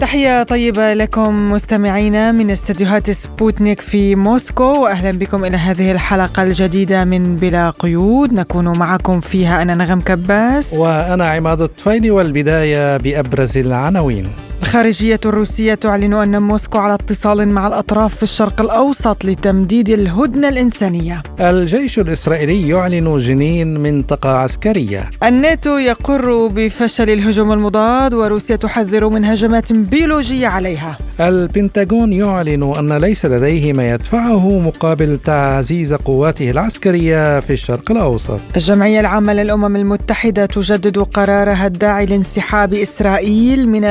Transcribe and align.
تحية 0.00 0.42
طيبة 0.42 0.94
لكم 0.94 1.52
مستمعينا 1.52 2.32
من 2.32 2.50
استديوهات 2.50 3.10
سبوتنيك 3.10 3.80
في 3.80 4.14
موسكو 4.14 4.82
واهلا 4.82 5.18
بكم 5.18 5.44
إلى 5.44 5.56
هذه 5.56 5.92
الحلقة 5.92 6.42
الجديدة 6.42 7.04
من 7.04 7.36
بلا 7.36 7.70
قيود. 7.70 8.32
نكون 8.32 8.78
معكم 8.78 9.20
فيها 9.20 9.62
أنا 9.62 9.74
نغم 9.74 10.00
كباس. 10.00 10.74
وأنا 10.74 11.28
عماد 11.30 11.60
الطفيلي 11.60 12.10
والبداية 12.10 12.96
بأبرز 12.96 13.58
العناوين. 13.58 14.28
الخارجية 14.62 15.20
الروسية 15.26 15.74
تعلن 15.74 16.14
أن 16.14 16.42
موسكو 16.42 16.78
على 16.78 16.94
اتصال 16.94 17.48
مع 17.48 17.66
الأطراف 17.66 18.16
في 18.16 18.22
الشرق 18.22 18.60
الأوسط 18.62 19.24
لتمديد 19.24 19.88
الهدنة 19.88 20.48
الإنسانية. 20.48 21.22
الجيش 21.40 21.98
الإسرائيلي 21.98 22.68
يعلن 22.68 23.18
جنين 23.18 23.78
منطقة 23.78 24.30
عسكرية. 24.30 25.10
الناتو 25.22 25.78
يقر 25.78 26.46
بفشل 26.46 27.10
الهجوم 27.10 27.52
المضاد 27.52 28.14
وروسيا 28.14 28.56
تحذر 28.56 29.08
من 29.08 29.24
هجمات 29.24 29.72
بيولوجية 29.72 30.46
عليها. 30.46 30.98
البنتاغون 31.20 32.12
يعلن 32.12 32.62
أن 32.78 32.92
ليس 32.92 33.26
لديه 33.26 33.72
ما 33.72 33.90
يدفعه 33.90 34.58
مقابل 34.58 35.18
تعزيز 35.24 35.92
قواته 35.92 36.50
العسكرية 36.50 37.40
في 37.40 37.52
الشرق 37.52 37.90
الأوسط. 37.90 38.40
الجمعية 38.56 39.00
العامة 39.00 39.32
للأمم 39.32 39.76
المتحدة 39.76 40.46
تجدد 40.46 40.98
قرارها 40.98 41.66
الداعي 41.66 42.06
لانسحاب 42.06 42.74
إسرائيل 42.74 43.68
من 43.68 43.84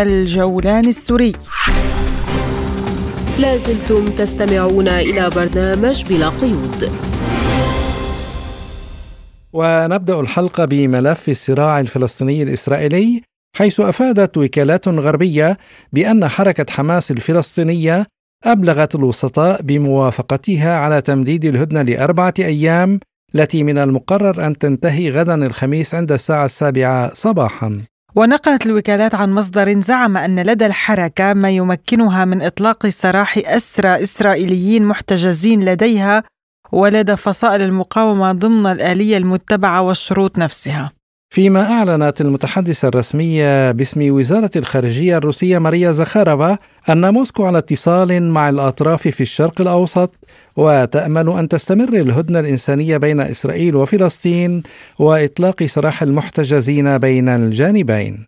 الجولان 0.57 0.87
السوري. 0.87 1.33
لازلتم 3.39 4.05
تستمعون 4.05 4.87
إلى 4.87 5.29
برنامج 5.29 6.05
بلا 6.09 6.29
قيود. 6.29 6.91
ونبدأ 9.53 10.19
الحلقة 10.19 10.65
بملف 10.65 11.29
الصراع 11.29 11.79
الفلسطيني 11.79 12.43
الإسرائيلي 12.43 13.21
حيث 13.55 13.79
أفادت 13.79 14.37
وكالات 14.37 14.87
غربية 14.87 15.57
بأن 15.93 16.27
حركة 16.27 16.65
حماس 16.69 17.11
الفلسطينية 17.11 18.07
أبلغت 18.43 18.95
الوسطاء 18.95 19.61
بموافقتها 19.61 20.77
على 20.77 21.01
تمديد 21.01 21.45
الهدنة 21.45 21.81
لأربعة 21.81 22.33
أيام 22.39 22.99
التي 23.35 23.63
من 23.63 23.77
المقرر 23.77 24.47
أن 24.47 24.57
تنتهي 24.57 25.11
غدا 25.11 25.45
الخميس 25.45 25.95
عند 25.95 26.11
الساعة 26.11 26.45
السابعة 26.45 27.13
صباحا. 27.13 27.81
ونقلت 28.17 28.65
الوكالات 28.65 29.15
عن 29.15 29.33
مصدر 29.33 29.79
زعم 29.79 30.17
أن 30.17 30.39
لدى 30.39 30.65
الحركة 30.65 31.33
ما 31.33 31.49
يمكنها 31.49 32.25
من 32.25 32.41
إطلاق 32.41 32.87
سراح 32.87 33.37
أسرى 33.45 34.03
إسرائيليين 34.03 34.85
محتجزين 34.85 35.65
لديها 35.65 36.23
ولدى 36.71 37.15
فصائل 37.15 37.61
المقاومة 37.61 38.31
ضمن 38.31 38.71
الآلية 38.71 39.17
المتبعة 39.17 39.81
والشروط 39.81 40.37
نفسها. 40.37 40.91
فيما 41.29 41.71
أعلنت 41.71 42.21
المتحدثة 42.21 42.87
الرسمية 42.87 43.71
باسم 43.71 44.13
وزارة 44.13 44.51
الخارجية 44.55 45.17
الروسية 45.17 45.57
ماريا 45.57 45.91
زخارفا 45.91 46.57
أن 46.89 47.13
موسكو 47.13 47.45
على 47.45 47.57
اتصال 47.57 48.23
مع 48.23 48.49
الأطراف 48.49 49.07
في 49.07 49.21
الشرق 49.21 49.61
الأوسط 49.61 50.15
وتأمل 50.57 51.29
أن 51.29 51.47
تستمر 51.47 51.89
الهدنة 51.89 52.39
الإنسانية 52.39 52.97
بين 52.97 53.19
إسرائيل 53.21 53.75
وفلسطين 53.75 54.63
وإطلاق 54.99 55.63
سراح 55.63 56.01
المحتجزين 56.01 56.97
بين 56.97 57.29
الجانبين. 57.29 58.25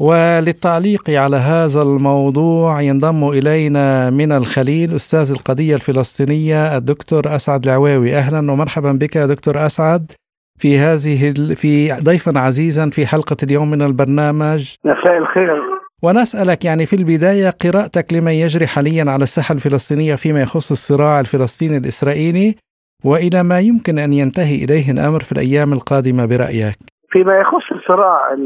وللتعليق 0.00 1.10
على 1.10 1.36
هذا 1.36 1.82
الموضوع 1.82 2.80
ينضم 2.80 3.28
إلينا 3.28 4.10
من 4.10 4.32
الخليل 4.32 4.94
أستاذ 4.94 5.30
القضية 5.30 5.74
الفلسطينية 5.74 6.76
الدكتور 6.76 7.22
أسعد 7.26 7.64
العواوي. 7.64 8.16
أهلا 8.16 8.52
ومرحبا 8.52 8.92
بك 8.92 9.18
دكتور 9.18 9.66
أسعد 9.66 10.12
في 10.58 10.78
هذه 10.78 11.32
في 11.54 11.92
ضيفا 11.92 12.38
عزيزا 12.38 12.90
في 12.90 13.06
حلقة 13.06 13.36
اليوم 13.42 13.70
من 13.70 13.82
البرنامج. 13.82 14.74
مساء 14.84 15.18
الخير. 15.18 15.87
ونسألك 16.02 16.64
يعني 16.64 16.86
في 16.86 16.96
البداية 16.96 17.50
قراءتك 17.50 18.12
لما 18.12 18.32
يجري 18.32 18.66
حاليا 18.66 19.10
على 19.10 19.22
الساحة 19.22 19.52
الفلسطينية 19.52 20.14
فيما 20.14 20.42
يخص 20.42 20.70
الصراع 20.70 21.20
الفلسطيني 21.20 21.76
الإسرائيلي 21.76 22.56
وإلى 23.04 23.42
ما 23.42 23.60
يمكن 23.60 23.98
أن 23.98 24.12
ينتهي 24.12 24.64
إليه 24.64 24.90
الأمر 24.90 25.22
في 25.22 25.32
الأيام 25.32 25.72
القادمة 25.72 26.26
برأيك. 26.26 26.97
فيما 27.10 27.38
يخص 27.38 27.72
الصراع 27.72 28.36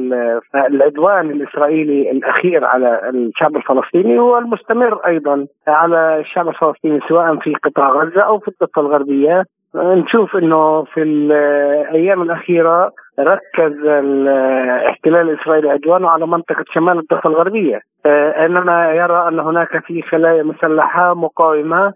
العدوان 0.54 1.30
الإسرائيلي 1.30 2.10
الأخير 2.10 2.64
على 2.64 3.10
الشعب 3.14 3.56
الفلسطيني 3.56 4.18
هو 4.18 4.38
المستمر 4.38 5.06
أيضا 5.06 5.46
على 5.68 6.20
الشعب 6.20 6.48
الفلسطيني 6.48 7.00
سواء 7.08 7.36
في 7.36 7.54
قطاع 7.54 7.88
غزة 7.88 8.20
أو 8.20 8.38
في 8.38 8.48
الضفة 8.48 8.82
الغربية. 8.82 9.44
نشوف 9.74 10.36
إنه 10.36 10.84
في 10.84 11.02
الأيام 11.02 12.22
الأخيرة 12.22 12.90
ركز 13.20 13.86
الاحتلال 13.86 15.30
الإسرائيلي 15.30 15.70
عدوانه 15.70 16.08
على 16.08 16.26
منطقة 16.26 16.64
شمال 16.74 16.98
الضفة 16.98 17.30
الغربية. 17.30 17.80
آه، 18.06 18.46
انما 18.46 18.92
يرى 18.92 19.28
أن 19.28 19.40
هناك 19.40 19.84
في 19.84 20.02
خلايا 20.02 20.42
مسلحة 20.42 21.14
مقاومة 21.14 21.92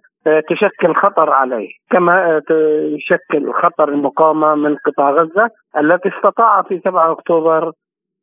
تشكل 0.48 0.94
خطر 0.94 1.31
عليه 1.31 1.69
كما 1.91 2.42
تشكل 2.48 3.53
خطر 3.53 3.88
المقاومة 3.88 4.54
من 4.54 4.76
قطاع 4.76 5.10
غزة 5.10 5.50
التي 5.78 6.09
استطاع 6.09 6.62
في 6.62 6.81
7 6.84 7.12
أكتوبر 7.12 7.72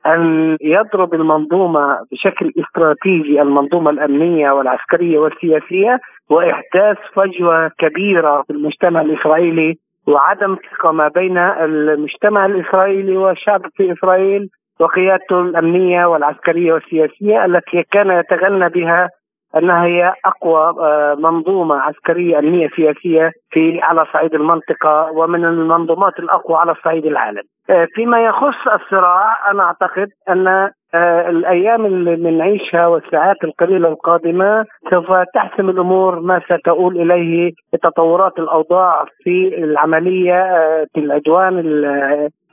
أن 0.06 0.58
يضرب 0.62 1.14
المنظومة 1.14 1.98
بشكل 2.12 2.52
استراتيجي 2.60 3.42
المنظومة 3.42 3.90
الأمنية 3.92 4.52
والعسكرية 4.52 5.20
والسياسية 5.20 6.00
وإحداث 6.30 6.98
فجوة 7.14 7.72
كبيرة 7.80 8.42
في 8.42 8.54
المجتمع 8.54 9.02
الإسرائيلي 9.02 9.78
وعدم 10.08 10.56
ثقة 10.56 10.92
ما 10.92 11.08
بين 11.08 11.38
المجتمع 11.38 12.46
الإسرائيلي 12.46 13.18
والشعب 13.18 13.62
في 13.76 13.94
إسرائيل 13.94 14.50
وقيادته 14.80 15.42
الأمنية 15.42 16.06
والعسكرية 16.06 16.74
والسياسية 16.74 17.46
التي 17.46 17.84
كان 17.92 18.12
يتغنى 18.12 18.70
بها 18.70 19.10
أنها 19.58 19.86
هي 19.86 20.14
أقوى 20.26 20.76
آه، 20.80 21.16
منظومة 21.16 21.76
عسكرية 21.76 22.40
أمنية 22.40 22.70
سياسية 22.76 23.32
في 23.52 23.80
على 23.82 24.06
صعيد 24.14 24.34
المنطقة 24.34 25.12
ومن 25.12 25.46
المنظومات 25.46 26.20
الأقوى 26.20 26.58
على 26.58 26.76
صعيد 26.84 27.06
العالم. 27.06 27.44
آه، 27.70 27.88
فيما 27.96 28.26
يخص 28.26 28.68
الصراع 28.74 29.52
أنا 29.52 29.64
أعتقد 29.64 30.10
أن 30.30 30.48
آه، 30.96 31.30
الأيام 31.30 31.86
اللي 31.86 32.16
بنعيشها 32.16 32.88
والساعات 32.88 33.44
القليلة 33.44 33.90
القادمة 33.90 34.66
سوف 34.92 35.12
تحسم 35.34 35.70
الأمور 35.70 36.20
ما 36.20 36.40
ستؤول 36.40 37.02
إليه 37.02 37.52
تطورات 37.84 38.40
الأوضاع 38.40 39.06
في 39.24 39.64
العملية 39.64 40.44
في 40.94 41.00
العدوان 41.00 41.60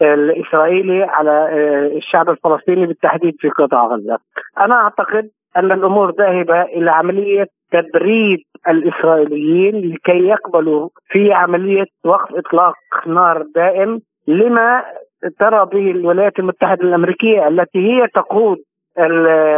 الإسرائيلي 0.03 1.03
على 1.03 1.49
الشعب 1.97 2.31
الفلسطيني 2.31 2.87
بالتحديد 2.87 3.35
في 3.39 3.49
قطاع 3.49 3.87
غزة. 3.87 4.19
أنا 4.61 4.75
أعتقد 4.75 5.29
أن 5.57 5.73
الأمور 5.73 6.15
ذاهبة 6.19 6.63
إلى 6.63 6.91
عملية 6.91 7.47
تبريد 7.73 8.39
الإسرائيليين 8.69 9.75
لكي 9.75 10.29
يقبلوا 10.29 10.89
في 11.09 11.33
عملية 11.33 11.87
وقف 12.05 12.35
إطلاق 12.35 12.75
نار 13.07 13.43
دائم 13.55 14.01
لما 14.31 14.85
ترى 15.39 15.67
به 15.67 15.91
الولايات 15.91 16.39
المتحدة 16.39 16.83
الأمريكية 16.83 17.49
التي 17.49 17.79
هي 17.79 18.07
تقود 18.07 18.59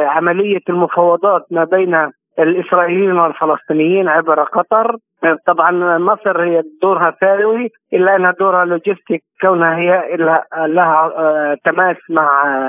عمليه 0.07 0.61
المفاوضات 0.69 1.47
ما 1.51 1.65
بين 1.65 2.11
الإسرائيليين 2.39 3.19
والفلسطينيين 3.19 4.09
عبر 4.09 4.43
قطر. 4.43 4.97
طبعا 5.47 5.99
مصر 5.99 6.45
هي 6.45 6.63
دورها 6.83 7.11
ثانوي 7.21 7.71
إلا 7.93 8.17
أنها 8.17 8.35
دورها 8.41 8.65
لوجستيك 8.65 9.23
كونها 9.41 9.77
هي 9.77 10.17
لها 10.67 11.13
آه، 11.17 11.57
تماس 11.65 11.97
مع 12.11 12.69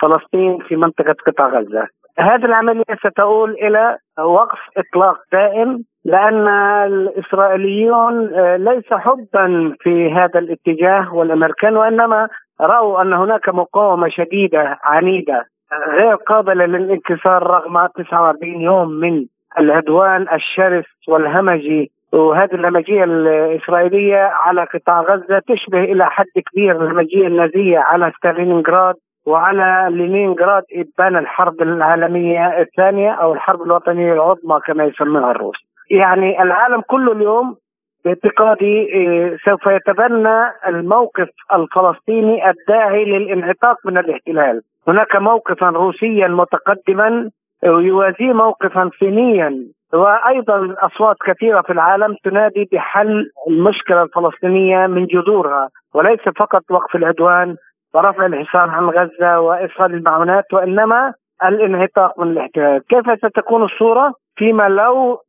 فلسطين 0.00 0.58
في 0.58 0.76
منطقة 0.76 1.16
قطاع 1.26 1.48
غزة. 1.48 1.86
هذه 2.18 2.44
العملية 2.44 2.96
ستؤول 3.06 3.50
إلى 3.50 3.98
وقف 4.18 4.58
إطلاق 4.76 5.16
دائم 5.32 5.84
لأن 6.04 6.48
الإسرائيليون 6.86 8.34
آه، 8.34 8.56
ليس 8.56 8.92
حبا 8.92 9.76
في 9.80 10.12
هذا 10.12 10.38
الاتجاه 10.38 11.14
والأمريكان 11.14 11.76
وإنما 11.76 12.28
رأوا 12.60 13.02
أن 13.02 13.12
هناك 13.12 13.48
مقاومة 13.48 14.08
شديدة 14.08 14.78
عنيدة 14.84 15.46
غير 15.88 16.14
قابلة 16.14 16.66
للانكسار 16.66 17.42
رغم 17.42 17.86
49 17.86 18.60
يوم 18.60 18.88
من 18.88 19.26
العدوان 19.58 20.26
الشرس 20.32 20.84
والهمجي. 21.08 21.90
وهذه 22.12 22.54
الهمجية 22.54 23.04
الإسرائيلية 23.04 24.18
على 24.18 24.64
قطاع 24.64 25.00
غزة 25.00 25.42
تشبه 25.48 25.84
إلى 25.84 26.06
حد 26.10 26.26
كبير 26.52 26.82
الهمجية 26.82 27.26
النازية 27.26 27.78
على 27.78 28.12
ستالينغراد 28.16 28.94
وعلى 29.26 29.86
لينينغراد 29.90 30.62
إبان 30.74 31.16
الحرب 31.16 31.62
العالمية 31.62 32.60
الثانية 32.60 33.10
أو 33.10 33.32
الحرب 33.32 33.62
الوطنية 33.62 34.12
العظمى 34.12 34.60
كما 34.66 34.84
يسميها 34.84 35.30
الروس. 35.30 35.69
يعني 35.90 36.42
العالم 36.42 36.80
كله 36.80 37.12
اليوم 37.12 37.56
باعتقادي 38.04 38.80
إيه، 38.80 39.36
سوف 39.44 39.66
يتبنى 39.66 40.50
الموقف 40.66 41.28
الفلسطيني 41.54 42.50
الداعي 42.50 43.04
للانعتاق 43.04 43.76
من 43.84 43.98
الاحتلال. 43.98 44.62
هناك 44.88 45.16
موقفا 45.16 45.68
روسيا 45.68 46.28
متقدما 46.28 47.30
يوازيه 47.64 48.32
موقفا 48.32 48.90
صينيا 49.00 49.66
وأيضا 49.92 50.74
أصوات 50.78 51.16
كثيرة 51.26 51.60
في 51.60 51.72
العالم 51.72 52.16
تنادي 52.24 52.68
بحل 52.72 53.30
المشكلة 53.48 54.02
الفلسطينية 54.02 54.86
من 54.86 55.06
جذورها. 55.06 55.68
وليس 55.94 56.20
فقط 56.20 56.62
وقف 56.70 56.96
العدوان 56.96 57.56
ورفع 57.94 58.26
الحصار 58.26 58.70
عن 58.70 58.84
غزة 58.84 59.40
وايصال 59.40 59.94
المعونات 59.94 60.44
وإنما 60.52 61.14
الانعتاق 61.44 62.20
من 62.20 62.30
الاحتلال، 62.30 62.82
كيف 62.88 63.18
ستكون 63.18 63.62
الصورة؟ 63.62 64.14
فيما 64.36 64.68
لو 64.68 65.20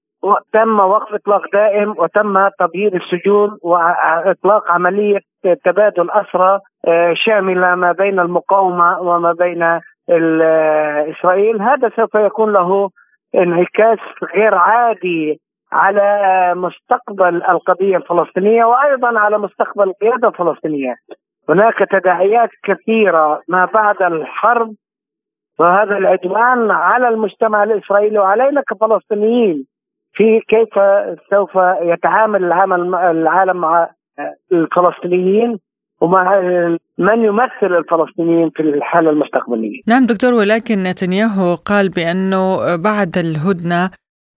تم 0.54 0.80
وقف 0.80 1.14
إطلاق 1.14 1.42
دائم 1.54 1.96
وتم 1.98 2.48
تبييض 2.48 2.96
السجون 2.96 3.58
وإطلاق 3.62 4.72
عملية 4.72 5.20
تبادل 5.66 6.12
أسرى 6.12 6.60
آه، 6.88 7.14
شاملة 7.14 7.76
ما 7.76 7.92
بين 7.92 8.20
المقاومة 8.20 9.00
وما 9.02 9.34
بين 9.34 9.80
اسرائيل 11.12 11.62
هذا 11.62 11.92
سوف 11.96 12.16
يكون 12.16 12.54
له 12.54 12.90
انعكاس 13.36 14.00
غير 14.36 14.56
عادي 14.56 15.42
على 15.72 16.54
مستقبل 16.56 17.36
القضية 17.36 17.98
الفلسطينية 17.98 18.66
وأيضا 18.66 19.20
على 19.20 19.38
مستقبل 19.38 19.84
القيادة 19.84 20.28
الفلسطينية. 20.28 20.96
هناك 21.50 21.78
تداعيات 21.92 22.50
كثيرة 22.64 23.42
ما 23.48 23.66
بعد 23.66 24.02
الحرب 24.02 24.74
وهذا 25.60 25.98
العدوان 25.98 26.72
على 26.72 27.08
المجتمع 27.08 27.64
الإسرائيلي 27.64 28.20
وعلينا 28.20 28.62
كفلسطينيين 28.62 29.66
في 30.14 30.40
كيف 30.48 30.70
سوف 31.30 31.50
يتعامل 31.82 32.44
العالم 32.44 32.96
العالم 32.96 33.58
مع 33.58 33.90
الفلسطينيين 34.52 35.58
ومع 36.02 36.42
من 36.98 37.26
يمثل 37.26 37.78
الفلسطينيين 37.78 38.50
في 38.50 38.60
الحالة 38.60 39.10
المستقبلية؟ 39.10 39.82
نعم 39.88 40.06
دكتور 40.06 40.34
ولكن 40.34 40.84
نتنياهو 40.84 41.56
قال 41.56 41.90
بأنه 41.90 42.76
بعد 42.76 43.18
الهدنة 43.18 43.90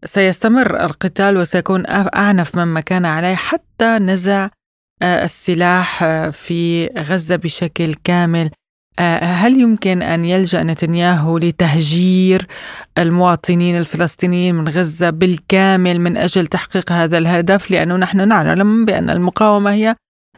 سيستمر 0.04 0.84
القتال 0.84 1.36
وسيكون 1.36 1.84
أعنف 2.14 2.58
مما 2.58 2.80
كان 2.80 3.04
عليه 3.04 3.34
حتى 3.34 3.98
نزع 4.00 4.48
آه، 5.02 5.24
السلاح 5.24 6.02
آه، 6.02 6.30
في 6.30 6.86
غزة 6.86 7.36
بشكل 7.36 7.94
كامل. 8.04 8.50
هل 9.42 9.60
يمكن 9.60 10.02
أن 10.02 10.24
يلجأ 10.24 10.62
نتنياهو 10.62 11.38
لتهجير 11.38 12.40
المواطنين 12.98 13.76
الفلسطينيين 13.76 14.54
من 14.54 14.64
غزة 14.64 15.10
بالكامل 15.10 16.00
من 16.00 16.16
أجل 16.16 16.46
تحقيق 16.46 16.92
هذا 16.92 17.18
الهدف؟ 17.18 17.70
لأنه 17.70 17.96
نحن 17.96 18.28
نعلم 18.28 18.84
بأن 18.84 19.10
المقاومة 19.10 19.70
هي 19.70 19.94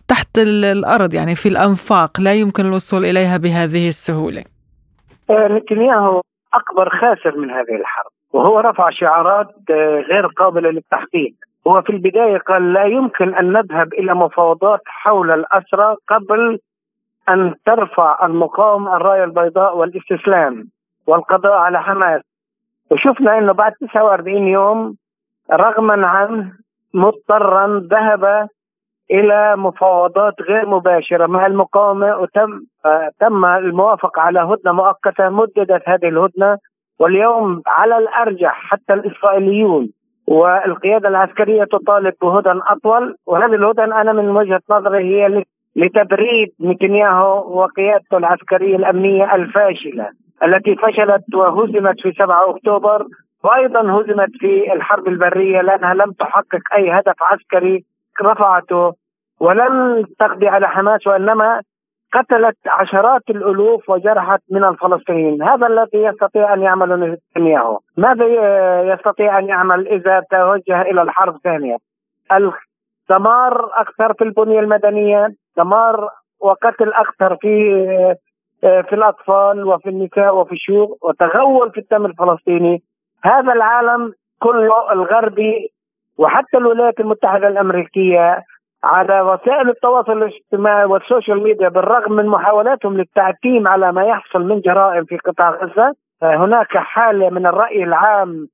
تحت 0.08 0.38
الأرض 0.38 1.14
يعني 1.14 1.35
في 1.35 1.49
الأنفاق 1.49 2.20
لا 2.20 2.35
يمكن 2.35 2.67
الوصول 2.67 3.05
إليها 3.05 3.37
بهذه 3.37 3.88
السهولة. 3.88 4.44
آه، 5.31 5.49
نتنياهو 5.49 6.20
أكبر 6.55 6.88
خاسر 6.88 7.37
من 7.37 7.50
هذه 7.50 7.76
الحرب 7.81 8.11
وهو 8.32 8.61
رفع 8.61 8.91
شعارات 8.91 9.49
آه، 9.70 10.00
غير 10.11 10.26
قابلة 10.26 10.70
للتحقيق. 10.70 11.35
هو 11.67 11.82
في 11.82 11.91
البداية 11.91 12.38
قال 12.38 12.73
لا 12.73 12.85
يمكن 12.85 13.35
أن 13.35 13.53
نذهب 13.53 13.93
إلى 13.93 14.14
مفاوضات 14.14 14.81
حول 14.87 15.31
الأسرى 15.31 15.97
قبل 16.08 16.58
أن 17.28 17.55
ترفع 17.67 18.26
المقاومة 18.26 18.96
الراية 18.96 19.25
البيضاء 19.25 19.76
والاستسلام 19.76 20.64
والقضاء 21.06 21.52
على 21.52 21.82
حماس. 21.82 22.23
وشفنا 22.90 23.38
أنه 23.38 23.52
بعد 23.52 23.73
49 23.73 24.49
يوم 24.49 24.96
رغما 25.52 26.06
عنه 26.06 26.52
مضطرا 26.94 27.82
ذهب 27.90 28.49
إلى 29.11 29.56
مفاوضات 29.56 30.34
غير 30.43 30.67
مباشرة. 30.69 31.26
مع 31.26 31.46
المقاومة 31.46 32.17
وتم 32.17 32.61
تم 33.20 33.44
الموافقة 33.44 34.22
على 34.22 34.40
هدنة 34.40 34.72
مؤقتة 34.72 35.29
مددت 35.29 35.88
هذه 35.88 36.08
الهدنة. 36.08 36.58
واليوم 36.99 37.62
على 37.67 37.99
الأرجح 37.99 38.61
حتى 38.70 38.94
الإسرائيليون 38.94 39.88
والقيادة 40.26 41.08
العسكرية 41.08 41.64
تطالب 41.64 42.14
بهدن 42.22 42.61
أطول. 42.67 43.17
وهذه 43.26 43.55
الهدن 43.55 43.93
أنا 43.93 44.12
من 44.12 44.29
وجهة 44.37 44.62
نظري 44.70 45.05
هي 45.05 45.44
لتبريد 45.76 46.52
نتنياهو 46.61 47.58
وقيادته 47.58 48.17
العسكرية 48.17 48.76
الأمنية 48.76 49.34
الفاشلة 49.34 50.11
التي 50.44 50.76
فشلت 50.76 51.34
وهزمت 51.34 52.00
في 52.00 52.12
7 52.12 52.50
أكتوبر 52.50 53.06
وأيضا 53.44 53.81
هزمت 53.81 54.31
في 54.38 54.73
الحرب 54.73 55.08
البرية 55.08 55.61
لأنها 55.61 55.94
لم 55.94 56.12
تحقق 56.12 56.75
أي 56.76 56.90
هدف 56.90 57.23
عسكري 57.23 57.84
رفعته 58.23 58.93
ولم 59.40 60.05
تقضي 60.19 60.49
على 60.49 60.69
حماس 60.69 61.06
وإنما 61.06 61.62
قتلت 62.12 62.56
عشرات 62.67 63.22
الألوف 63.31 63.90
وجرحت 63.90 64.40
من 64.50 64.64
الفلسطينيين، 64.64 65.43
هذا 65.43 65.67
الذي 65.67 65.99
يستطيع 65.99 66.55
أن 66.55 66.62
يعمله 66.62 66.96
نتنياهو، 66.96 67.79
ماذا 67.96 68.26
يستطيع 68.94 69.38
أن 69.38 69.49
يعمل 69.49 69.88
إذا 69.88 70.22
توجه 70.31 70.82
إلى 70.82 71.02
الحرب 71.02 71.37
ثانية؟ 71.44 71.76
الدمار 72.32 73.70
أكثر 73.75 74.14
في 74.14 74.25
البنية 74.25 74.61
المدنية، 74.61 75.29
دمار 75.56 76.08
وقتل 76.41 76.93
أكثر 76.93 77.37
في 77.37 77.85
في 78.61 78.93
الأطفال 78.93 79.64
وفي 79.64 79.88
النساء 79.88 80.37
وفي 80.37 80.53
الشيوخ 80.53 80.91
وتغول 81.03 81.70
في 81.70 81.81
الدم 81.81 82.06
الفلسطيني، 82.06 82.82
هذا 83.25 83.53
العالم 83.53 84.12
كله 84.43 84.93
الغربي 84.93 85.73
وحتى 86.19 86.56
الولايات 86.56 87.00
المتحدة 87.00 87.49
الأمريكية 87.49 88.43
على 88.85 89.20
وسائل 89.20 89.69
التواصل 89.69 90.12
الاجتماعي 90.12 90.85
والسوشيال 90.85 91.43
ميديا 91.43 91.69
بالرغم 91.69 92.12
من 92.12 92.26
محاولاتهم 92.26 92.97
للتعتيم 92.97 93.69
على 93.69 93.93
ما 93.93 94.05
يحصل 94.05 94.41
من 94.43 94.61
جرائم 94.61 95.05
في 95.05 95.17
قطاع 95.17 95.50
غزة 95.50 95.94
هناك 96.23 96.76
حالة 96.76 97.31
من 97.31 97.47
الرأي 97.47 97.85
العام 97.85 98.49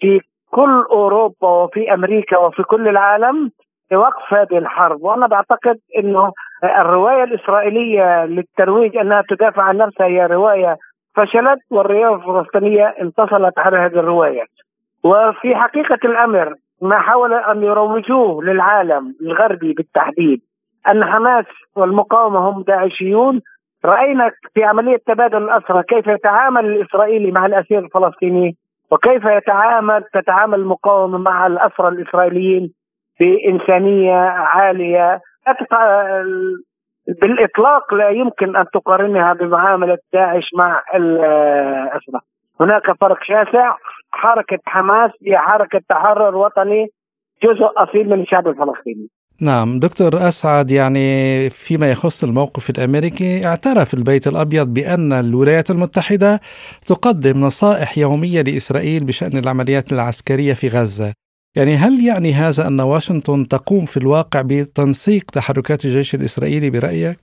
في 0.00 0.20
كل 0.50 0.84
أوروبا 0.90 1.48
وفي 1.48 1.94
أمريكا 1.94 2.38
وفي 2.38 2.62
كل 2.62 2.88
العالم 2.88 3.50
لوقف 3.90 4.34
هذه 4.34 4.58
الحرب. 4.58 5.02
وأنا 5.02 5.26
بعتقد 5.26 5.78
أنه 5.98 6.32
الرواية 6.64 7.24
الإسرائيلية 7.24 8.24
للترويج 8.24 8.96
أنها 8.96 9.22
تدافع 9.28 9.62
عن 9.62 9.76
نفسها 9.76 10.06
هي 10.06 10.26
رواية 10.26 10.76
فشلت 11.16 11.60
والرواية 11.70 12.14
الفلسطينية 12.14 12.94
انتصلت 13.00 13.58
على 13.58 13.76
هذه 13.76 13.98
الرواية. 13.98 14.44
وفي 15.04 15.56
حقيقة 15.56 15.98
الأمر 16.04 16.54
ما 16.82 16.98
حاول 16.98 17.34
أن 17.34 17.62
يروجوه 17.62 18.44
للعالم 18.44 19.14
الغربي 19.22 19.72
بالتحديد 19.72 20.40
أن 20.88 21.04
حماس 21.04 21.44
والمقاومة 21.76 22.38
هم 22.38 22.62
داعشيون. 22.62 23.40
رأينا 23.84 24.30
في 24.54 24.64
عملية 24.64 24.96
تبادل 25.06 25.42
الاسرى 25.42 25.82
كيف 25.82 26.06
يتعامل 26.06 26.66
الإسرائيلي 26.66 27.30
مع 27.30 27.46
الأسير 27.46 27.78
الفلسطيني 27.78 28.56
وكيف 28.90 29.24
يتعامل 29.24 30.04
تتعامل 30.14 30.60
المقاومة 30.60 31.18
مع 31.18 31.46
الاسرى 31.46 31.88
الإسرائيليين 31.88 32.72
بإنسانية 33.20 34.16
عالية. 34.28 35.20
بالإطلاق 37.20 37.94
لا 37.94 38.10
يمكن 38.10 38.56
أن 38.56 38.64
تقارنها 38.74 39.32
بمعاملة 39.32 39.98
داعش 40.12 40.50
مع 40.54 40.82
الاسرى 40.94 42.20
هناك 42.60 42.82
فرق 43.00 43.18
شاسع 43.22 43.76
حركة 44.10 44.58
حماس 44.66 45.10
هي 45.26 45.38
حركة 45.38 45.80
تحرر 45.88 46.36
وطني 46.36 46.86
جزء 47.42 47.66
أصيل 47.76 48.08
من 48.08 48.20
الشعب 48.20 48.48
الفلسطيني. 48.48 49.08
نعم 49.40 49.78
دكتور 49.78 50.14
أسعد 50.14 50.70
يعني 50.70 51.08
فيما 51.50 51.90
يخص 51.90 52.24
الموقف 52.24 52.70
الأمريكي 52.70 53.46
اعترف 53.46 53.94
البيت 53.94 54.26
الأبيض 54.26 54.74
بأن 54.74 55.12
الولايات 55.12 55.70
المتحدة 55.70 56.40
تقدم 56.86 57.40
نصائح 57.40 57.98
يومية 57.98 58.42
لإسرائيل 58.42 59.04
بشأن 59.04 59.38
العمليات 59.38 59.92
العسكرية 59.92 60.52
في 60.52 60.68
غزة. 60.68 61.25
يعني 61.56 61.74
هل 61.84 61.94
يعني 62.08 62.30
هذا 62.32 62.62
أن 62.68 62.80
واشنطن 62.80 63.48
تقوم 63.54 63.84
في 63.92 63.96
الواقع 63.96 64.40
بتنسيق 64.50 65.24
تحركات 65.36 65.84
الجيش 65.84 66.14
الإسرائيلي 66.14 66.70
برأيك؟ 66.70 67.16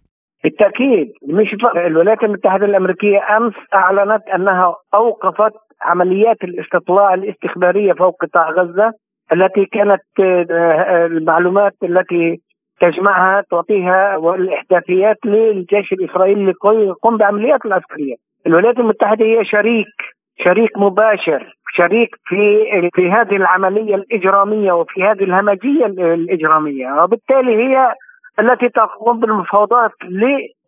بالتأكيد 0.44 1.08
مش 1.28 1.50
الولايات 1.76 2.24
المتحدة 2.24 2.66
الأمريكية 2.66 3.38
أمس 3.38 3.54
أعلنت 3.74 4.24
أنها 4.36 4.76
أوقفت 4.94 5.54
عمليات 5.82 6.38
الاستطلاع 6.44 7.14
الاستخبارية 7.14 7.94
فوق 7.94 8.16
قطاع 8.24 8.50
غزة 8.50 8.94
التي 9.34 9.66
كانت 9.66 10.02
آه، 10.20 11.06
المعلومات 11.06 11.74
التي 11.84 12.42
تجمعها 12.82 13.44
تعطيها 13.52 14.18
والإحداثيات 14.18 15.18
للجيش 15.26 15.94
الإسرائيلي 15.94 16.46
ليقوم 16.46 17.18
بعمليات 17.18 17.66
العسكرية. 17.66 18.16
الولايات 18.48 18.80
المتحدة 18.80 19.26
هي 19.26 19.46
شريك 19.46 19.96
شريك 20.44 20.78
مباشر 20.78 21.56
شريك 21.76 22.16
في 22.26 22.66
في 22.94 23.12
هذه 23.12 23.36
العملية 23.36 23.96
الإجرامية 23.96 24.72
وفي 24.72 25.04
هذه 25.04 25.24
الهمجية 25.24 25.86
الإجرامية. 25.86 27.04
وبالتالي 27.04 27.56
هي 27.56 27.94
التي 28.40 28.70
تقوم 28.70 29.20
بالمفاوضات 29.20 29.92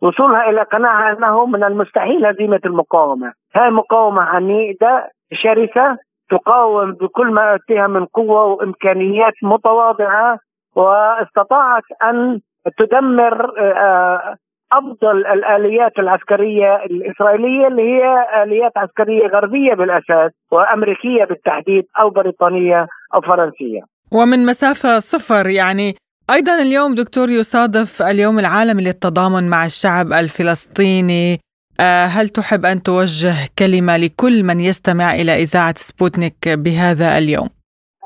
لوصولها 0.01 0.49
إلى 0.49 0.61
قناعة 0.61 1.13
أنه 1.17 1.45
من 1.45 1.63
المستحيل 1.63 2.25
هزيمة 2.25 2.59
المقاومة، 2.65 3.33
هاي 3.55 3.69
مقاومة 3.69 4.21
عنيدة 4.21 5.09
شرسة 5.33 5.97
تقاوم 6.29 6.91
بكل 6.91 7.31
ما 7.31 7.51
اوتيها 7.51 7.87
من 7.87 8.05
قوة 8.05 8.43
وإمكانيات 8.43 9.33
متواضعة 9.43 10.39
واستطاعت 10.75 11.83
أن 12.03 12.39
تدمر 12.77 13.51
آه، 13.59 14.35
أفضل 14.73 15.17
الآليات 15.25 15.99
العسكرية 15.99 16.75
الإسرائيلية 16.75 17.67
اللي 17.67 17.81
هي 17.81 18.43
آليات 18.43 18.71
عسكرية 18.77 19.27
غربية 19.27 19.73
بالأساس 19.73 20.31
وأمريكية 20.51 21.23
بالتحديد 21.25 21.85
أو 21.99 22.09
بريطانية 22.09 22.87
أو 23.15 23.21
فرنسية. 23.21 23.81
ومن 24.13 24.45
مسافة 24.45 24.99
صفر 24.99 25.49
يعني 25.49 25.93
أيضا 26.29 26.55
اليوم 26.61 26.95
دكتور 26.95 27.29
يصادف 27.29 28.01
اليوم 28.01 28.39
العالمي 28.39 28.83
للتضامن 28.83 29.49
مع 29.49 29.65
الشعب 29.65 30.07
الفلسطيني 30.13 31.37
آه، 31.81 32.05
هل 32.05 32.29
تحب 32.29 32.65
أن 32.65 32.83
توجه 32.83 33.35
كلمة 33.59 33.97
لكل 33.97 34.43
من 34.43 34.59
يستمع 34.59 35.13
إلى 35.13 35.31
إذاعة 35.31 35.73
سبوتنيك 35.77 36.49
بهذا 36.49 37.17
اليوم؟ 37.17 37.49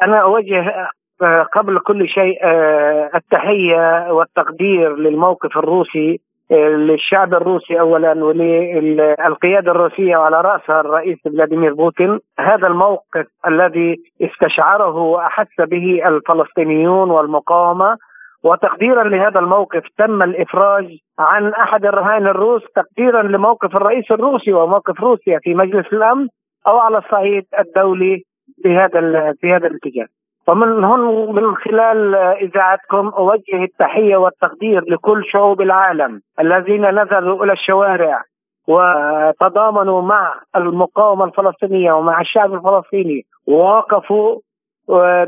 أنا 0.04 0.22
أوجه 0.22 0.89
آه، 1.22 1.44
قبل 1.44 1.80
كل 1.80 2.10
شيء 2.10 2.44
آه، 2.44 3.10
التحية 3.16 4.12
والتقدير 4.12 4.96
للموقف 4.96 5.58
الروسي 5.58 6.20
للشعب 6.51 7.34
الروسي 7.34 7.79
اولا 7.79 8.24
وللقيادة 8.24 9.72
الروسية 9.72 10.18
وعلى 10.18 10.41
رأسها 10.41 10.79
الرئيس 10.79 11.18
فلاديمير 11.25 11.74
بوتين 11.74 12.20
هذا 12.39 12.68
الموقف 12.68 13.27
الذي 13.48 13.98
استشعره 14.22 14.96
وأحس 14.96 15.62
به 15.62 16.08
الفلسطينيون 16.08 17.12
والمقاومة 17.12 17.98
وتقديرا 18.44 19.03
لهذا 19.03 19.39
الموقف 19.39 19.84
تم 19.98 20.24
الإفراج 20.24 20.98
عن 21.20 21.53
أحد 21.53 21.86
الرهائن 21.86 22.27
الروس 22.27 22.62
تقديرا 22.75 23.22
لموقف 23.22 23.75
الرئيس 23.75 24.12
الروسي 24.12 24.53
وموقف 24.53 25.01
روسيا 25.01 25.39
في 25.44 25.53
مجلس 25.53 25.86
الأمن 25.94 26.27
أو 26.68 26.77
على 26.77 26.98
الصعيد 26.98 27.46
الدولي 27.60 28.24
بهذا 28.63 29.34
في 29.41 29.53
هذا 29.53 29.68
الاتجاه. 29.68 30.08
ومن 30.50 30.84
هون 30.84 31.36
من 31.36 31.56
خلال 31.56 32.15
إذاعتكم 32.15 33.08
أوجه 33.08 33.63
التحية 33.63 34.18
والتقدير 34.18 34.84
لكل 34.89 35.24
شعوب 35.32 35.62
العالم 35.62 36.22
الذين 36.39 37.01
نزلوا 37.01 37.44
إلى 37.44 37.53
الشوارع 37.53 38.24
وتضامنوا 38.68 40.01
مع 40.01 40.34
المقاومة 40.56 41.25
الفلسطينية 41.25 41.91
ومع 41.94 42.22
الشعب 42.22 42.53
الفلسطيني 42.53 43.25
ووقفوا 43.48 44.39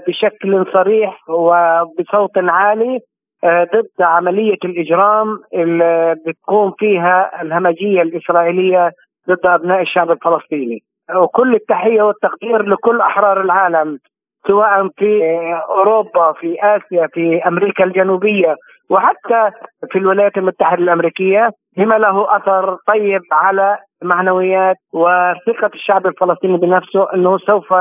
بشكل 0.08 0.66
صريح 0.74 1.30
وبصوت 1.30 2.38
عالي 2.38 3.00
آه، 3.44 3.64
ضد 3.64 4.02
عملية 4.02 4.58
الإجرام 4.66 5.40
اللي 5.54 6.16
بتقوم 6.26 6.72
فيها 6.80 7.42
الهمجية 7.42 8.02
الإسرائيلية 8.02 8.92
ضد 9.30 9.46
أبناء 9.46 9.82
الشعب 9.82 10.12
الفلسطيني. 10.12 10.84
وكل 11.16 11.56
التحية 11.56 12.02
والتقدير 12.02 12.62
لكل 12.62 13.02
أحرار 13.02 13.42
العالم. 13.42 14.00
سواء 14.48 14.90
في 14.98 15.22
أوروبا 15.70 16.34
في 16.34 16.58
آسيا 16.62 17.08
في 17.14 17.42
أمريكا 17.48 17.84
الجنوبية 17.84 18.56
وحتى 18.90 19.52
في 19.92 19.98
الولايات 19.98 20.38
المتحدة 20.38 20.82
الأمريكية 20.84 21.50
بما 21.78 21.96
له 21.96 22.36
أثر 22.36 22.78
طيب 22.88 23.22
على 23.32 23.78
معنويات 24.04 24.78
وثقة 24.94 25.72
الشعب 25.74 26.08
الفلسطيني 26.08 26.58
بنفسه 26.58 27.14
أنه 27.14 27.38
سوف 27.38 27.74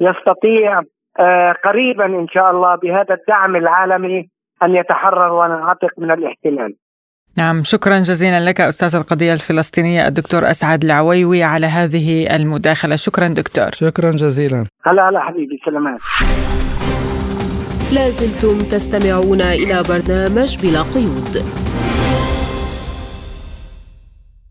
يستطيع 0.00 0.82
آه، 1.20 1.52
قريبا 1.64 2.06
إن 2.06 2.28
شاء 2.28 2.50
الله 2.50 2.74
بهذا 2.74 3.14
الدعم 3.14 3.56
العالمي 3.56 4.28
أن 4.62 4.74
يتحرر 4.74 5.32
وينعتق 5.32 5.90
من 5.98 6.10
الاحتلال. 6.10 6.74
نعم 7.38 7.64
شكرا 7.64 7.98
جزيلا 7.98 8.44
لك 8.44 8.60
أستاذ 8.60 8.96
القضية 8.96 9.32
الفلسطينية 9.32 10.08
الدكتور 10.08 10.50
أسعد 10.50 10.84
العويوي 10.84 11.42
على 11.42 11.66
هذه 11.66 12.36
المداخلة. 12.36 12.96
شكرا 12.96 13.28
دكتور. 13.28 13.70
شكرا 13.72 14.10
جزيلا. 14.10 14.66
هلا 14.84 15.08
هلا 15.08 15.20
حبيبي 15.20 15.60
سلامات. 15.64 16.00
لازلتم 17.92 18.58
تستمعون 18.58 19.40
إلى 19.40 19.82
برنامج 19.88 20.58
بلا 20.62 20.82
قيود. 20.82 21.44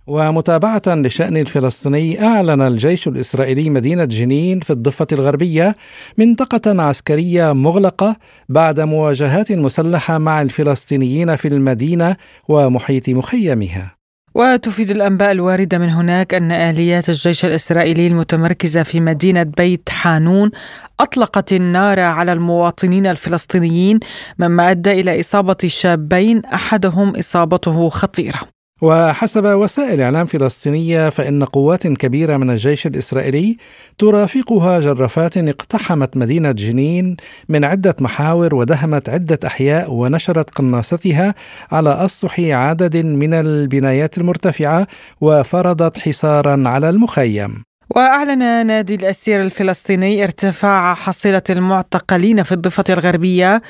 ومتابعة 0.08 0.82
للشأن 0.88 1.38
الفلسطيني 1.38 2.26
أعلن 2.26 2.62
الجيش 2.62 3.08
الإسرائيلي 3.08 3.70
مدينة 3.70 4.06
جنين 4.06 4.60
في 4.60 4.70
الضفة 4.70 5.08
الغربية 5.12 5.76
منطقة 6.18 6.82
عسكرية 6.82 7.54
مغلقة 7.54 8.16
بعد 8.50 8.80
مواجهات 8.80 9.52
مسلحة 9.52 10.18
مع 10.18 10.42
الفلسطينيين 10.42 11.36
في 11.36 11.48
المدينة 11.48 12.16
ومحيط 12.50 13.10
مخيمها. 13.10 13.96
وتفيد 14.36 14.92
الأنباء 14.92 15.32
الواردة 15.32 15.78
من 15.78 15.90
هناك 15.90 16.34
أن 16.34 16.52
آليات 16.52 17.10
الجيش 17.10 17.46
الإسرائيلي 17.46 18.08
المتمركزة 18.08 18.84
في 18.84 19.00
مدينة 19.00 19.44
بيت 19.44 19.90
حانون 19.90 20.52
أطلقت 21.00 21.54
النار 21.54 22.00
على 22.00 22.34
المواطنين 22.34 23.08
الفلسطينيين 23.08 24.00
مما 24.40 24.72
أدى 24.72 24.92
إلى 24.92 25.20
إصابة 25.20 25.58
شابين 25.68 26.46
أحدهم 26.46 27.16
إصابته 27.16 27.90
خطيرة 27.90 28.40
وحسب 28.84 29.46
وسائل 29.46 30.02
اعلام 30.02 30.26
فلسطينيه 30.26 31.10
فإن 31.10 31.44
قوات 31.44 31.88
كبيرة 31.88 32.38
من 32.38 32.50
الجيش 32.50 32.88
الإسرائيلي 32.88 33.58
ترافقها 33.98 34.80
جرافات 34.80 35.38
اقتحمت 35.38 36.18
مدينة 36.18 36.52
جنين 36.52 37.18
من 37.50 37.64
عدة 37.66 37.96
محاور 38.02 38.56
ودهمت 38.56 39.10
عدة 39.10 39.40
أحياء 39.46 39.94
ونشرت 39.94 40.50
قناصتها 40.50 41.36
على 41.72 42.06
أسطح 42.06 42.40
عدد 42.40 42.98
من 42.98 43.34
البنايات 43.34 44.18
المرتفعة 44.18 44.88
وفرضت 45.22 46.00
حصارا 46.00 46.64
على 46.66 46.90
المخيم. 46.90 47.64
وأعلن 47.96 48.68
نادي 48.68 48.96
الأسير 48.96 49.42
الفلسطيني 49.42 50.24
ارتفاع 50.24 50.94
حصيلة 50.94 51.42
المعتقلين 51.50 52.44
في 52.44 52.52
الضفة 52.52 52.84
الغربية 52.90 53.62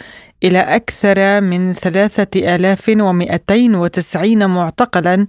إلى 0.43 0.59
أكثر 0.59 1.41
من 1.41 1.73
3290 1.73 4.49
معتقلا 4.49 5.27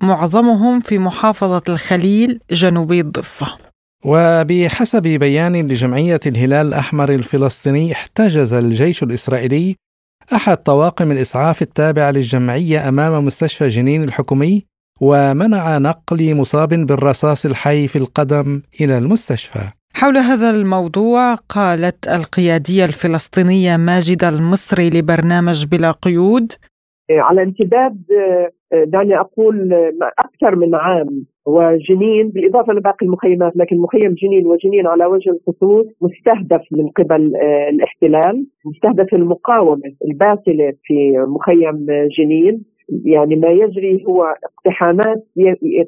معظمهم 0.00 0.80
في 0.80 0.98
محافظة 0.98 1.62
الخليل 1.68 2.40
جنوبي 2.50 3.00
الضفة. 3.00 3.58
وبحسب 4.04 5.02
بيان 5.02 5.68
لجمعية 5.68 6.20
الهلال 6.26 6.66
الأحمر 6.66 7.12
الفلسطيني 7.12 7.92
احتجز 7.92 8.54
الجيش 8.54 9.02
الإسرائيلي 9.02 9.76
أحد 10.32 10.56
طواقم 10.56 11.12
الإسعاف 11.12 11.62
التابعة 11.62 12.10
للجمعية 12.10 12.88
أمام 12.88 13.24
مستشفى 13.24 13.68
جنين 13.68 14.04
الحكومي 14.04 14.66
ومنع 15.00 15.78
نقل 15.78 16.34
مصاب 16.40 16.68
بالرصاص 16.88 17.46
الحي 17.46 17.88
في 17.88 17.96
القدم 17.96 18.62
إلى 18.80 18.98
المستشفى. 18.98 19.58
حول 19.94 20.16
هذا 20.16 20.50
الموضوع 20.50 21.34
قالت 21.34 22.08
القيادية 22.08 22.84
الفلسطينية 22.84 23.76
ماجده 23.76 24.28
المصري 24.28 24.90
لبرنامج 24.90 25.66
بلا 25.72 25.90
قيود 25.90 26.52
على 27.10 27.42
امتداد 27.42 28.02
دعني 28.86 29.20
أقول 29.20 29.72
أكثر 30.18 30.56
من 30.56 30.74
عام 30.74 31.24
وجنين 31.46 32.28
بالاضافه 32.28 32.72
لباقي 32.72 33.06
المخيمات 33.06 33.52
لكن 33.56 33.78
مخيم 33.78 34.14
جنين 34.22 34.46
وجنين 34.46 34.86
على 34.86 35.06
وجه 35.06 35.30
الخصوص 35.30 35.86
مستهدف 36.00 36.62
من 36.72 36.88
قبل 36.88 37.32
الاحتلال 37.72 38.46
مستهدف 38.64 39.14
المقاومة 39.14 39.92
الباسلة 40.04 40.72
في 40.84 41.24
مخيم 41.28 41.86
جنين 42.18 42.73
يعني 43.04 43.36
ما 43.36 43.48
يجري 43.48 44.04
هو 44.08 44.34
اقتحامات 44.44 45.24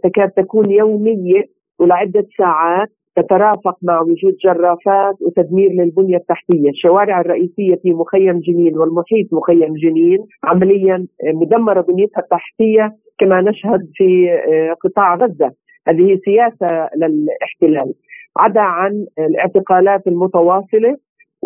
تكاد 0.03 0.31
تكون 0.31 0.71
يومية 0.71 1.43
ولعدة 1.79 2.27
ساعات 2.39 2.89
تترافق 3.17 3.77
مع 3.83 4.01
وجود 4.01 4.37
جرافات 4.45 5.15
وتدمير 5.21 5.71
للبنية 5.71 6.17
التحتية، 6.17 6.71
الشوارع 6.71 7.21
الرئيسية 7.21 7.75
في 7.83 7.93
مخيم 7.93 8.41
جنين 8.41 8.79
والمحيط 8.79 9.33
مخيم 9.33 9.75
جنين 9.75 10.19
عمليا 10.45 11.07
مدمرة 11.25 11.81
بنيتها 11.81 12.21
التحتية 12.21 12.93
كما 13.19 13.41
نشهد 13.41 13.91
في 13.95 14.31
آه، 14.31 14.73
قطاع 14.73 15.15
غزة، 15.15 15.51
هذه 15.89 16.19
سياسة 16.25 16.89
للاحتلال، 16.97 17.95
عدا 18.37 18.61
عن 18.61 19.07
الاعتقالات 19.19 20.07
المتواصلة 20.07 20.97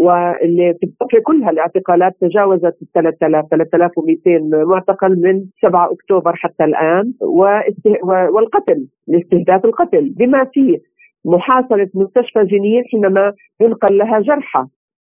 واللي 0.00 0.74
في 1.10 1.20
كلها 1.20 1.50
الاعتقالات 1.50 2.12
تجاوزت 2.20 2.76
3000 2.94 3.44
3200 3.50 4.64
معتقل 4.64 5.20
من 5.22 5.44
7 5.62 5.92
أكتوبر 5.92 6.36
حتى 6.36 6.64
الآن 6.64 7.12
والقتل 8.34 8.86
لاستهداف 9.08 9.64
القتل. 9.64 10.14
بما 10.16 10.44
فيه 10.44 10.78
محاصرة 11.24 11.88
مستشفى 11.94 12.44
جنين 12.44 12.82
حينما 12.92 13.32
ينقل 13.60 13.98
لها 13.98 14.20
جرحى 14.20 14.64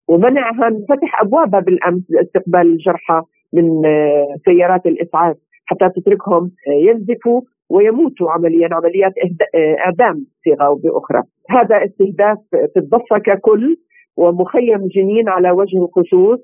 ومنعها 0.09 0.69
من 0.69 0.85
فتح 0.89 1.21
أبوابها 1.21 1.61
بالأمس 1.61 2.03
لاستقبال 2.11 2.61
الجرحى 2.61 3.23
من 3.53 3.87
آه، 3.87 4.37
سيارات 4.45 4.87
الإسعاف 4.87 5.37
حتى 5.65 5.89
تتركهم 5.97 6.51
آه، 6.69 6.91
ينزفوا 6.91 7.41
ويموتوا 7.71 8.31
عمليا 8.31 8.69
عمليات 8.73 9.13
آه، 9.55 9.77
إعدام 9.79 10.27
صيغة 10.45 10.65
أو 10.65 10.75
بأخرى. 10.75 11.23
هذا 11.51 11.85
استهداف 11.85 12.39
في 12.51 12.77
الضفة 12.77 13.19
ككل. 13.19 13.77
ومخيم 14.17 14.89
جنين 14.89 15.29
على 15.29 15.51
وجه 15.51 15.79
الخصوص 15.85 16.41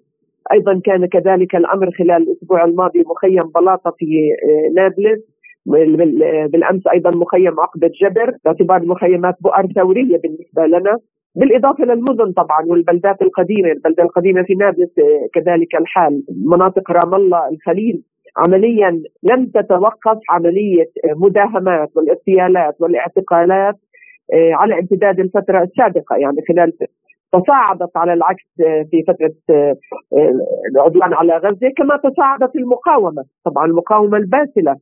أيضا 0.53 0.81
كان 0.85 1.07
كذلك 1.07 1.57
الأمر 1.57 1.91
خلال 1.91 2.23
الأسبوع 2.23 2.65
الماضي 2.65 3.05
مخيم 3.07 3.43
بلاطة 3.55 3.95
في 3.99 4.07
آه، 4.49 4.75
نابلس. 4.75 5.21
بالأمس 6.53 6.87
أيضا 6.87 7.11
مخيم 7.11 7.61
عقبه 7.61 7.91
جبر. 8.03 8.35
باعتبار 8.45 8.83
المخيمات 8.83 9.35
بؤر 9.41 9.67
ثورية 9.75 10.17
بالنسبة 10.17 10.67
لنا. 10.67 10.99
بالإضافة 11.35 11.85
للمدن 11.85 12.33
طبعا 12.33 12.65
والبلدات 12.67 13.23
القديمة، 13.23 13.73
البلدة 13.73 14.03
القديمة 14.03 14.43
في 14.43 14.55
نابلس 14.55 14.99
آه، 14.99 15.29
كذلك 15.35 15.75
الحال، 15.75 16.23
مناطق 16.47 16.91
رام 16.91 17.15
الله، 17.15 17.49
الخليل 17.49 18.03
عمليا 18.37 19.03
لم 19.23 19.47
تتوقف 19.47 20.19
عملية 20.31 20.91
مداهمات 21.17 21.97
والاغتيالات 21.97 22.77
والاعتقالات 22.81 23.75
آه، 24.33 24.53
على 24.53 24.79
امتداد 24.79 25.21
الفترة 25.21 25.63
السابقة 25.63 26.17
يعني 26.17 26.37
خلال 26.49 26.73
تصاعدت 27.33 27.97
على 27.97 28.13
العكس 28.13 28.45
آه، 28.61 28.87
في 28.91 29.03
فترة 29.09 29.35
آه، 29.51 29.77
العدوان 30.75 31.15
على 31.15 31.37
غزة 31.37 31.69
كما 31.77 31.97
تصاعدت 31.97 32.57
المقاومة، 32.57 33.25
طبعا 33.45 33.67
المقاومة 33.67 34.17
الباسلة 34.17 34.77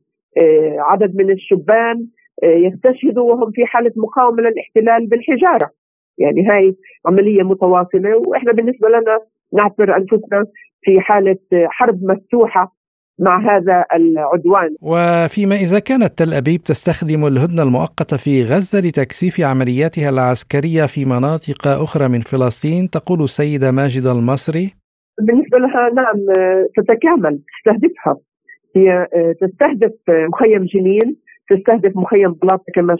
عدد 0.79 1.15
من 1.15 1.31
الشبان 1.31 2.07
يستشهدوا 2.43 3.33
وهم 3.33 3.51
في 3.51 3.65
حالة 3.65 3.91
مقاومة 3.95 4.41
للاحتلال 4.41 5.07
بالحجارة. 5.07 5.69
يعني 6.17 6.47
هاي 6.49 6.75
عملية 7.05 7.43
متواصلة 7.43 8.17
وإحنا 8.17 8.51
بالنسبة 8.51 8.89
لنا 8.89 9.19
نعتبر 9.53 9.97
أنفسنا 9.97 10.45
في 10.81 11.01
حالة 11.01 11.37
حرب 11.53 12.03
مفتوحة 12.03 12.76
مع 13.19 13.35
هذا 13.49 13.85
العدوان. 13.95 14.75
وفيما 14.81 15.55
إذا 15.55 15.79
كانت 15.79 16.11
تل 16.19 16.33
أبيب 16.33 16.61
تستخدم 16.61 17.27
الهدنة 17.27 17.63
المؤقتة 17.63 18.17
في 18.17 18.43
غزة 18.43 18.79
لتكثيف 18.79 19.41
عملياتها 19.41 20.09
العسكرية 20.09 20.85
في 20.85 21.05
مناطق 21.05 21.67
أخرى 21.67 22.07
من 22.07 22.19
فلسطين 22.19 22.89
تقول 22.89 23.23
السيدة 23.23 23.71
ماجدة 23.71 24.11
المصري. 24.11 24.73
بالنسبة 25.21 25.57
لها 25.57 25.89
نعم 25.93 26.17
تتكامل 26.77 27.39
تستهدفها. 27.55 28.15
هي 28.75 29.07
تستهدف 29.41 29.93
مخيم 30.09 30.65
جنين 30.65 31.15
تستهدف 31.49 31.97
مخيم 31.97 32.33
بلاطة 32.33 32.63
كما 32.75 32.97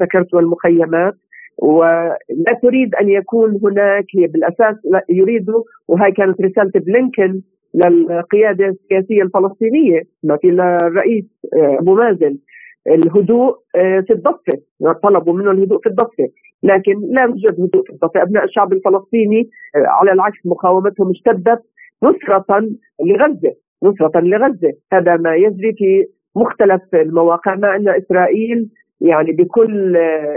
ذكرت 0.00 0.34
والمخيمات. 0.34 1.14
ولا 1.58 2.52
تريد 2.62 2.94
أن 2.94 3.08
يكون 3.08 3.60
هناك 3.64 4.04
هي 4.18 4.26
بالأساس 4.26 4.76
يريد 5.08 5.46
وهي 5.88 6.12
كانت 6.12 6.40
رسالة 6.40 6.72
بلينكن 6.74 7.40
للقياده 7.76 8.66
السياسية 8.66 9.22
الفلسطينية 9.22 10.02
مثل 10.24 10.60
الرئيس 10.60 11.24
آه، 11.56 11.76
أبو 11.80 11.94
مازن. 11.94 12.36
الهدوء 12.86 13.56
آه، 13.76 14.00
في 14.00 14.12
الضفة 14.12 14.58
طلبوا 15.02 15.32
منه 15.32 15.50
الهدوء 15.50 15.80
في 15.80 15.88
الضفة. 15.88 16.28
لكن 16.62 16.92
لا 17.10 17.22
يوجد 17.22 17.60
هدوء 17.60 17.82
في 17.86 17.90
الضفة. 17.90 18.22
أبناء 18.22 18.44
الشعب 18.44 18.72
الفلسطيني 18.72 19.48
آه، 19.76 19.86
على 19.86 20.12
العكس 20.12 20.38
مقاومتهم 20.44 21.10
اشتدت 21.10 21.62
نصرة 22.02 22.60
لغزة 23.04 23.54
نصرة 23.82 24.20
لغزة. 24.20 24.72
هذا 24.92 25.16
ما 25.16 25.34
يجري 25.34 25.72
في 25.72 26.06
مختلف 26.36 26.82
المواقع 26.94 27.54
مع 27.54 27.76
أن 27.76 27.88
إسرائيل 27.88 28.68
يعني 29.00 29.32
بكل 29.32 29.96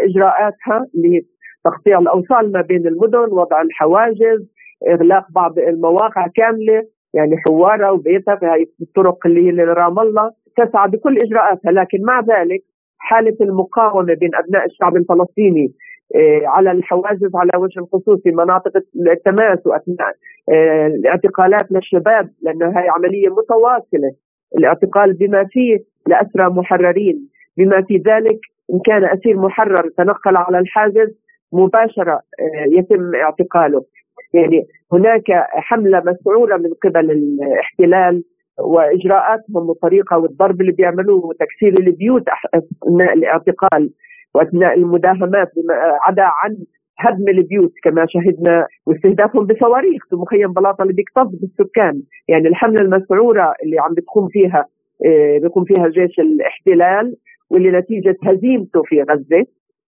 إجراءاتها 0.09 0.87
لتقطيع 0.93 1.99
الأوصال 1.99 2.51
ما 2.51 2.61
بين 2.61 2.87
المدن 2.87 3.31
وضع 3.31 3.61
الحواجز 3.61 4.47
إغلاق 4.87 5.25
بعض 5.31 5.59
المواقع 5.59 6.27
كاملة. 6.35 6.83
يعني 7.13 7.37
حواره 7.37 7.91
وبيتها 7.91 8.35
في 8.35 8.45
هاي 8.45 8.67
الطرق 8.81 9.17
اللي 9.25 9.47
هي 9.47 9.51
لرام 9.51 9.99
الله 9.99 10.31
تسعى 10.57 10.89
بكل 10.89 11.17
إجراءاتها. 11.17 11.71
لكن 11.71 11.97
مع 12.01 12.19
ذلك 12.19 12.61
حالة 12.97 13.37
المقاومة 13.41 14.13
بين 14.13 14.35
أبناء 14.35 14.65
الشعب 14.65 14.95
الفلسطيني 14.95 15.71
آه، 16.15 16.41
على 16.45 16.71
الحواجز 16.71 17.35
على 17.35 17.51
وجه 17.57 17.79
الخصوص 17.79 18.21
في 18.23 18.31
مناطق 18.31 18.71
التماس 19.11 19.67
وأثناء 19.67 20.13
آه، 20.49 20.87
الاعتقالات 20.87 21.71
للشباب 21.71 22.29
لأنه 22.41 22.79
هي 22.79 22.89
عملية 22.89 23.29
متواصلة 23.29 24.11
الاعتقال 24.57 25.13
بما 25.13 25.45
فيه 25.51 25.77
لأسرى 26.07 26.49
محررين. 26.49 27.29
بما 27.57 27.81
في 27.81 27.97
ذلك 27.97 28.39
إن 28.73 28.79
كان 28.85 29.03
أسير 29.05 29.37
محرر 29.37 29.89
تنقل 29.97 30.37
على 30.37 30.59
الحاجز 30.59 31.09
مباشرة 31.53 32.13
آه، 32.13 32.65
يتم 32.77 33.15
اعتقاله. 33.15 33.83
يعني 34.33 34.67
هناك 34.93 35.23
حملة 35.49 35.99
مسعورة 36.05 36.57
من 36.57 36.73
قبل 36.83 37.11
الاحتلال 37.11 38.23
وإجراءاتهم 38.59 39.69
والطريقة 39.69 40.17
والضرب 40.17 40.61
اللي 40.61 40.71
بيعملوه 40.71 41.25
وتكسير 41.25 41.79
البيوت 41.79 42.23
أثناء 42.53 43.13
الاعتقال 43.13 43.89
وأثناء 44.35 44.73
المداهمات 44.73 45.51
عدا 46.01 46.23
عن 46.23 46.57
هدم 46.99 47.27
البيوت 47.29 47.73
كما 47.83 48.05
شهدنا 48.09 48.67
واستهدافهم 48.85 49.45
بصواريخ 49.45 50.03
في 50.09 50.15
مخيم 50.15 50.53
بلاطة 50.53 50.81
اللي 50.81 50.93
بيكتظ 50.93 51.27
بالسكان. 51.41 52.01
يعني 52.27 52.47
الحملة 52.47 52.81
المسعورة 52.81 53.53
اللي 53.63 53.79
عم 53.79 53.93
بتقوم 53.93 54.27
فيها 54.27 54.65
آه، 55.05 55.37
بيقوم 55.37 55.63
فيها 55.63 55.87
جيش 55.87 56.19
الاحتلال 56.19 57.15
واللي 57.49 57.71
نتيجة 57.71 58.15
هزيمته 58.23 58.81
في 58.85 59.01
غزة. 59.01 59.45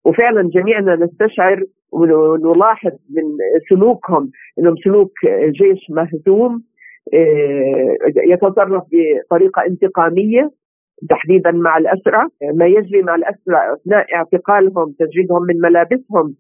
وفعلا 0.06 0.50
جميعنا 0.50 0.96
نستشعر 0.96 1.64
ونلاحظ 1.92 2.92
من 3.10 3.24
سلوكهم 3.70 4.32
إنهم 4.60 4.76
سلوك 4.84 5.12
جيش 5.46 5.80
مهزوم 5.90 6.64
آه، 7.14 7.96
يتصرف 8.28 8.84
بطريقة 8.92 9.66
انتقامية 9.68 10.52
تحديدا 11.10 11.52
مع 11.52 11.78
الأسرى 11.78 12.28
ما 12.54 12.66
يجري 12.66 13.02
مع 13.02 13.16
الأسرى 13.16 13.74
أثناء 13.74 14.16
اعتقالهم 14.16 14.96
تجريدهم 15.00 15.44
من 15.44 15.62
ملابسهم 15.62 16.36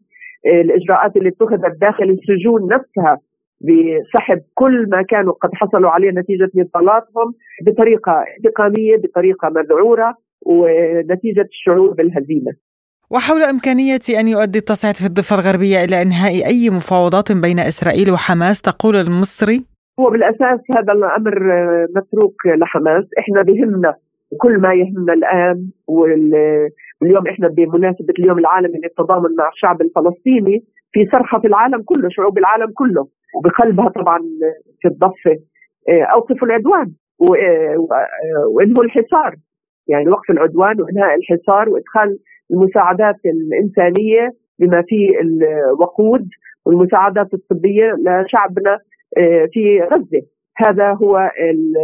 آه، 0.45 0.61
الإجراءات 0.61 1.17
اللي 1.17 1.29
اتخذت 1.29 1.81
داخل 1.81 2.03
السجون 2.03 2.67
نفسها 2.73 3.17
بسحب 3.61 4.41
كل 4.53 4.89
ما 4.89 5.01
كانوا 5.01 5.33
قد 5.33 5.49
حصلوا 5.53 5.89
عليه 5.89 6.11
نتيجة 6.11 6.49
نضالاتهم 6.55 7.33
بطريقة 7.65 8.23
انتقامية 8.37 8.97
بطريقة 8.97 9.49
مذعورة 9.49 10.15
ونتيجة 10.45 11.41
الشعور 11.41 11.93
بالهزيمة. 11.93 12.51
وحول 13.11 13.41
إمكانية 13.41 13.99
أن 14.19 14.27
يؤدي 14.27 14.59
التصعيد 14.59 14.95
في 14.95 15.05
الضفة 15.05 15.35
الغربية 15.35 15.77
إلى 15.83 16.01
إنهاء 16.01 16.33
أي 16.51 16.69
مفاوضات 16.69 17.31
بين 17.31 17.59
إسرائيل 17.59 18.11
وحماس 18.11 18.61
تقول 18.61 18.95
المصري. 18.95 19.59
هو 19.99 20.09
بالأساس 20.09 20.59
هذا 20.77 20.93
الأمر 20.93 21.35
متروك 21.95 22.35
لحماس. 22.45 23.05
إحنا 23.19 23.41
بهمنا 23.41 23.95
كل 24.41 24.59
ما 24.61 24.73
يهمنا 24.73 25.13
الآن 25.13 25.69
واليوم 25.87 27.27
إحنا 27.27 27.47
بمناسبة 27.47 28.13
اليوم 28.19 28.39
العالمي 28.39 28.79
للتضامن 28.83 29.35
مع 29.35 29.49
الشعب 29.49 29.81
الفلسطيني 29.81 30.63
في 30.91 31.09
صرخة 31.11 31.39
في 31.39 31.47
العالم 31.47 31.81
كله 31.81 32.09
شعوب 32.09 32.37
العالم 32.37 32.71
كله 32.73 33.07
وبقلبها 33.35 33.89
طبعا 33.89 34.19
في 34.81 34.87
الضفة 34.87 35.35
أوقفوا 35.89 36.47
العدوان 36.47 36.91
وانهوا 38.55 38.83
الحصار. 38.83 39.35
يعني 39.87 40.09
وقف 40.09 40.31
العدوان 40.31 40.81
وإنهاء 40.81 41.15
الحصار 41.15 41.69
وإدخال 41.69 42.17
المساعدات 42.51 43.15
الإنسانية 43.25 44.29
بما 44.59 44.83
فيه 44.87 45.09
الوقود 45.19 46.27
والمساعدات 46.65 47.33
الطبية 47.33 47.95
لشعبنا 48.05 48.79
آه، 49.17 49.47
في 49.53 49.81
غزة. 49.81 50.21
هذا 50.57 50.93
هو 50.93 51.31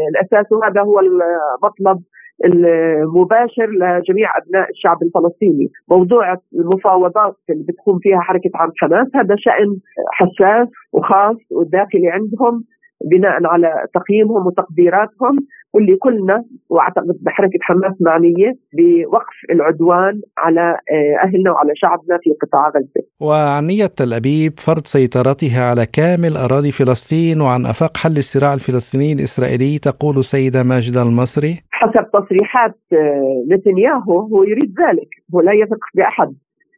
الأساس 0.09 0.51
وهذا 0.51 0.81
هو 0.81 0.99
المطلب 0.99 2.03
المباشر 2.45 3.65
لجميع 3.65 4.37
أبناء 4.37 4.69
الشعب 4.69 4.97
الفلسطيني، 5.03 5.69
موضوع 5.91 6.37
المفاوضات 6.55 7.35
اللي 7.49 7.63
بتقوم 7.63 7.99
فيها 7.99 8.19
حركة 8.19 8.49
عم 8.55 8.71
حماس 8.77 9.07
هذا 9.15 9.35
شأن 9.37 9.77
حساس 10.11 10.67
وخاص 10.93 11.35
وداخلي 11.51 12.09
عندهم. 12.09 12.63
بناء 13.03 13.45
على 13.45 13.69
تقييمهم 13.93 14.47
وتقديراتهم 14.47 15.35
واللي 15.73 15.95
كلنا 15.95 16.43
وأعتقد 16.69 17.17
بحركة 17.21 17.59
حماس 17.61 17.93
معنية 18.01 18.51
بوقف 18.73 19.35
العدوان 19.51 20.21
على 20.37 20.77
آه، 20.91 21.25
أهلنا 21.25 21.51
وعلى 21.51 21.71
شعبنا 21.75 22.17
في 22.23 22.29
قطاع 22.41 22.69
غزة. 22.69 23.07
وعن 23.19 23.67
نيه 23.67 23.85
تل 23.85 24.13
ابيب 24.13 24.53
فرض 24.59 24.85
سيطرتها 24.85 25.69
على 25.69 25.85
كامل 25.85 26.37
أراضي 26.37 26.71
فلسطين 26.71 27.41
وعن 27.41 27.65
أفاق 27.65 27.97
حل 27.97 28.17
الصراع 28.17 28.53
الفلسطيني 28.53 29.13
الإسرائيلي 29.13 29.79
تقول 29.79 30.17
السيده 30.17 30.63
ماجده 30.63 31.01
المصري. 31.01 31.53
حسب 31.71 32.05
تصريحات 32.13 32.77
آه، 32.93 33.43
نتنياهو 33.51 34.19
هو 34.19 34.43
يريد 34.43 34.73
ذلك، 34.81 35.09
هو 35.33 35.41
لا 35.41 35.53
يثق 35.53 35.83
بأحد 35.95 36.33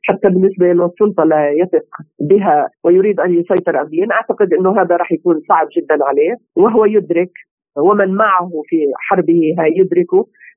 حتى 0.08 0.30
بالنسبة 0.30 0.66
للسلطة 0.66 1.24
لا 1.24 1.50
يثق 1.52 1.88
بها 2.20 2.70
ويريد 2.84 3.20
أن 3.20 3.34
يسيطر 3.34 3.82
أمنيا 3.82 4.08
أعتقد 4.12 4.54
أنه 4.54 4.82
هذا 4.82 4.96
راح 4.96 5.12
يكون 5.12 5.42
صعب 5.50 5.68
جدا 5.78 5.98
عليه 6.06 6.36
وهو 6.56 6.86
يدرك 6.86 7.32
ومن 7.78 8.16
معه 8.16 8.50
في 8.70 8.78
حربه 9.10 9.42
يدرك 9.76 10.12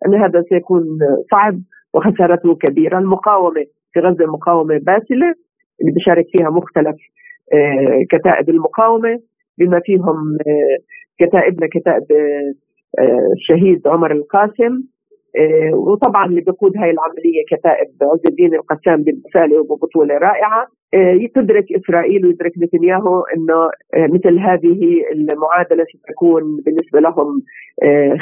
أن 0.07 0.15
هذا 0.15 0.43
سيكون 0.49 0.83
صعب 1.31 1.61
وخسارته 1.95 2.55
كبيرة. 2.55 2.99
المقاومة 2.99 3.65
في 3.93 4.01
غزة 4.01 4.27
مقاومة 4.27 4.79
باسلة 4.79 5.35
اللي 5.81 5.93
بيشارك 5.93 6.27
فيها 6.33 6.51
مختلف 6.51 6.97
آه، 7.55 8.05
كتائب 8.11 8.51
المقاومة 8.51 9.21
بما 9.59 9.81
فيهم 9.85 10.37
آه، 10.47 10.79
كتائبنا 11.19 11.69
كتائب 11.73 12.07
آه، 12.99 13.33
الشهيد 13.37 13.89
عمر 13.89 14.13
القاسم. 14.13 14.83
وطبعا 15.73 16.27
اللي 16.27 16.41
بيقود 16.41 16.77
هاي 16.77 16.91
العملية 16.91 17.45
كتائب 17.51 17.89
عز 18.03 18.21
الدين 18.29 18.55
القسام 18.55 19.03
بمثاله 19.03 19.61
وببطوله 19.61 20.19
رائعة. 20.19 20.67
آه، 20.95 21.27
تدرك 21.35 21.65
إسرائيل 21.73 22.27
ويدرك 22.27 22.53
نتنياهو 22.59 23.21
إنه 23.21 23.65
آه، 23.95 24.07
مثل 24.07 24.39
هذه 24.39 25.03
المعادلة 25.13 25.85
ستكون 25.85 26.43
بالنسبة 26.67 27.01
لهم 27.01 27.43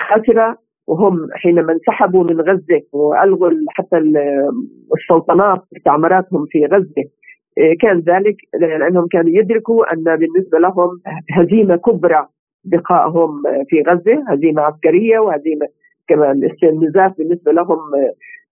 خاسرة. 0.08 0.58
وهم 0.88 1.28
حينما 1.32 1.72
انسحبوا 1.72 2.24
من 2.24 2.40
غزة 2.40 2.82
وألغوا 2.92 3.50
حتى 3.68 3.96
السلطنات 4.96 5.62
استعماراتهم 5.76 6.46
في 6.50 6.66
غزة 6.66 7.04
كان 7.80 7.98
ذلك 7.98 8.36
لأنهم 8.60 9.06
كانوا 9.06 9.30
يدركوا 9.30 9.92
أن 9.92 10.04
بالنسبة 10.16 10.58
لهم 10.58 11.00
هزيمة 11.32 11.76
كبرى 11.76 12.26
بقائهم 12.64 13.42
في 13.68 13.82
غزة 13.88 14.24
هزيمة 14.28 14.62
عسكرية 14.62 15.18
وهزيمة 15.18 15.66
كمان 16.08 16.44
استنزاف 16.44 17.18
بالنسبة 17.18 17.52
لهم 17.52 17.78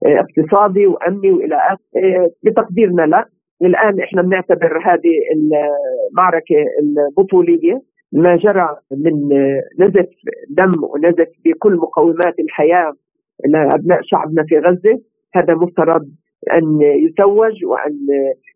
اقتصادي 0.07 0.87
وأمني 0.87 1.31
وإلى 1.31 1.57
آخره 1.57 2.31
بتقديرنا 2.45 3.03
لا. 3.03 3.25
الآن 3.62 4.01
إحنا 4.01 4.23
بنعتبر 4.23 4.79
هذه 4.79 5.14
المعركة 5.37 6.64
البطولية 6.83 7.81
ما 8.12 8.37
جرى 8.37 8.69
من 8.90 9.29
نزف 9.79 10.09
دم 10.51 10.73
ونزف 10.85 11.29
بكل 11.45 11.75
مقومات 11.77 12.38
الحياة 12.38 12.92
لأبناء 13.49 14.01
شعبنا 14.03 14.45
في 14.49 14.59
غزة. 14.59 15.01
هذا 15.35 15.55
مفترض 15.55 16.07
أن 16.53 16.81
يتوج 16.81 17.64
وأن 17.64 17.97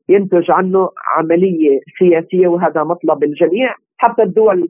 ينتج 0.08 0.50
عنه 0.50 0.88
عملية 1.16 1.80
سياسية 1.98 2.48
وهذا 2.48 2.84
مطلب 2.84 3.24
الجميع. 3.24 3.74
حتى 3.98 4.22
الدول 4.22 4.68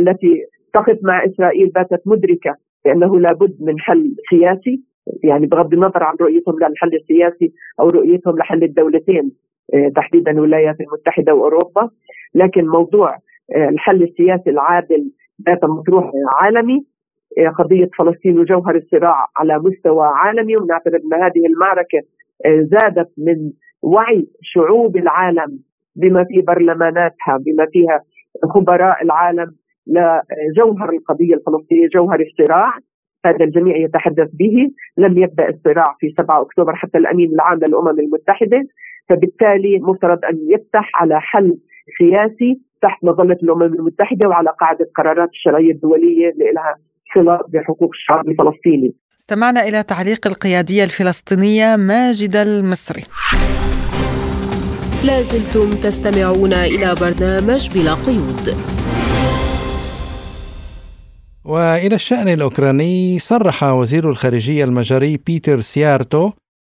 التي 0.00 0.42
تقف 0.74 0.98
مع 1.02 1.24
إسرائيل 1.24 1.68
باتت 1.68 2.02
مدركة 2.06 2.56
بانه 2.88 3.20
لابد 3.20 3.56
من 3.60 3.80
حل 3.80 4.14
سياسي. 4.30 4.82
يعني 5.24 5.46
بغض 5.46 5.74
النظر 5.74 6.02
عن 6.02 6.14
رؤيتهم 6.20 6.54
للحل 6.54 6.94
السياسي 6.94 7.52
أو 7.80 7.88
رؤيتهم 7.88 8.38
لحل 8.38 8.62
الدولتين 8.64 9.32
آه، 9.74 9.88
تحديدا 9.96 10.30
الولايات 10.30 10.76
المتحدة 10.80 11.34
وأوروبا. 11.34 11.90
لكن 12.34 12.66
موضوع 12.66 13.16
آه، 13.56 13.68
الحل 13.68 14.02
السياسي 14.02 14.50
العادل 14.50 15.10
بات 15.38 15.64
مطروح 15.64 16.10
عالمي 16.40 16.84
آه، 17.38 17.48
قضية 17.48 17.90
فلسطين 17.98 18.38
وجوهر 18.38 18.76
الصراع 18.76 19.26
على 19.36 19.58
مستوى 19.58 20.06
عالمي 20.06 20.56
ونعتبر 20.56 20.96
أن 20.96 21.22
هذه 21.22 21.46
المعركة 21.46 22.00
زادت 22.46 23.08
من 23.18 23.50
وعي 23.82 24.26
شعوب 24.42 24.96
العالم 24.96 25.58
بما 25.96 26.24
في 26.24 26.40
برلماناتها 26.40 27.36
بما 27.46 27.66
فيها 27.72 28.02
خبراء 28.54 29.02
العالم 29.02 29.54
لجوهر 29.88 30.90
القضية 30.90 31.34
الفلسطينية 31.34 31.88
جوهر 31.94 32.20
الصراع 32.20 32.78
هذا 33.26 33.44
الجميع 33.44 33.76
يتحدث 33.76 34.28
به 34.32 34.56
لم 34.98 35.18
يبدأ 35.18 35.48
الصراع 35.48 35.96
في 36.00 36.14
7 36.16 36.42
أكتوبر 36.42 36.74
حتى 36.74 36.98
الأمين 36.98 37.30
العام 37.32 37.58
للأمم 37.58 38.00
المتحدة 38.00 38.62
فبالتالي 39.08 39.78
مفترض 39.78 40.18
أن 40.24 40.38
يفتح 40.54 40.90
على 40.94 41.20
حل 41.20 41.58
سياسي 41.98 42.60
تحت 42.82 43.04
مظلة 43.04 43.36
الأمم 43.42 43.62
المتحدة 43.62 44.28
وعلى 44.28 44.50
قاعدة 44.60 44.90
قرارات 44.96 45.28
الشرعية 45.28 45.72
الدولية 45.72 46.30
اللي 46.30 46.52
لها 46.52 46.74
صلة 47.14 47.40
بحقوق 47.48 47.90
الشعب 47.94 48.28
الفلسطيني. 48.28 48.94
استمعنا 49.20 49.60
إلى 49.68 49.82
تعليق 49.82 50.26
القيادية 50.26 50.84
الفلسطينية 50.84 51.76
ماجده 51.76 52.42
المصري. 52.42 53.02
لازلتم 55.06 55.68
تستمعون 55.84 56.52
إلى 56.52 56.88
برنامج 57.02 57.62
بلا 57.74 57.94
قيود. 58.06 58.46
وإلى 61.48 61.94
الشأن 61.94 62.28
الأوكراني 62.28 63.18
صرح 63.18 63.62
وزير 63.64 64.10
الخارجية 64.10 64.64
المجري 64.64 65.16
بيتر 65.16 65.60
سيارتو 65.60 66.30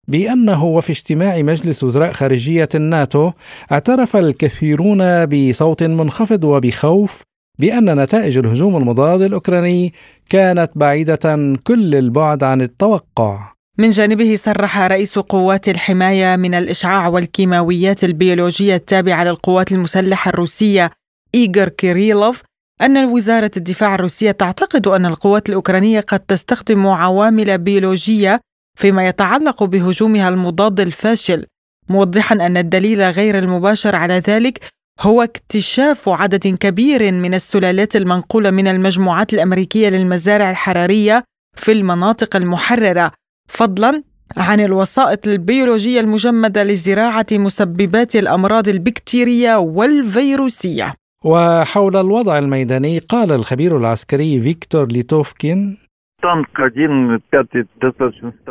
بأنه 0.07 0.65
وفي 0.65 0.91
اجتماع 0.91 1.41
مجلس 1.41 1.83
وزراء 1.83 2.11
خارجية 2.11 2.69
الناتو 2.75 3.31
اعترف 3.71 4.15
الكثيرون 4.15 5.25
بصوت 5.25 5.83
منخفض 5.83 6.43
وبخوف 6.43 7.21
بأن 7.59 7.99
نتائج 7.99 8.37
الهجوم 8.37 8.75
المضاد 8.75 9.21
الأوكراني 9.21 9.93
كانت 10.29 10.71
بعيدة 10.75 11.57
كل 11.63 11.95
البعد 11.95 12.43
عن 12.43 12.61
التوقع. 12.61 13.53
من 13.77 13.89
جانبه 13.89 14.35
صرح 14.35 14.79
رئيس 14.79 15.19
قوات 15.19 15.69
الحماية 15.69 16.35
من 16.35 16.53
الإشعاع 16.53 17.07
والكيماويات 17.07 18.03
البيولوجية 18.03 18.75
التابعة 18.75 19.23
للقوات 19.23 19.71
المسلحة 19.71 20.29
الروسية 20.29 20.91
ايغور 21.35 21.69
كيريلوف 21.69 22.41
أن 22.81 23.05
وزارة 23.05 23.51
الدفاع 23.57 23.95
الروسية 23.95 24.31
تعتقد 24.31 24.87
أن 24.87 25.05
القوات 25.05 25.49
الأوكرانية 25.49 25.99
قد 25.99 26.19
تستخدم 26.19 26.87
عوامل 26.87 27.57
بيولوجية 27.57 28.39
فيما 28.77 29.07
يتعلق 29.07 29.63
بهجومها 29.63 30.29
المضاد 30.29 30.79
الفاشل 30.79 31.45
موضحا 31.89 32.35
أن 32.35 32.57
الدليل 32.57 33.01
غير 33.01 33.39
المباشر 33.39 33.95
على 33.95 34.13
ذلك 34.13 34.59
هو 35.01 35.21
اكتشاف 35.21 36.09
عدد 36.09 36.47
كبير 36.47 37.11
من 37.11 37.33
السلالات 37.33 37.95
المنقولة 37.95 38.51
من 38.51 38.67
المجموعات 38.67 39.33
الأمريكية 39.33 39.89
للمزارع 39.89 40.49
الحرارية 40.49 41.23
في 41.55 41.71
المناطق 41.71 42.35
المحررة 42.35 43.11
فضلا 43.49 44.03
عن 44.37 44.59
الوسائط 44.59 45.27
البيولوجية 45.27 45.99
المجمدة 45.99 46.63
لزراعة 46.63 47.25
مسببات 47.31 48.15
الأمراض 48.15 48.69
البكتيرية 48.69 49.55
والفيروسية. 49.55 50.95
وحول 51.25 51.95
الوضع 51.95 52.37
الميداني 52.39 52.99
قال 52.99 53.31
الخبير 53.31 53.77
العسكري 53.77 54.41
فيكتور 54.41 54.87
ليتوفكين 54.87 55.77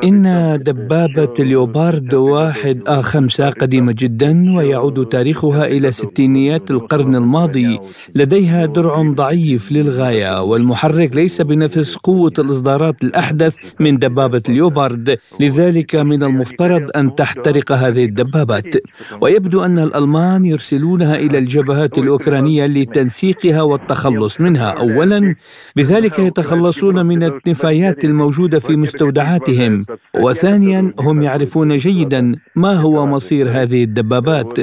إن 0.05 0.59
دبابة 0.63 1.33
ليوبارد 1.39 2.15
واحد 2.15 2.83
آ 2.89 3.03
خمسة 3.03 3.51
قديمة 3.51 3.95
جدا 3.99 4.57
ويعود 4.57 5.07
تاريخها 5.07 5.67
إلى 5.67 5.91
ستينيات 5.91 6.71
القرن 6.71 7.15
الماضي. 7.15 7.79
لديها 8.15 8.67
درع 8.67 9.03
ضعيف 9.03 9.73
للغاية 9.73 10.43
والمحرك 10.43 11.17
ليس 11.17 11.41
بنفس 11.41 11.97
قوة 11.97 12.33
الإصدارات 12.39 13.03
الأحدث 13.05 13.57
من 13.81 13.99
دبابة 13.99 14.43
ليوبارد. 14.49 15.19
لذلك 15.41 15.97
من 15.97 16.23
المفترض 16.23 16.91
أن 16.97 17.15
تحترق 17.15 17.73
هذه 17.73 18.05
الدبابات. 18.05 18.75
ويبدو 19.21 19.65
أن 19.65 19.79
الألمان 19.79 20.45
يرسلونها 20.45 21.17
إلى 21.17 21.39
الجبهات 21.39 21.99
الأوكرانية 21.99 22.67
لتنسيقها 22.67 23.63
والتخلص 23.63 24.41
منها. 24.41 24.71
أولا 24.71 25.35
بذلك 25.77 26.19
يتخلصون 26.19 27.07
من 27.07 27.23
التنفيذ 27.23 27.58
النفايات 27.59 28.05
الموجودة 28.05 28.59
في 28.59 28.77
مستودعاتهم. 28.77 29.87
وثانيا 30.21 30.95
هم 31.01 31.23
يعرفون 31.23 31.77
جيدا 31.77 32.35
ما 32.57 32.75
هو 32.75 33.07
مصير 33.07 33.49
هذه 33.51 33.85
الدبابات. 33.85 34.59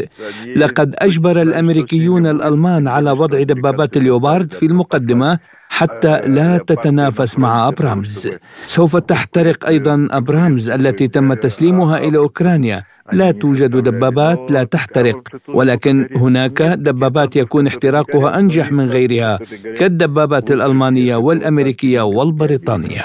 لقد 0.56 0.96
أجبر 1.00 1.42
الأمريكيون 1.42 2.28
الألمان 2.28 2.88
على 2.88 3.12
وضع 3.12 3.44
دبابات 3.44 3.98
اليوبارد 3.98 4.54
في 4.54 4.66
المقدمة 4.66 5.40
حتى 5.70 6.22
لا 6.26 6.58
تتنافس 6.58 7.40
مع 7.40 7.68
أبرامز 7.68 8.30
سوف 8.66 8.98
تحترق 8.98 9.66
أيضا 9.68 10.08
أبرامز 10.12 10.70
التي 10.70 11.08
تم 11.08 11.34
تسليمها 11.34 11.98
إلى 11.98 12.18
أوكرانيا 12.18 12.84
لا 13.14 13.32
توجد 13.32 13.78
دبابات 13.78 14.52
لا 14.52 14.64
تحترق 14.64 15.30
ولكن 15.48 16.10
هناك 16.16 16.62
دبابات 16.62 17.36
يكون 17.36 17.68
احتراقها 17.68 18.40
أنجح 18.40 18.72
من 18.72 18.90
غيرها 18.90 19.40
كالدبابات 19.80 20.52
الألمانية 20.52 21.16
والأمريكية 21.16 22.02
والبريطانية 22.02 23.02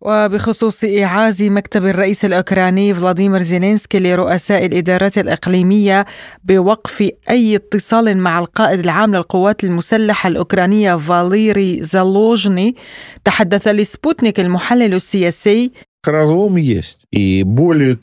وبخصوص 0.00 0.84
إيعاز 0.84 1.42
مكتب 1.42 1.86
الرئيس 1.86 2.24
الأوكراني 2.24 2.94
فلاديمير 2.94 3.42
زيلينسكي 3.42 3.98
لرؤساء 3.98 4.66
الإدارات 4.66 5.18
الإقليمية 5.18 6.06
بوقف 6.44 7.10
أي 7.30 7.56
اتصال 7.56 8.16
مع 8.16 8.38
القائد 8.38 8.78
العام 8.80 9.14
للقوات 9.14 9.64
المسلحة 9.64 10.28
الأوكرانية 10.28 10.96
فاليري 10.96 11.84
زالوجني 11.84 12.76
تحدث 13.24 13.68
لسبوتنيك 13.68 14.40
المحلل 14.40 14.94
السياسي 14.94 15.72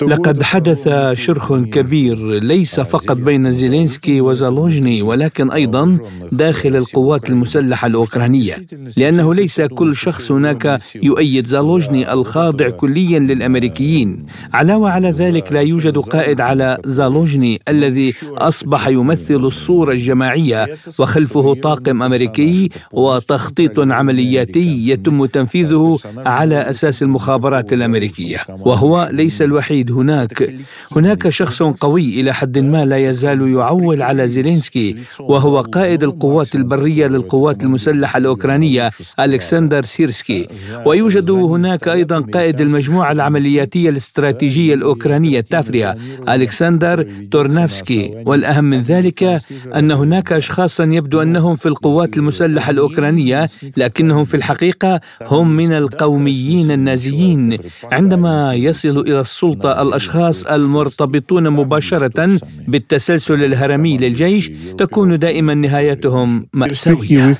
لقد 0.01 0.43
حدث 0.43 0.89
شرخ 1.13 1.53
كبير 1.53 2.43
ليس 2.43 2.79
فقط 2.79 3.17
بين 3.17 3.51
زيلينسكي 3.51 4.21
وزالوجني 4.21 5.01
ولكن 5.01 5.51
أيضا 5.51 5.97
داخل 6.31 6.75
القوات 6.75 7.29
المسلحة 7.29 7.87
الأوكرانية 7.87 8.65
لأنه 8.97 9.33
ليس 9.33 9.61
كل 9.61 9.95
شخص 9.95 10.31
هناك 10.31 10.81
يؤيد 10.95 11.45
زالوجني 11.45 12.13
الخاضع 12.13 12.69
كليا 12.69 13.19
للأمريكيين. 13.19 14.25
علاوه 14.53 14.89
على 14.89 15.11
ذلك 15.11 15.51
لا 15.51 15.61
يوجد 15.61 15.97
قائد 15.97 16.41
على 16.41 16.77
زالوجني 16.85 17.61
الذي 17.67 18.13
أصبح 18.37 18.87
يمثل 18.87 19.35
الصورة 19.35 19.91
الجماعية 19.91 20.77
وخلفه 20.99 21.53
طاقم 21.53 22.03
أمريكي 22.03 22.69
وتخطيط 22.93 23.79
عملياتي 23.79 24.89
يتم 24.89 25.25
تنفيذه 25.25 25.97
على 26.17 26.69
أساس 26.69 27.03
المخابرات 27.03 27.73
الامريكيه 27.95 28.37
وهو 28.49 29.09
ليس 29.11 29.41
الوحيد 29.41 29.91
هناك 29.91 30.53
هناك 30.95 31.29
شخص 31.29 31.63
قوي 31.63 32.19
إلى 32.19 32.33
حد 32.33 32.57
ما 32.57 32.85
لا 32.85 32.97
يزال 32.97 33.53
يعول 33.53 34.01
على 34.01 34.27
زيلينسكي 34.27 34.95
وهو 35.19 35.61
قائد 35.61 36.03
القوات 36.03 36.55
البريه 36.55 37.07
للقوات 37.07 37.63
المسلحه 37.63 38.17
الاوكرانيه 38.17 38.91
الكسندر 39.19 39.83
سيرسكي 39.83 40.47
ويوجد 40.85 41.29
هناك 41.29 41.87
أيضا 41.87 42.19
قائد 42.19 42.61
المجموعه 42.61 43.11
العملياتيه 43.11 43.89
الاستراتيجيه 43.89 44.73
الاوكرانيه 44.73 45.39
التافريا 45.39 45.95
الكسندر 46.29 47.07
تورنافسكي 47.31 48.23
والاهم 48.25 48.63
من 48.63 48.81
ذلك 48.81 49.41
ان 49.75 49.91
هناك 49.91 50.33
اشخاصا 50.33 50.83
يبدو 50.83 51.21
انهم 51.21 51.55
في 51.55 51.65
القوات 51.65 52.17
المسلحه 52.17 52.71
الاوكرانيه 52.71 53.47
لكنهم 53.77 54.25
في 54.25 54.37
الحقيقة 54.37 55.01
هم 55.21 55.55
من 55.55 55.71
القوميين 55.73 56.71
النازيين 56.71 57.57
عندما 57.91 58.53
يصل 58.53 58.99
إلى 58.99 59.19
السلطة 59.19 59.81
الأشخاص 59.81 60.45
المرتبطون 60.45 61.49
مباشرة 61.49 62.39
بالتسلسل 62.67 63.43
الهرمي 63.43 63.97
للجيش 63.97 64.51
تكون 64.77 65.19
دائما 65.19 65.53
نهايتهم 65.53 66.47
مأساوية. 66.53 67.35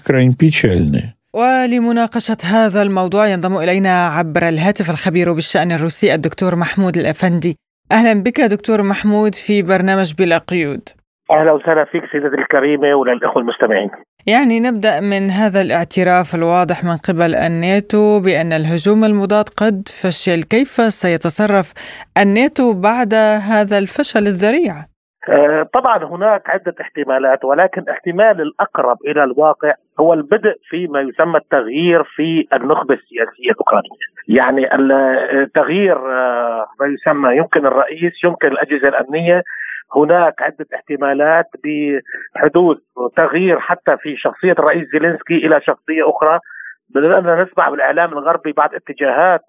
ولمناقشة 1.33 2.37
هذا 2.45 2.81
الموضوع 2.81 3.27
ينضم 3.27 3.57
إلينا 3.57 4.07
عبر 4.07 4.49
الهاتف 4.49 4.89
الخبير 4.89 5.33
بالشأن 5.33 5.71
الروسي 5.71 6.13
الدكتور 6.13 6.55
محمود 6.55 6.97
الأفندي. 6.97 7.57
أهلا 7.91 8.23
بك 8.23 8.41
دكتور 8.41 8.81
محمود 8.81 9.35
في 9.35 9.61
برنامج 9.61 10.13
بلا 10.13 10.37
قيود. 10.37 10.89
أهلا 11.31 11.51
وسهلا 11.51 11.85
فيك 11.91 12.01
سيدتي 12.11 12.41
الكريمة 12.41 12.95
وللأخوة 12.95 13.41
المستمعين. 13.41 13.89
يعني 14.27 14.59
نبدأ 14.59 14.99
من 15.01 15.29
هذا 15.29 15.61
الاعتراف 15.61 16.35
الواضح 16.35 16.83
من 16.83 16.97
قبل 17.07 17.35
الناتو 17.35 18.19
بأن 18.19 18.53
الهجوم 18.53 19.03
المضاد 19.03 19.49
قد 19.61 19.87
فشل، 20.01 20.43
كيف 20.43 20.69
سيتصرف 21.01 21.73
الناتو 22.17 22.73
بعد 22.73 23.13
هذا 23.51 23.77
الفشل 23.77 24.27
الذريع؟ 24.27 24.73
آه، 25.29 25.69
طبعا 25.73 26.03
هناك 26.03 26.49
عدة 26.49 26.75
احتمالات 26.81 27.45
ولكن 27.45 27.83
احتمال 27.89 28.41
الأقرب 28.41 28.97
إلى 29.05 29.23
الواقع 29.23 29.73
هو 29.99 30.13
البدء 30.13 30.55
في 30.69 30.87
ما 30.87 31.01
يسمى 31.01 31.37
التغيير 31.37 32.03
في 32.03 32.47
النخبة 32.53 32.93
السياسية 32.93 33.51
الأوكرانية 33.51 34.05
يعني 34.27 34.75
التغيير 34.75 35.97
آه، 35.97 36.65
ما 36.79 36.87
يسمى 36.87 37.37
يمكن 37.37 37.65
الرئيس 37.65 38.13
يمكن 38.23 38.47
الأجهزة 38.47 38.87
الأمنية 38.87 39.43
هناك 39.95 40.41
عدة 40.41 40.65
احتمالات 40.75 41.45
بحدوث 41.63 42.77
تغيير 43.15 43.59
حتى 43.59 43.97
في 43.97 44.17
شخصية 44.17 44.51
الرئيس 44.51 44.87
زيلينسكي 44.93 45.37
إلى 45.37 45.61
شخصية 45.61 46.09
أخرى. 46.09 46.39
بدأنا 46.89 47.43
نسمع 47.43 47.69
بالإعلام 47.69 48.13
الغربي 48.13 48.51
بعض 48.51 48.69
اتجاهات 48.75 49.41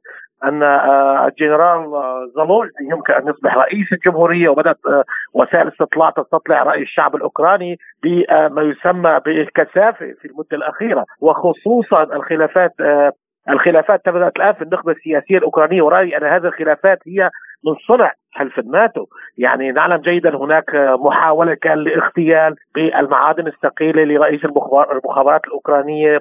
أن 0.45 0.63
آه، 0.63 1.27
الجنرال 1.27 1.91
زالوجني 2.37 2.91
يمكن 2.91 3.13
أن 3.13 3.29
يصبح 3.29 3.57
رئيس 3.57 3.93
الجمهورية 3.93 4.49
وبدأت 4.49 4.77
آه، 4.89 5.05
وسائل 5.35 5.67
الاستطلاع 5.69 6.11
تستطلع 6.11 6.63
رأي 6.63 6.83
الشعب 6.83 7.17
الأوكراني 7.17 7.79
بما 8.03 8.63
يسمى 8.63 9.21
بالكثافة 9.25 10.07
في 10.21 10.25
المدة 10.29 10.49
الأخيرة 10.53 11.05
وخصوصا 11.21 12.03
الخلافات 12.03 12.71
آه، 12.81 13.13
الخلافات 13.49 14.05
تبدات 14.05 14.37
الآن 14.37 14.53
في 14.53 14.63
النخبة 14.63 14.93
السياسية 14.93 15.39
الأوكرانية. 15.39 15.83
ورأيي 15.83 16.17
أن 16.17 16.25
هذه 16.25 16.47
الخلافات 16.47 16.99
هي 17.07 17.31
من 17.65 17.75
صنع 17.89 18.13
حلف 18.33 18.59
الناتو 18.59 19.07
يعني 19.39 19.73
نعلم 19.73 19.97
جيدا 19.97 20.37
هناك 20.37 20.75
محاولة 20.75 21.55
كان 21.55 21.79
لاغتيال 21.79 22.57
بالمعادن 22.75 23.47
الثقيلة 23.47 24.05
لرئيس 24.05 24.45
المخابرات 24.45 25.41
الأوكرانية 25.45 26.21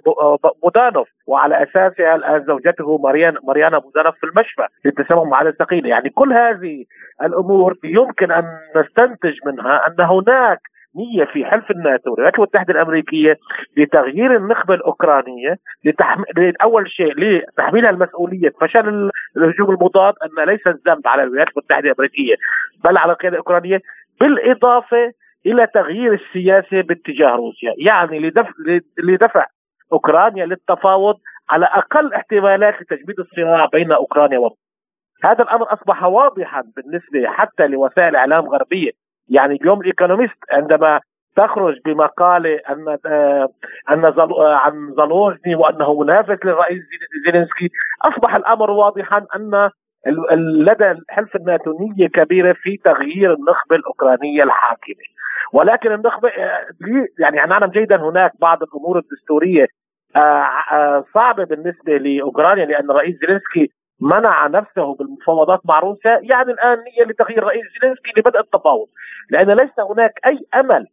بودانوف 0.64 1.08
وعلى 1.28 1.64
أساسها 1.64 2.16
الآن 2.16 2.44
زوجته 2.44 2.98
مريان 2.98 3.36
مريانا 3.44 3.78
بودانوف 3.80 4.16
في 4.16 4.26
المشفى 4.26 4.66
للتسمم 4.86 5.30
معادن 5.30 5.52
ثقيلة. 5.52 5.90
يعني 5.90 6.10
كل 6.10 6.34
هذه 6.34 6.86
الأمور 7.24 7.76
يمكن 7.84 8.32
أن 8.32 8.44
نستنتج 8.76 9.34
منها 9.46 9.88
أن 9.88 10.06
هناك 10.06 10.60
نية 10.96 11.26
في 11.26 11.46
حلف 11.46 11.72
الناتو 11.72 12.12
والولايات 12.12 12.36
المتحدة 12.36 12.74
الأمريكية 12.74 13.38
لتغيير 13.78 14.36
النخبة 14.36 14.74
الأوكرانية 14.74 15.56
لتحم... 15.86 16.24
أول 16.64 16.90
شيء 16.90 17.14
لتحميلها 17.20 17.90
المسؤولية 17.90 18.50
فشل 18.62 19.12
الهجوم 19.38 19.70
المضاد 19.70 20.14
أن 20.24 20.46
ليس 20.46 20.68
الذنب 20.68 21.08
على 21.08 21.24
الولايات 21.24 21.48
المتحدة 21.48 21.90
الأمريكية 21.90 22.36
بل 22.84 22.98
على 22.98 23.12
القيادة 23.12 23.34
الأوكرانية 23.34 23.80
بالإضافة 24.22 25.12
إلى 25.46 25.68
تغيير 25.68 26.14
السياسة 26.14 26.82
باتجاه 26.82 27.36
روسيا. 27.36 27.74
يعني 27.78 28.20
لدفع, 28.20 28.52
لدفع 29.04 29.46
أوكرانيا 29.94 30.46
للتفاوض 30.46 31.16
على 31.50 31.66
أقل 31.66 32.14
احتمالات 32.14 32.82
لتجميد 32.82 33.20
الصراع 33.20 33.66
بين 33.66 33.92
أوكرانيا 33.92 34.40
وروسيا 34.40 34.66
هذا 35.24 35.44
الأمر 35.44 35.74
أصبح 35.74 36.04
واضحا 36.04 36.64
بالنسبة 36.76 37.28
حتى 37.28 37.68
لوسائل 37.68 38.16
إعلام 38.16 38.50
غربية. 38.50 38.92
يعني 39.30 39.56
اليوم 39.56 39.82
الإيكونوميست 39.82 40.38
عندما 40.52 41.00
تخرج 41.36 41.80
بمقالة 41.86 42.60
أن 42.70 42.98
آه، 43.06 43.50
أن 43.90 44.06
آه، 44.06 44.56
عن 44.56 44.94
زالوزني 44.98 45.56
وأنه 45.56 45.94
منافس 46.02 46.46
للرئيس 46.46 46.82
زيلينسكي. 47.26 47.70
أصبح 48.06 48.36
الأمر 48.36 48.72
واضحا 48.72 49.26
أن 49.36 49.70
لدى 50.38 50.94
حلف 51.10 51.36
الناتو 51.36 51.78
نيه 51.80 52.08
كبيرة 52.08 52.54
في 52.54 52.78
تغيير 52.78 53.34
النخبة 53.34 53.76
الأوكرانية 53.76 54.44
الحاكمة. 54.44 55.06
ولكن 55.54 55.92
النخبة 55.92 56.30
آه، 56.30 56.68
يعني 57.20 57.38
نعلم 57.50 57.72
جيدا 57.72 57.96
هناك 57.96 58.32
بعض 58.40 58.64
الأمور 58.64 59.00
الدستورية 59.00 59.68
صعبة 61.14 61.44
بالنسبة 61.44 61.98
لأوكرانيا 61.98 62.66
لأن 62.66 62.92
الرئيس 62.92 63.16
زيلينسكي 63.20 63.72
منع 64.02 64.48
نفسه 64.48 64.96
بالمفاوضات 64.96 65.60
مع 65.66 65.80
روسيا 65.80 66.20
يعني 66.24 66.52
الآن 66.52 66.78
نية 66.78 67.06
لتغيير 67.06 67.44
رئيس 67.44 67.64
زيلينسكي 67.82 68.12
لبدء 68.18 68.40
التفاوض. 68.40 68.88
لأن 69.30 69.52
ليس 69.52 69.80
هناك 69.80 70.12
أي 70.26 70.40
أمل 70.56 70.88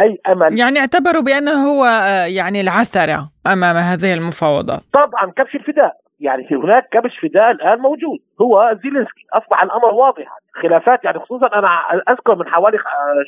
أي 0.00 0.18
أمل. 0.28 0.58
يعني 0.58 0.78
اعتبروا 0.78 1.22
بأنه 1.22 1.52
هو 1.52 1.84
آه، 1.84 2.26
يعني 2.26 2.60
العثرة 2.60 3.30
أمام 3.52 3.76
هذه 3.76 4.14
المفاوضات. 4.14 4.80
طبعا 4.92 5.32
كبش 5.36 5.54
الفداء. 5.54 5.92
يعني 6.20 6.48
في 6.48 6.54
هناك 6.54 6.88
كبش 6.92 7.18
فداء 7.22 7.50
الآن 7.50 7.78
موجود. 7.78 8.18
هو 8.40 8.78
زيلينسكي. 8.82 9.26
أصبح 9.32 9.62
الأمر 9.62 9.94
واضحا. 9.94 10.36
خلافات 10.62 11.04
يعني 11.04 11.18
خصوصا 11.18 11.46
أنا 11.46 11.68
أذكر 12.08 12.34
من 12.34 12.48
حوالي 12.48 12.78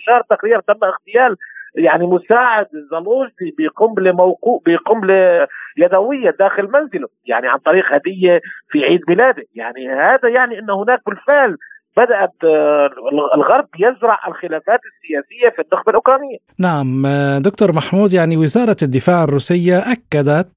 شهر 0.06 0.22
تقريبا 0.30 0.60
تم 0.60 0.84
اغتيال 0.84 1.36
يعني 1.74 2.06
مساعد 2.06 2.66
زالوجني 2.90 3.54
بقنبلة 3.58 4.12
موقوع 4.12 4.60
بقنبلة 4.66 5.46
يدوية 5.76 6.30
داخل 6.30 6.70
منزله. 6.72 7.08
يعني 7.26 7.48
عن 7.48 7.58
طريق 7.58 7.84
هدية 7.92 8.40
في 8.70 8.84
عيد 8.84 9.00
ميلاده. 9.08 9.42
يعني 9.54 9.88
هذا 9.88 10.28
يعني 10.28 10.58
إن 10.58 10.70
هناك 10.70 11.00
بالفعل 11.06 11.56
بدأت 11.96 12.34
آه، 12.44 12.90
الغرب 13.34 13.68
يزرع 13.78 14.18
الخلافات 14.28 14.80
السياسية 14.90 15.56
في 15.56 15.62
النخبه 15.62 15.90
الأوكرانية. 15.90 16.38
نعم 16.58 17.06
آه، 17.06 17.38
دكتور 17.38 17.72
محمود 17.72 18.12
يعني 18.12 18.36
وزارة 18.36 18.76
الدفاع 18.82 19.24
الروسية 19.24 19.78
أكدت 19.78 20.48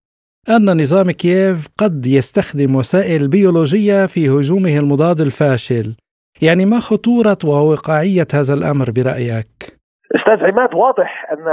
أن 0.50 0.82
نظام 0.82 1.12
كييف 1.12 1.68
قد 1.78 2.06
يستخدم 2.06 2.76
وسائل 2.76 3.28
بيولوجية 3.28 4.06
في 4.06 4.30
هجومه 4.30 4.78
المضاد 4.80 5.22
الفاشل. 5.22 5.96
يعني 6.42 6.66
ما 6.66 6.80
خطورة 6.80 7.38
وواقعية 7.46 8.28
هذا 8.34 8.54
الأمر 8.54 8.86
برأيك؟ 8.96 9.80
أستاذ 10.16 10.46
عماد 10.46 10.74
واضح 10.74 11.32
أن 11.32 11.46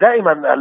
دائما 0.00 0.54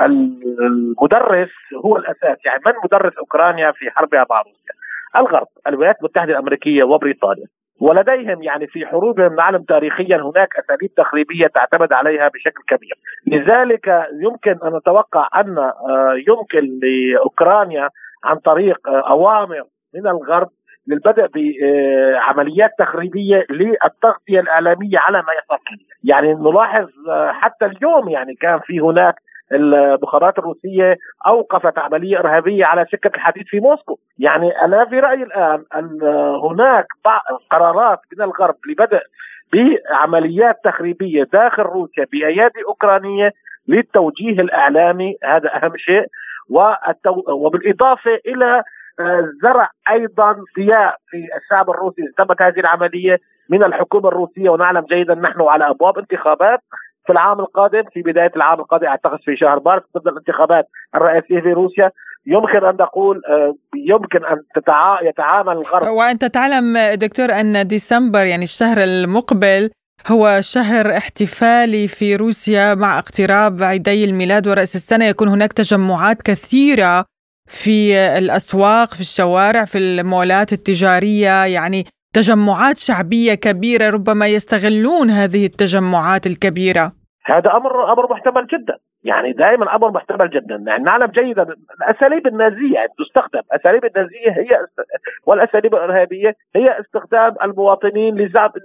المدرس 0.00 1.50
هو 1.84 1.96
الأساس 1.96 2.38
يعني 2.44 2.60
من 2.66 2.72
مدرس 2.84 3.12
أوكرانيا 3.18 3.72
في 3.72 3.90
حربها 3.90 4.26
مع 4.30 4.40
روسيا؟ 4.40 4.74
الغرب 5.16 5.46
الولايات 5.66 5.96
المتحدة 5.98 6.32
الأمريكية 6.32 6.84
وبريطانيا. 6.84 7.46
ولديهم 7.80 8.42
يعني 8.42 8.66
في 8.66 8.86
حروبهم 8.86 9.34
نعلم 9.34 9.62
تاريخيا 9.62 10.16
هناك 10.16 10.48
أساليب 10.56 10.94
تخريبية 10.94 11.46
تعتمد 11.46 11.92
عليها 11.92 12.28
بشكل 12.28 12.62
كبير، 12.68 12.94
لذلك 13.26 14.06
يمكن 14.22 14.56
أن 14.64 14.76
نتوقع 14.76 15.28
أن 15.40 15.58
آه، 15.58 16.14
يمكن 16.28 16.78
لأوكرانيا 16.82 17.88
عن 18.24 18.36
طريق 18.36 18.88
آه، 18.88 19.10
أوامر 19.10 19.62
من 19.94 20.06
الغرب 20.06 20.48
للبدء 20.86 21.26
بعمليات 21.34 22.70
تخريبية 22.78 23.46
للتغطية 23.50 24.40
الاعلاميه 24.40 24.98
على 24.98 25.18
ما 25.18 25.32
يحصل 25.32 25.84
يعني 26.04 26.34
نلاحظ 26.34 26.88
آه، 27.08 27.32
حتى 27.32 27.66
اليوم 27.66 28.08
يعني 28.08 28.34
كان 28.34 28.58
في 28.58 28.80
هناك 28.80 29.14
المخابرات 29.52 30.38
الروسية 30.38 30.96
أوقفت 31.26 31.78
عملية 31.78 32.18
إرهابية 32.18 32.64
على 32.64 32.86
سكة 32.92 33.10
الحديد 33.14 33.46
في 33.46 33.60
موسكو، 33.60 33.98
يعني 34.18 34.64
أنا 34.64 34.84
في 34.84 35.00
رأيي 35.00 35.22
الآن 35.22 35.64
أن 35.74 36.02
هناك 36.44 36.86
قرارات 37.50 37.98
من 38.12 38.24
الغرب 38.24 38.54
لبدء 38.68 39.00
بعمليات 39.52 40.56
تخريبية 40.64 41.24
داخل 41.32 41.62
روسيا 41.62 42.06
بأيادي 42.12 42.64
أوكرانية 42.68 43.32
للتوجيه 43.68 44.40
الإعلامي 44.40 45.16
هذا 45.24 45.56
أهم 45.56 45.76
شيء 45.76 46.06
والتو... 46.50 47.22
وبالإضافة 47.28 48.20
إلى 48.26 48.62
زرع 49.42 49.70
أيضا 49.90 50.36
ضياء 50.56 50.96
في 51.10 51.28
الشعب 51.36 51.70
الروسي 51.70 52.02
تمت 52.18 52.42
هذه 52.42 52.60
العملية 52.60 53.18
من 53.48 53.64
الحكومة 53.64 54.08
الروسية. 54.08 54.50
ونعلم 54.50 54.84
جيدا 54.90 55.14
نحن 55.14 55.40
على 55.42 55.70
أبواب 55.70 55.98
انتخابات 55.98 56.60
في 57.10 57.14
العام 57.14 57.40
القادم 57.40 57.82
في 57.92 58.02
بداية 58.02 58.32
العام 58.36 58.60
القادم 58.60 58.86
أعتقد 58.86 59.18
في 59.24 59.36
شهر 59.36 59.62
مارس 59.64 59.82
تبدا 59.94 60.10
الانتخابات 60.10 60.64
الرئاسيه 60.94 61.40
في 61.40 61.52
روسيا 61.52 61.90
يمكن 62.26 62.64
أن 62.64 62.76
نقول 62.80 63.22
آه، 63.28 63.54
يمكن 63.76 64.24
أن. 64.24 64.42
يتعامل 65.08 65.52
الغرب 65.52 65.86
وأنت 65.98 66.24
تعلم 66.24 66.78
دكتور 66.94 67.30
أن 67.40 67.66
ديسمبر 67.66 68.24
يعني 68.24 68.44
الشهر 68.44 68.78
المقبل 68.78 69.70
هو 70.10 70.40
شهر 70.40 70.90
احتفالي 70.96 71.88
في 71.88 72.16
روسيا 72.16 72.74
مع 72.74 72.98
اقتراب 72.98 73.62
عيدي 73.62 74.04
الميلاد 74.04 74.48
ورأس 74.48 74.74
السنة 74.76 75.04
يكون 75.04 75.28
هناك 75.28 75.52
تجمعات 75.52 76.22
كثيرة 76.22 77.04
في 77.48 77.96
الأسواق 78.18 78.94
في 78.94 79.00
الشوارع 79.00 79.64
في 79.64 79.78
المولات 79.78 80.52
التجارية 80.52 81.44
يعني 81.44 81.86
تجمعات 82.14 82.78
شعبية 82.78 83.34
كبيرة 83.34 83.90
ربما 83.90 84.26
يستغلون 84.26 85.10
هذه 85.10 85.46
التجمعات 85.46 86.26
الكبيرة 86.26 86.99
هذا 87.24 87.56
أمر 87.56 87.92
أمر 87.92 88.12
محتمل 88.12 88.46
جدا. 88.46 88.76
يعني 89.04 89.32
دائما 89.32 89.76
أمر 89.76 89.90
محتمل 89.90 90.30
جدا. 90.30 90.64
يعني 90.66 90.84
نعلم 90.84 91.06
جيدا. 91.06 91.46
الأساليب 91.80 92.26
النازية 92.26 92.86
تستخدم. 92.98 93.40
اساليب 93.52 93.84
النازية 93.84 94.30
هي 94.30 94.66
والأساليب 95.26 95.74
الإرهابية 95.74 96.34
هي 96.56 96.80
استخدام 96.80 97.34
المواطنين 97.42 98.16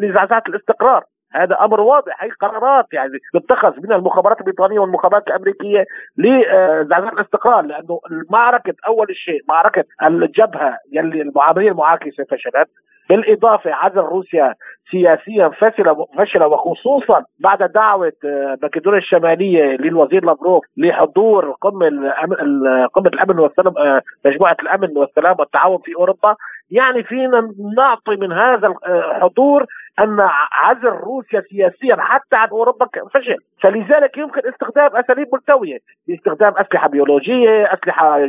لزعزعة 0.02 0.44
الاستقرار. 0.50 1.04
هذا 1.34 1.58
أمر 1.62 1.82
واضح. 1.82 2.24
هي 2.24 2.30
قرارات 2.30 2.86
يعني 2.94 3.12
تتخذ 3.34 3.74
من 3.84 3.92
المخابرات 3.92 4.40
البريطانية 4.40 4.80
والمخابرات 4.80 5.28
الأمريكية 5.28 5.86
لزعزعه 6.18 7.14
الاستقرار. 7.14 7.62
لأنه 7.62 8.00
معركه 8.30 8.74
أول 8.88 9.08
شيء 9.16 9.42
معركة 9.50 9.84
الجبهة 10.04 10.78
يلي 10.92 11.22
المعاملين 11.22 11.72
المعاكسة 11.72 12.24
فشلت. 12.24 12.70
بالإضافة 13.10 13.74
عزل 13.74 14.00
روسيا 14.00 14.54
سياسيا 14.92 15.50
فشل 15.50 16.06
فشل 16.18 16.44
وخصوصا 16.44 17.24
بعد 17.40 17.72
دعوة 17.72 18.14
آه، 18.26 18.58
ماكدونيا 18.62 19.00
الشمالية 19.00 19.64
للوزير 19.64 20.26
لافروف 20.26 20.66
لحضور 20.78 21.52
قمة 21.62 22.12
قمة 22.94 23.08
الأمن 23.08 23.40
والسلام 23.40 23.78
آه، 23.78 24.02
مجموعة 24.26 24.58
الأمن 24.62 24.98
والسلام 24.98 25.36
والتعاون 25.40 25.78
في 25.78 25.96
أوروبا. 25.96 26.36
يعني 26.72 27.04
فينا 27.04 27.52
نعطي 27.78 28.16
من 28.16 28.32
هذا 28.32 28.74
الحضور 28.88 29.66
أن 30.00 30.28
عزل 30.52 30.90
روسيا 30.90 31.42
سياسيا 31.50 31.96
حتى 32.00 32.36
عن 32.36 32.48
أوروبا 32.48 32.88
فشل، 33.14 33.38
فلذلك 33.62 34.18
يمكن 34.18 34.42
استخدام 34.50 34.96
أساليب 34.96 35.28
ملتوية 35.34 35.78
باستخدام 36.08 36.54
أسلحة 36.58 36.88
بيولوجية، 36.90 37.74
أسلحة 37.74 38.20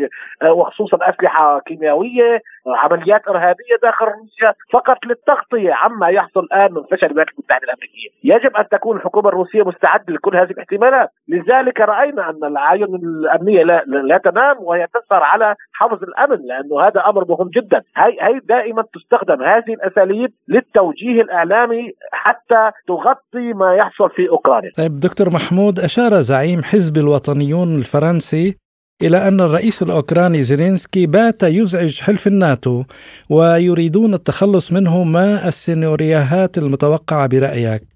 آه، 0.42 0.52
وخصوصا 0.52 0.98
أسلحة 1.02 1.58
كيميائية، 1.58 2.40
عمليات 2.66 3.28
إرهابية 3.28 3.76
داخل 3.82 4.06
روسيا 4.06 4.54
فقط 4.72 4.96
للتغطية 5.06 5.72
عما 5.72 6.08
يحصل 6.08 6.40
الآن 6.40 6.72
من 6.74 6.82
فشل 6.82 7.06
الولايات 7.06 7.28
المتحدة 7.28 7.64
الأمريكية، 7.64 8.08
يجب 8.24 8.56
أن 8.56 8.68
تكون 8.68 8.96
الحكومة 8.96 9.28
الروسية 9.28 9.62
مستعدة 9.62 10.04
لكل 10.08 10.36
هذه 10.36 10.50
الاحتمالات، 10.50 11.10
لذلك 11.28 11.80
رأينا 11.80 12.30
أن 12.30 12.44
العيون 12.44 12.94
الأمنية 12.94 13.62
لا, 13.62 13.84
لا 13.86 14.18
تنام 14.18 14.56
وهي 14.60 14.86
تسهر 14.86 15.22
على 15.22 15.54
حفظ 15.72 16.02
الأمن 16.02 16.46
لأنه 16.46 16.80
هذا 16.86 17.00
أمر 17.06 17.24
مهم 17.28 17.48
جدا، 17.48 17.82
هي 17.96 18.16
هي 18.20 18.40
دائما 18.44 18.84
تستخدم 18.94 19.42
هذه 19.42 19.74
الأساليب 19.74 20.32
للتوجيه 20.48 21.22
الإعلامي 21.22 21.92
حتى 22.12 22.70
تغطي 22.88 23.52
ما 23.52 23.74
يحصل 23.74 24.10
في 24.10 24.28
أوكرانيا. 24.28 24.70
طيب 24.78 25.00
دكتور 25.00 25.26
محمود 25.34 25.78
أشار 25.78 26.10
زعيم 26.10 26.62
حزب 26.62 26.96
الوطنيون 26.96 27.68
الفرنسي 27.78 28.65
إلى 29.02 29.28
أن 29.28 29.40
الرئيس 29.40 29.82
الأوكراني 29.82 30.42
زيلينسكي 30.42 31.06
بات 31.06 31.42
يزعج 31.42 32.00
حلف 32.06 32.26
الناتو 32.26 32.82
ويريدون 33.30 34.14
التخلص 34.14 34.72
منه 34.72 35.04
ما 35.04 35.48
السيناريوهات 35.48 36.58
المتوقعة 36.58 37.28
برأيك؟ 37.28 37.88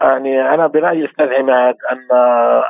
يعني 0.00 0.54
أنا 0.54 0.66
برأيي 0.66 1.04
أستاذ 1.10 1.26
عماد 1.26 1.76
أن 1.92 2.16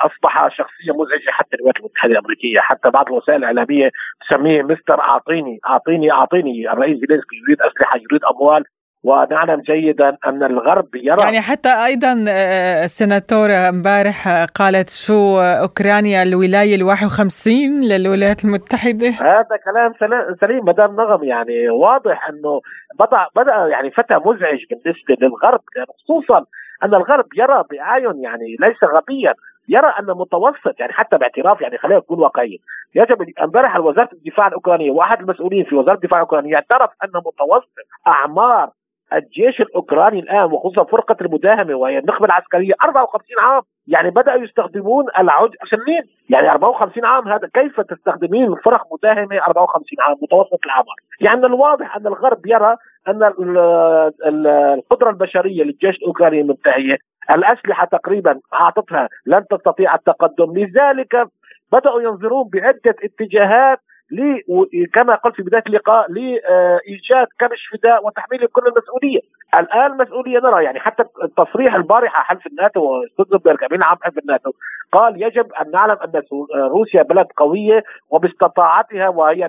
أصبح 0.07 0.49
شخصية 0.49 0.93
مزعجة 1.01 1.31
حتى 1.31 1.57
الولايات 1.57 1.77
المتحدة 1.77 2.13
الأمريكية. 2.13 2.61
حتى 2.61 2.91
بعض 2.91 3.07
الوسائل 3.07 3.39
الإعلامية 3.39 3.91
تسميه 4.21 4.63
مستر 4.63 5.01
أعطيني 5.01 5.59
أعطيني 5.67 6.13
أعطيني. 6.13 6.73
الرئيس 6.73 6.97
زيلينسكي 7.01 7.37
يريد 7.43 7.59
أسلحة 7.61 7.97
يريد 7.97 8.25
أموال. 8.25 8.65
ونعلم 9.07 9.61
جيدا 9.61 10.17
أن 10.27 10.43
الغرب 10.43 10.95
يرى 10.95 11.23
يعني 11.23 11.41
حتى 11.41 11.69
أيضا 11.69 12.25
آه، 12.29 12.85
السناتور 12.85 13.51
امبارح 13.51 14.45
قالت 14.55 14.89
شو 14.91 15.41
أوكرانيا 15.41 16.23
الولاية 16.23 16.75
ال 16.77 16.83
51 16.83 17.55
للولايات 17.91 18.45
المتحدة. 18.45 19.09
هذا 19.09 19.57
كلام 19.65 19.93
سليم 20.41 20.65
مدام 20.65 20.97
نغم 20.97 21.25
يعني 21.25 21.69
واضح 21.69 22.29
إنه 22.29 22.61
بدا 23.01 23.27
بدا 23.37 23.55
يعني 23.71 23.91
فتى 23.91 24.15
مزعج 24.15 24.61
بالنسبة 24.71 25.17
للغرب 25.21 25.61
يعني 25.77 25.89
خصوصا 25.99 26.45
أن 26.85 26.95
الغرب 26.95 27.27
يرى 27.37 27.65
بأعين 27.71 28.23
يعني 28.23 28.57
ليس 28.61 28.85
غبيا 28.85 29.35
يرى 29.69 29.93
ان 30.01 30.07
متوسط 30.07 30.81
يعني 30.81 30.93
حتى 30.93 31.19
باعتراف 31.19 31.61
يعني 31.61 31.79
خلينا 31.79 31.99
نكون 31.99 32.19
واقعيين. 32.19 32.59
يجب 32.95 33.27
امبارح 33.43 33.77
وزارة 33.77 34.09
الدفاع 34.13 34.47
الأوكرانية 34.47 34.91
واحد 34.91 35.21
المسؤولين 35.21 35.65
في 35.65 35.75
وزارة 35.75 35.95
الدفاع 35.95 36.19
الأوكرانية 36.19 36.55
اعترف 36.55 36.91
ان 37.05 37.11
متوسط 37.15 37.77
أعمار 38.07 38.71
الجيش 39.13 39.61
الأوكراني 39.61 40.19
الآن 40.21 40.45
وخصوصا 40.53 40.85
فرقة 40.85 41.17
المداهمة 41.21 41.75
وهي 41.75 41.99
النخبة 41.99 42.27
العسكرية 42.27 42.73
54 42.85 43.23
عام 43.39 43.63
يعني 43.89 44.11
بدأوا 44.11 44.43
يستخدمون 44.43 45.05
العود 45.19 45.51
سنين 45.71 46.03
يعني 46.31 46.51
54 46.51 47.05
عام 47.05 47.29
هذا 47.29 47.49
كيف 47.55 47.81
تستخدمين 47.81 48.55
فرق 48.55 48.83
مداهمة 48.93 49.39
54 49.39 49.85
عام 50.01 50.17
متوسط 50.23 50.59
الأعمار؟ 50.65 50.97
يعني 51.21 51.47
الواضح 51.47 51.97
أن 51.97 52.07
الغرب 52.07 52.47
يرى 52.47 52.77
أن 53.09 53.33
القدرة 54.75 55.11
البشرية 55.11 55.63
للجيش 55.63 55.97
الأوكراني 55.97 56.43
منتهيه 56.43 56.97
الأسلحة 57.31 57.87
تقريبا 57.87 58.41
أعطتها 58.55 59.09
لن 59.27 59.45
تستطيع 59.51 59.95
التقدم. 59.95 60.59
لذلك 60.59 61.29
بدأوا 61.73 62.03
ينظرون 62.03 62.49
بعدة 62.53 62.97
اتجاهات 63.05 63.79
كما 64.95 65.15
قلت 65.15 65.37
في 65.37 65.43
بداية 65.43 65.63
اللقاء 65.67 66.13
لإيجاد 66.13 67.27
كبش 67.39 67.67
فداء 67.73 68.07
وتحميل 68.07 68.47
كل 68.47 68.63
المسؤولية. 68.67 69.21
الآن 69.55 69.93
المسؤوليه 69.93 70.39
نرى 70.39 70.65
يعني 70.65 70.81
حتى 70.81 71.05
التصريح 71.25 71.75
البارحة 71.75 72.23
حلف 72.23 72.47
الناتو 72.47 73.07
ستزنبرغ 73.13 73.57
امين 73.71 73.83
عام 73.83 73.97
حلف 74.03 74.19
الناتو. 74.19 74.51
قال 74.93 75.23
يجب 75.23 75.53
أن 75.53 75.71
نعلم 75.71 75.97
أن 76.05 76.23
روسيا 76.55 77.03
بلد 77.03 77.27
قوية 77.37 77.83
وباستطاعتها 78.11 79.09
وهي 79.09 79.49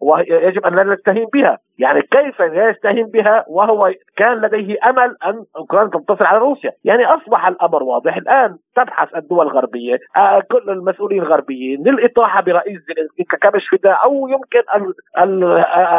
ويجب 0.00 0.66
أن 0.66 0.74
لا 0.74 0.84
نستهين 0.84 1.26
بها، 1.32 1.58
يعني 1.78 2.02
كيف 2.02 2.42
لا 2.42 2.70
يستهين 2.70 3.06
بها؟ 3.06 3.44
وهو 3.48 3.92
كان 4.16 4.40
لديه 4.40 4.76
أمل 4.88 5.16
أن 5.26 5.44
أوكرانيا 5.56 5.90
تنتصر 5.90 6.24
على 6.24 6.38
روسيا، 6.38 6.72
يعني 6.84 7.06
أصبح 7.06 7.46
الأمر 7.46 7.82
واضح. 7.82 8.16
الآن 8.16 8.56
تبحث 8.76 9.16
الدول 9.16 9.46
الغربية 9.46 9.98
آه، 10.16 10.40
كل 10.50 10.70
المسؤولين 10.70 11.22
الغربيين 11.22 11.82
للإطاحة 11.82 12.42
برئيس 12.42 12.80
زيلينسكي 12.88 13.24
ككبش 13.24 13.68
فداء 13.68 14.04
أو 14.04 14.28
يمكن 14.28 14.62
ال 14.74 14.94
ال 15.18 15.44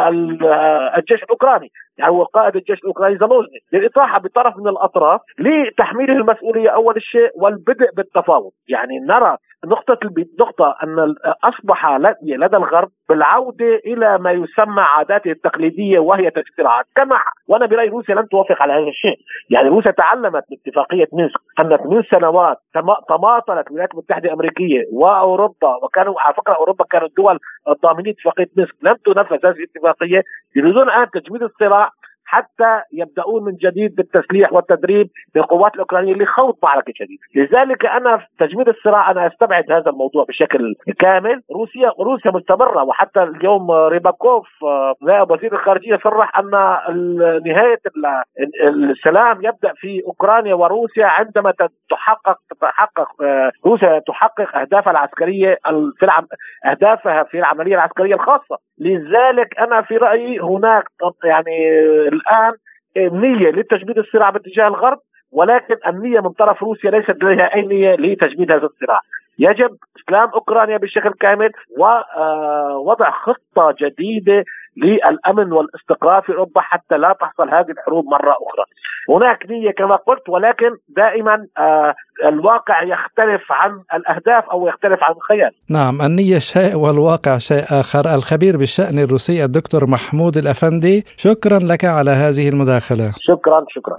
ال 0.08 0.46
الجيش 0.96 1.22
الأوكراني. 1.22 1.70
هو 2.08 2.24
قائد 2.24 2.56
الجيش 2.56 2.78
الأوكراني 2.78 3.18
زالوزني 3.18 3.58
للإطاحة 3.72 4.18
بطرف 4.20 4.56
من 4.56 4.68
الأطراف 4.68 5.20
لتحميله 5.38 6.12
المسؤولية 6.12 6.70
أول 6.70 7.02
شيء 7.02 7.30
والبدء 7.34 7.90
بالتفاوض، 7.96 8.50
يعني 8.68 8.98
نرى 8.98 9.36
نقطة 9.66 9.98
نقطة 10.40 10.76
أن 10.82 11.14
أصبح 11.44 11.96
لدى 12.22 12.56
الغرب 12.56 12.88
بالعودة 13.08 13.74
إلى 13.86 14.18
ما 14.18 14.32
يسمى 14.32 14.80
عاداته 14.82 15.30
التقليدية 15.30 15.98
وهي 15.98 16.30
تشريعات 16.30 16.84
كما 16.96 17.18
وأنا 17.48 17.66
برأيي 17.66 17.88
روسيا 17.88 18.14
لن 18.14 18.28
توافق 18.28 18.62
على 18.62 18.72
هذا 18.72 18.88
الشيء. 18.88 19.18
يعني 19.50 19.68
روسيا 19.68 19.90
تعلمت 19.90 20.44
من 20.50 20.56
اتفاقية 20.66 21.08
مينسك 21.12 21.40
أن 21.60 21.78
من 21.84 22.02
سنوات 22.02 22.56
تماطلت 23.08 23.66
الولايات 23.66 23.92
المتحدة 23.92 24.28
الأمريكية 24.28 24.82
وأوروبا 24.92 25.74
وكانوا 25.82 26.20
على 26.20 26.34
فكرة 26.34 26.54
أوروبا 26.54 26.84
كانوا 26.84 27.08
الدول 27.08 27.38
الضامنين 27.68 28.14
اتفاقية 28.18 28.48
مينسك. 28.56 28.74
لم 28.82 28.94
تنفذ 28.94 29.46
هذه 29.46 29.56
الاتفاقية. 29.56 30.22
يريدون 30.56 30.82
الآن 30.82 31.10
تجميد 31.10 31.42
الصراع 31.42 31.90
حتى 32.24 32.80
يبدأون 32.92 33.44
من 33.44 33.52
جديد 33.52 33.94
بالتسليح 33.94 34.52
والتدريب 34.52 35.10
للقوات 35.36 35.74
الأوكرانية 35.74 36.14
لخوض 36.14 36.54
معركة 36.62 36.92
جديدة، 37.00 37.22
لذلك 37.34 37.86
أنا 37.86 38.16
في 38.16 38.26
تجميد 38.38 38.68
الصراع 38.68 39.10
أنا 39.10 39.26
أستبعد 39.26 39.72
هذا 39.72 39.90
الموضوع 39.90 40.24
بشكل 40.28 40.74
كامل، 40.98 41.42
روسيا 41.52 41.92
روسيا 42.00 42.30
مستمرة 42.30 42.82
وحتى 42.84 43.22
اليوم 43.22 43.70
ريباكوف 43.70 44.48
نائب 45.02 45.30
وزير 45.30 45.52
الخارجية 45.52 45.96
صرح 46.04 46.38
أن 46.38 46.50
نهاية 47.46 47.80
السلام 48.90 49.36
يبدأ 49.44 49.72
في 49.76 50.02
أوكرانيا 50.06 50.54
وروسيا 50.54 51.06
عندما 51.06 51.52
تحقق 51.90 52.36
تتحقق 52.50 53.08
روسيا 53.66 53.98
تحقق 53.98 54.56
أهدافها 54.56 54.90
العسكرية 54.90 55.58
في 55.98 56.10
أهدافها 56.66 57.22
في 57.22 57.38
العملية 57.38 57.74
العسكرية 57.74 58.14
الخاصة، 58.14 58.56
لذلك 58.78 59.58
أنا 59.58 59.82
في 59.82 59.96
رأيي 59.96 60.40
هناك 60.40 60.84
يعني 61.24 61.80
الآن 62.12 62.52
نية 62.96 63.50
لتجميد 63.50 63.98
الصراع 63.98 64.30
باتجاه 64.30 64.68
الغرب 64.68 64.98
ولكن 65.32 65.76
النية 65.86 66.20
من 66.20 66.30
طرف 66.30 66.62
روسيا 66.62 66.90
ليست 66.90 67.10
لديها 67.10 67.54
أي 67.54 67.62
نية 67.62 67.94
لتجميد 67.94 68.52
هذا 68.52 68.66
الصراع. 68.66 69.00
يجب 69.38 69.76
إسلام 70.00 70.28
أوكرانيا 70.28 70.76
بشكل 70.76 71.10
كامل 71.20 71.50
ووضع 71.78 73.08
آه، 73.08 73.10
خطة 73.10 73.74
جديدة 73.80 74.44
للأمن 74.76 75.52
والاستقرار 75.52 76.22
في 76.22 76.32
أوروبا 76.32 76.60
حتى 76.60 76.96
لا 76.98 77.16
تحصل 77.20 77.48
هذه 77.50 77.70
الحروب 77.70 78.04
مرة 78.04 78.30
أخرى. 78.30 78.64
هناك 79.08 79.38
نية 79.50 79.70
كما 79.70 79.96
قلت 79.96 80.28
ولكن 80.28 80.76
دائما 80.88 81.46
آه، 81.58 81.94
الواقع 82.24 82.82
يختلف 82.82 83.52
عن 83.52 83.70
الأهداف 83.94 84.44
أو 84.50 84.68
يختلف 84.68 84.98
عن 85.02 85.14
الخيال. 85.14 85.50
نعم 85.70 86.02
النية 86.02 86.38
شيء 86.38 86.76
والواقع 86.76 87.38
شيء 87.38 87.64
آخر، 87.80 88.14
الخبير 88.14 88.56
بالشأن 88.56 88.98
الروسي 88.98 89.44
الدكتور 89.44 89.86
محمود 89.86 90.36
الأفندي، 90.36 91.04
شكرا 91.16 91.58
لك 91.58 91.84
على 91.84 92.10
هذه 92.10 92.48
المداخلة. 92.48 93.12
شكرا 93.18 93.64
شكرا. 93.68 93.96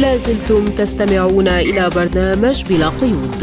لازلتم 0.00 0.64
تستمعون 0.64 1.48
إلى 1.48 1.82
برنامج 1.96 2.56
بلا 2.68 2.88
قيود 3.00 3.40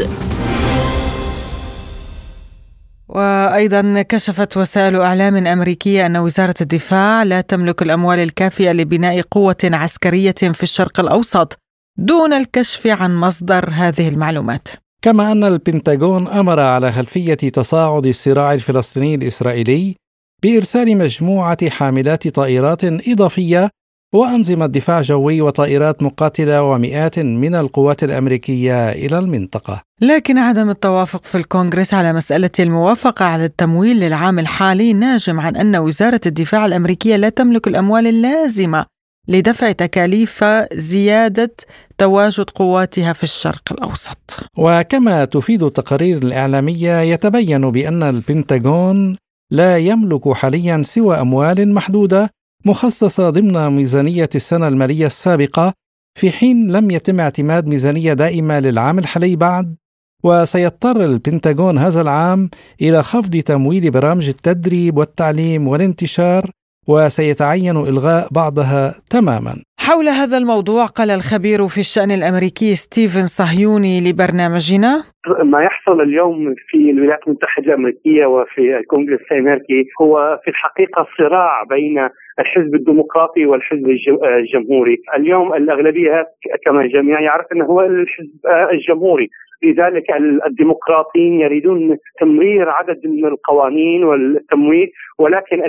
وأيضا 3.14 4.02
كشفت 4.02 4.56
وسائل 4.56 4.96
إعلام 4.96 5.46
أمريكية 5.46 6.06
أن 6.06 6.16
وزارة 6.16 6.54
الدفاع 6.60 7.22
لا 7.22 7.40
تملك 7.40 7.82
الأموال 7.82 8.18
الكافية 8.18 8.72
لبناء 8.72 9.20
قوة 9.20 9.56
عسكرية 9.64 10.34
في 10.54 10.62
الشرق 10.62 11.00
الأوسط 11.00 11.58
دون 11.98 12.32
الكشف 12.32 12.86
عن 12.86 13.16
مصدر 13.16 13.70
هذه 13.72 14.08
المعلومات. 14.08 14.68
كما 15.02 15.32
أن 15.32 15.44
البنتاغون 15.44 16.28
أمر 16.28 16.60
على 16.60 16.92
خلفية 16.92 17.34
تصاعد 17.34 18.06
الصراع 18.06 18.54
الفلسطيني 18.54 19.14
الإسرائيلي 19.14 19.96
بإرسال 20.42 20.98
مجموعة 20.98 21.70
حاملات 21.70 22.28
طائرات 22.28 22.84
إضافية 22.84 23.70
وأنظمة 24.14 24.66
دفاع 24.66 25.02
جوي 25.02 25.40
وطائرات 25.40 26.02
مقاتلة 26.02 26.62
ومئات 26.62 27.18
من 27.18 27.54
القوات 27.54 28.04
الأمريكية 28.04 28.90
إلى 28.90 29.18
المنطقة. 29.18 29.82
لكن 30.00 30.38
عدم 30.38 30.70
التوافق 30.70 31.24
في 31.24 31.38
الكونغرس 31.38 31.94
على 31.94 32.12
مسألة 32.12 32.50
الموافقة 32.60 33.24
على 33.24 33.44
التمويل 33.44 34.00
للعام 34.00 34.38
الحالي 34.38 34.92
ناجم 34.92 35.40
عن 35.40 35.56
أن 35.56 35.76
وزارة 35.76 36.20
الدفاع 36.26 36.66
الأمريكية 36.66 37.16
لا 37.16 37.28
تملك 37.28 37.68
الأموال 37.68 38.06
اللازمة 38.06 38.84
لدفع 39.28 39.72
تكاليف 39.72 40.44
زيادة 40.72 41.54
تواجد 41.98 42.50
قواتها 42.50 43.12
في 43.12 43.22
الشرق 43.22 43.72
الأوسط. 43.72 44.40
وكما 44.58 45.24
تفيد 45.24 45.62
التقارير 45.62 46.18
الإعلامية 46.18 47.00
يتبين 47.00 47.70
بأن 47.70 48.02
البنتاغون 48.02 49.16
لا 49.50 49.78
يملك 49.78 50.28
حاليا 50.32 50.82
سوى 50.82 51.20
أموال 51.20 51.74
محدودة 51.74 52.30
مخصصة 52.66 53.30
ضمن 53.30 53.76
ميزانية 53.76 54.28
السنة 54.34 54.68
المالية 54.68 55.06
السابقة 55.06 55.72
في 56.18 56.30
حين 56.30 56.72
لم 56.72 56.90
يتم 56.90 57.20
اعتماد 57.20 57.68
ميزانية 57.68 58.12
دائمة 58.12 58.60
للعام 58.60 58.98
الحالي 58.98 59.36
بعد. 59.36 59.76
وسيضطر 60.24 61.04
البنتاغون 61.04 61.78
هذا 61.78 62.00
العام 62.00 62.50
إلى 62.82 63.02
خفض 63.02 63.36
تمويل 63.36 63.90
برامج 63.90 64.28
التدريب 64.28 64.96
والتعليم 64.96 65.68
والانتشار 65.68 66.50
وسيتعين 66.88 67.76
إلغاء 67.76 68.28
بعضها 68.32 68.94
تماما. 69.10 69.54
حول 69.80 70.08
هذا 70.08 70.38
الموضوع 70.38 70.86
قال 70.86 71.10
الخبير 71.10 71.68
في 71.68 71.80
الشأن 71.80 72.10
الأمريكي 72.10 72.74
ستيفن 72.74 73.26
صهيوني 73.26 74.00
لبرنامجنا. 74.00 75.04
ما 75.52 75.60
يحصل 75.62 76.00
اليوم 76.00 76.54
في 76.68 76.90
الولايات 76.90 77.20
المتحدة 77.26 77.66
الأمريكية 77.66 78.26
وفي 78.26 78.78
الكونغرس 78.80 79.20
الأمريكي 79.32 79.80
هو 80.00 80.40
في 80.44 80.50
الحقيقة 80.50 81.06
صراع 81.18 81.62
بين 81.70 81.96
الحزب 82.38 82.74
الديمقراطي 82.74 83.46
والحزب 83.46 83.88
الجمهوري. 84.24 84.96
اليوم 85.16 85.54
الأغلبية 85.54 86.26
كما 86.64 86.80
الجميع 86.80 87.20
يعرف 87.20 87.46
أنه 87.52 87.64
هو 87.64 87.80
الحزب 87.80 88.30
الجمهوري. 88.72 89.28
لذلك 89.62 90.04
الديمقراطيين 90.46 91.40
يريدون 91.40 91.96
تمرير 92.20 92.68
عدد 92.68 93.00
من 93.06 93.24
القوانين 93.24 94.04
والتمويل 94.04 94.90
ولكن 95.18 95.62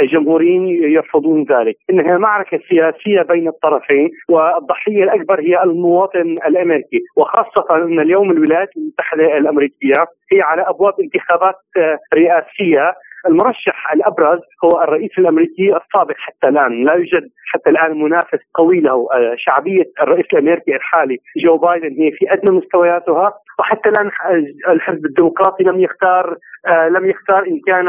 الجمهوريين 0.00 0.68
يرفضون 0.92 1.44
ذلك. 1.50 1.76
إنها 1.90 2.18
معركة 2.18 2.60
سياسية 2.68 3.22
بين 3.22 3.48
الطرفين 3.48 4.10
والضحية 4.28 5.04
الأكبر 5.04 5.40
هي 5.40 5.62
المواطن 5.62 6.38
الأمريكي. 6.46 7.00
وخاصة 7.16 7.66
أن 7.70 8.00
اليوم 8.00 8.30
الولايات 8.30 8.68
المتحدة 8.76 9.38
الأمريكية 9.38 10.06
هي 10.32 10.40
على 10.40 10.62
أبواب 10.62 10.94
انتخابات 11.00 11.54
رئاسية. 12.14 12.94
المرشح 13.28 13.92
الأبرز 13.92 14.40
هو 14.64 14.82
الرئيس 14.82 15.18
الأمريكي 15.18 15.76
السابق 15.76 16.14
حتى 16.16 16.48
الآن، 16.48 16.84
لا 16.84 16.92
يوجد 16.92 17.28
حتى 17.52 17.70
الآن 17.70 18.02
منافس 18.02 18.38
قوي 18.54 18.80
له، 18.80 19.08
آه، 19.12 19.34
شعبية 19.36 19.84
الرئيس 20.00 20.26
الأمريكي 20.32 20.76
الحالي 20.76 21.18
جو 21.44 21.56
بايدن 21.56 21.94
هي 22.02 22.10
في 22.10 22.32
أدنى 22.32 22.56
مستوياتها. 22.56 23.32
وحتى 23.58 23.88
الآن 23.88 24.10
الحزب 24.68 25.04
الديمقراطي 25.06 25.64
لم 25.64 25.80
يختار 25.80 26.36
آه، 26.66 26.88
لم 26.88 27.06
يختار 27.06 27.46
إن 27.46 27.60
كان 27.66 27.86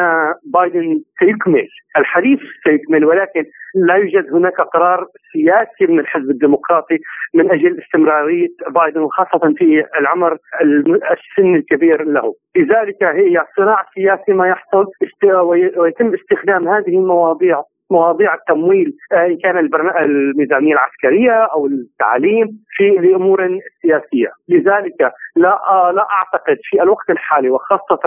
بايدن 0.54 1.02
سيكمل. 1.20 1.68
الحديث 1.98 2.40
سيكمل 2.64 3.06
ولكن 3.06 3.46
لا 3.76 3.96
يوجد 3.96 4.34
هناك 4.34 4.62
قرار 4.62 5.08
سياسي 5.34 5.94
من 5.94 6.00
الحزب 6.00 6.30
الديمقراطي 6.30 7.00
من 7.34 7.52
أجل 7.52 7.80
استمرارية 7.82 8.48
بايدن 8.70 9.02
وخاصة 9.02 9.54
في 9.58 9.86
العمر 10.00 10.38
السن 11.12 11.56
الكبير 11.56 12.04
له، 12.04 12.34
لذلك 12.56 13.04
هي 13.04 13.46
صراع 13.58 13.86
سياسي 13.96 14.34
ما 14.34 14.48
يحصل 14.48 14.86
ويتم 15.78 16.14
استخدام 16.14 16.68
هذه 16.68 16.98
المواضيع 16.98 17.64
مواضيع 17.92 18.34
التمويل 18.34 18.94
آه، 19.14 19.26
إن 19.26 19.38
كان 19.44 19.58
الميزانية 20.06 20.74
العسكرية 20.74 21.36
أو 21.54 21.66
التعليم 21.66 22.48
في 22.76 23.08
لامور 23.08 23.40
سياسيه، 23.82 24.32
لذلك 24.50 25.00
لا 25.36 25.54
آه، 25.70 25.92
لا 25.92 26.06
أعتقد 26.18 26.58
في 26.64 26.82
الوقت 26.84 27.10
الحالي 27.10 27.50
وخاصة 27.50 28.04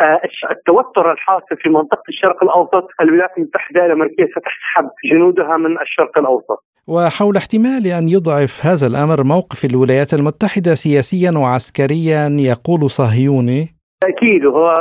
آه، 0.00 0.20
التوتر 0.50 1.12
الحاصل 1.12 1.56
في 1.62 1.68
منطقة 1.68 2.02
الشرق 2.08 2.42
الأوسط 2.44 2.88
الولايات 3.00 3.30
المتحدة 3.38 3.86
الامريكيه 3.86 4.24
ستسحب 4.24 4.90
جنودها 5.12 5.56
من 5.56 5.80
الشرق 5.80 6.18
الأوسط. 6.18 6.64
وحول 6.88 7.36
احتمال 7.36 7.86
أن 7.86 8.08
يضعف 8.08 8.66
هذا 8.66 8.86
الأمر 8.86 9.24
موقف 9.24 9.64
الولايات 9.64 10.14
المتحدة 10.14 10.74
سياسيا 10.74 11.30
وعسكريا 11.38 12.28
يقول 12.52 12.90
صهيوني 12.90 13.75
أكيد 14.04 14.44
وهو 14.44 14.74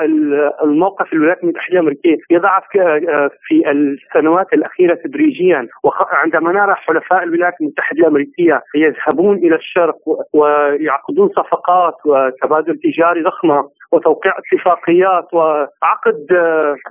الموقف 0.63 1.13
الولايات 1.13 1.43
المتحده 1.43 1.73
الامريكيه 1.73 2.17
يضعف 2.29 2.63
في 3.47 3.71
السنوات 3.71 4.53
الأخيرة 4.53 4.95
تدريجيا 4.95 5.67
وعندما 5.83 6.51
نرى 6.51 6.75
حلفاء 6.75 7.23
الولايات 7.23 7.53
المتحدة 7.61 7.99
الأمريكية 7.99 8.61
يذهبون 8.75 9.37
إلى 9.37 9.55
الشرق 9.55 9.97
ويعقدون 10.33 11.29
صفقات 11.29 11.93
وتبادل 12.05 12.79
تجاري 12.83 13.23
ضخمة 13.23 13.69
وتوقيع 13.91 14.33
اتفاقيات 14.37 15.33
وعقد 15.33 16.27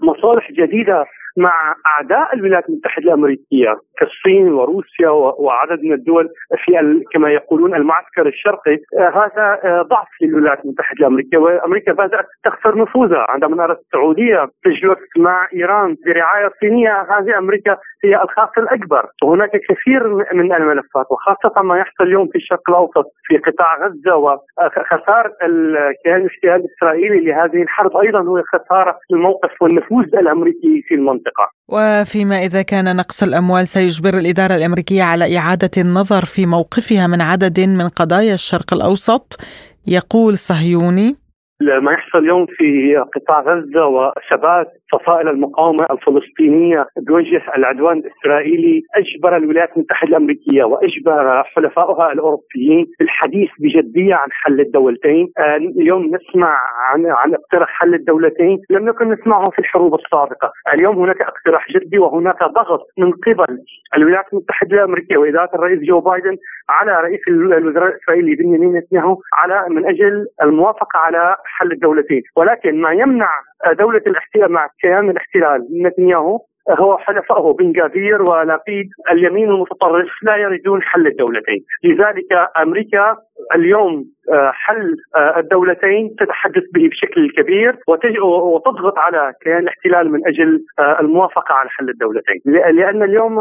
مصالح 0.03 0.53
جديدة 0.53 1.05
مع 1.37 1.75
أعداء 1.87 2.35
الولايات 2.35 2.69
المتحدة 2.69 3.05
الأمريكية 3.05 3.75
كالصين 3.99 4.53
وروسيا 4.53 5.09
وعدد 5.11 5.83
من 5.83 5.93
الدول 5.93 6.29
في 6.65 7.03
كما 7.13 7.31
يقولون 7.31 7.75
المعسكر 7.75 8.27
الشرقي. 8.27 8.79
آه، 8.99 9.09
هذا 9.09 9.61
آه، 9.65 9.83
ضعف 9.83 10.09
للولايات 10.23 10.65
المتحدة 10.65 10.99
الأمريكية 11.01 11.39
وأمريكا 11.39 11.93
بدات 11.93 12.27
تخسر 12.45 12.79
نفوذها. 12.79 13.27
عندما 13.29 13.57
نرى 13.57 13.73
السعودية 13.73 14.49
تجلس 14.65 14.99
مع 15.17 15.49
إيران 15.55 15.97
برعايه 16.07 16.51
صينية 16.61 17.01
هذه 17.01 17.39
أمريكا 17.39 17.77
هي 18.05 18.23
الخاسر 18.23 18.63
الأكبر. 18.63 19.07
وهناك 19.23 19.51
كثير 19.51 20.09
من 20.33 20.53
الملفات 20.53 21.07
وخاصة 21.11 21.63
ما 21.63 21.79
يحصل 21.79 22.05
اليوم 22.05 22.29
في 22.29 22.39
الشرق 22.39 22.71
الأوسط 22.71 23.07
في 23.25 23.37
قطاع 23.37 23.87
غزة 23.87 24.17
وخساره 24.17 25.33
الكيان 25.43 26.21
الاحتلال 26.21 26.65
الإسرائيلي 26.65 27.21
لهذه 27.21 27.63
الحرب. 27.63 27.97
أيضا 27.97 28.21
هو 28.21 28.43
خسارة 28.43 28.99
للموقف 29.11 29.63
والنفوذ 29.63 30.17
الأمريكي 30.17 30.83
في 30.89 30.95
المنطقة. 30.95 31.24
وفيما 31.69 32.45
إذا 32.45 32.63
كان 32.63 32.97
نقص 32.97 33.23
الأموال 33.23 33.69
سيجبر 33.69 34.19
الإدارة 34.19 34.57
الأمريكية 34.57 35.03
على 35.03 35.39
إعادة 35.39 35.71
النظر 35.79 36.25
في 36.25 36.47
موقفها 36.47 37.07
من 37.07 37.21
عدد 37.21 37.61
من 37.61 37.89
قضايا 37.89 38.35
الشرق 38.35 38.75
الأوسط. 38.75 39.39
يقول 39.87 40.39
صهيوني 40.39 41.17
ما 41.61 41.93
يحصل 41.93 42.19
اليوم 42.19 42.47
في 42.47 42.97
قطاع 43.15 43.41
غزة 43.41 43.87
وثبات 43.87 44.67
فصائل 44.93 45.29
المقاومة 45.29 45.87
الفلسطينية 45.91 46.87
بوجه 46.97 47.43
العدوان 47.57 47.99
الإسرائيلي 47.99 48.83
أجبر 48.97 49.37
الولايات 49.37 49.77
المتحدة 49.77 50.09
الأمريكية 50.09 50.65
وأجبر 50.65 51.43
حلفائها 51.43 52.13
الأوروبيين 52.13 52.87
بالحديث 52.99 53.51
بجدية 53.59 54.15
عن 54.15 54.29
حل 54.31 54.61
الدولتين، 54.61 55.29
آه، 55.39 55.57
اليوم 55.57 56.03
نسمع 56.05 56.59
عن 56.91 57.07
عن 57.07 57.35
اقتراح 57.35 57.69
حل 57.69 57.95
الدولتين. 57.95 58.59
لم 58.71 58.89
نكن 58.89 59.11
نسمعه 59.11 59.51
في 59.51 59.59
الحروب 59.59 59.95
السابقة، 59.95 60.53
اليوم 60.75 60.99
هناك 60.99 61.23
اقتراح 61.23 61.67
جدي 61.71 61.99
وهناك 61.99 62.45
ضغط 62.45 62.81
من 62.99 63.13
قبل 63.13 63.59
الولايات 63.97 64.25
المتحدة 64.33 64.77
الأمريكية 64.77 65.17
وإدارة 65.17 65.51
الرئيس 65.55 65.79
جو 65.81 66.01
بايدن 66.01 66.37
على 66.69 66.93
رئيس 67.01 67.21
الوزراء 67.29 67.89
الإسرائيلي 67.89 68.35
بنيامين 68.35 68.77
نتنياهو 68.77 69.17
على 69.33 69.65
من 69.69 69.87
أجل 69.87 70.27
الموافقة 70.43 70.99
على 70.99 71.37
حل 71.47 71.73
الدولتين، 71.73 72.23
ولكن 72.37 72.81
ما 72.81 72.93
يمنع 72.93 73.31
دولة 73.79 74.03
الاحتلال 74.07 74.53
مع 74.53 74.69
كيان 74.81 75.11
الاحتلال 75.11 75.69
نتنياهو 75.83 76.41
هو 76.71 76.99
حلفائه 76.99 77.53
بن 77.53 77.73
جافير 77.73 78.23
ولقيد 78.23 78.89
اليمين 79.11 79.49
المتطرف 79.49 80.09
لا 80.23 80.37
يريدون 80.37 80.83
حل 80.83 81.07
الدولتين. 81.07 81.65
لذلك 81.85 82.49
أمريكا 82.63 83.17
اليوم 83.55 84.05
آه، 84.33 84.51
حل 84.55 84.97
آه، 85.17 85.39
الدولتين 85.39 86.15
تتحدث 86.19 86.63
به 86.75 86.89
بشكل 86.89 87.31
كبير 87.31 87.77
وتضغط 88.23 88.99
على 88.99 89.33
كيان 89.43 89.59
الاحتلال 89.59 90.13
من 90.13 90.27
أجل 90.27 90.65
آه، 90.79 91.01
الموافقة 91.01 91.55
على 91.55 91.69
حل 91.69 91.89
الدولتين، 91.89 92.41
لأن 92.47 93.03
اليوم 93.03 93.41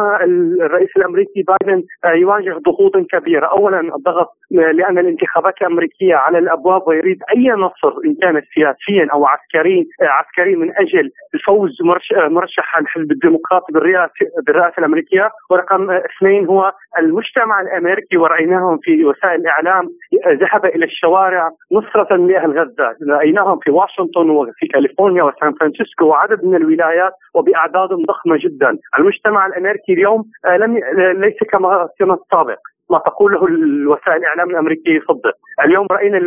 الرئيس 0.62 0.90
الأمريكي 0.98 1.44
بايدن 1.48 1.84
يواجه 2.06 2.58
ضغوط 2.66 2.98
كبيرة، 2.98 3.46
اولا 3.46 3.80
الضغط 3.80 4.28
لأن 4.54 4.98
الانتخابات 4.98 5.54
الأمريكية 5.62 6.16
على 6.16 6.38
الأبواب 6.38 6.88
ويريد 6.88 7.20
أي 7.36 7.50
نصر 7.50 7.94
إن 8.06 8.16
كانت 8.22 8.46
سياسيا 8.56 9.08
أو 9.14 9.26
عسكري 9.26 9.88
عسكري 10.02 10.56
من 10.56 10.72
أجل 10.78 11.12
الفوز 11.34 11.78
مرشح 12.16 12.78
الحزب 12.78 13.12
الديمقراطي 13.12 13.74
بالرئاسة 13.74 14.14
بالرئاسة 14.48 14.74
الأمريكية، 14.80 15.30
ورقم 15.50 15.92
اثنين 15.92 16.46
هو 16.46 16.74
المجتمع 17.00 17.62
الأمريكي 17.62 18.18
ورأيناهم 18.18 18.80
في 18.84 19.06
وسائل 19.06 19.42
الإعلام 19.42 19.90
ذهب 20.28 20.66
إلى 20.66 20.86
الشوارع 20.86 21.50
نصرة 21.72 22.16
لأهل 22.16 22.60
غزة، 22.60 22.96
رأيناهم 23.10 23.60
في 23.64 23.72
واشنطن 23.72 24.30
وفي 24.30 24.68
كاليفورنيا 24.68 25.24
وسان 25.24 25.54
فرانسيسكو 25.54 26.06
وعدد 26.06 26.46
من 26.46 26.56
الولايات 26.56 27.12
وبأعداد 27.34 27.90
ضخمة 27.90 28.38
جدا، 28.38 28.78
المجتمع 29.00 29.46
الأمريكي 29.48 29.94
اليوم 29.94 30.24
آه، 30.46 30.58
لم 30.58 30.78
ليس 31.22 31.38
كما 31.52 31.90
كما 32.00 32.14
السابق، 32.14 32.60
ما 32.92 32.98
تقوله 32.98 33.46
الوسائل 33.46 34.18
الإعلام 34.18 34.50
الامريكيه 34.50 34.92
يصدق، 34.92 35.36
اليوم 35.66 35.88
رأينا 35.92 36.18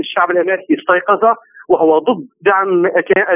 الشعب 0.00 0.30
الأمريكي 0.30 0.74
استيقظ 0.74 1.34
وهو 1.68 1.98
ضد 1.98 2.26
دعم 2.40 2.86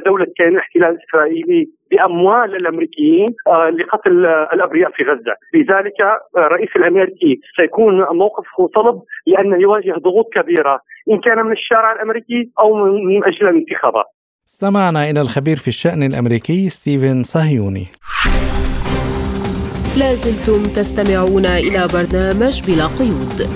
دولة 0.07 0.27
كيان 0.37 0.49
الاحتلال 0.49 0.97
الإسرائيلي 0.97 1.69
بأموال 1.91 2.57
الأمريكيين 2.57 3.35
آه، 3.49 3.71
لقتل 3.71 4.27
الأبرياء 4.27 4.91
في 4.91 5.03
غزة، 5.03 5.35
لذلك 5.55 5.99
الرئيس 6.37 6.69
الأمريكي 6.77 7.41
سيكون 7.57 7.95
موقفه 7.95 8.69
صلب 8.75 9.03
لأن 9.27 9.61
يواجه 9.61 9.95
ضغوط 9.99 10.27
كبيرة 10.35 10.81
إن 11.11 11.21
كان 11.21 11.47
من 11.47 11.53
الشارع 11.53 11.93
الأمريكي 11.93 12.51
أو 12.59 12.75
من 13.09 13.25
أجل 13.25 13.49
الانتخابات. 13.49 14.05
استمعنا 14.49 15.11
إلى 15.11 15.21
الخبير 15.21 15.57
في 15.57 15.69
الشأن 15.69 16.03
الأمريكي 16.03 16.69
ستيفن 16.69 17.23
صهيوني. 17.23 17.87
لازلتم 19.97 20.63
تستمعون 20.63 21.47
إلى 21.47 21.89
برنامج 21.89 22.63
بلا 22.63 22.87
قيود 22.87 23.49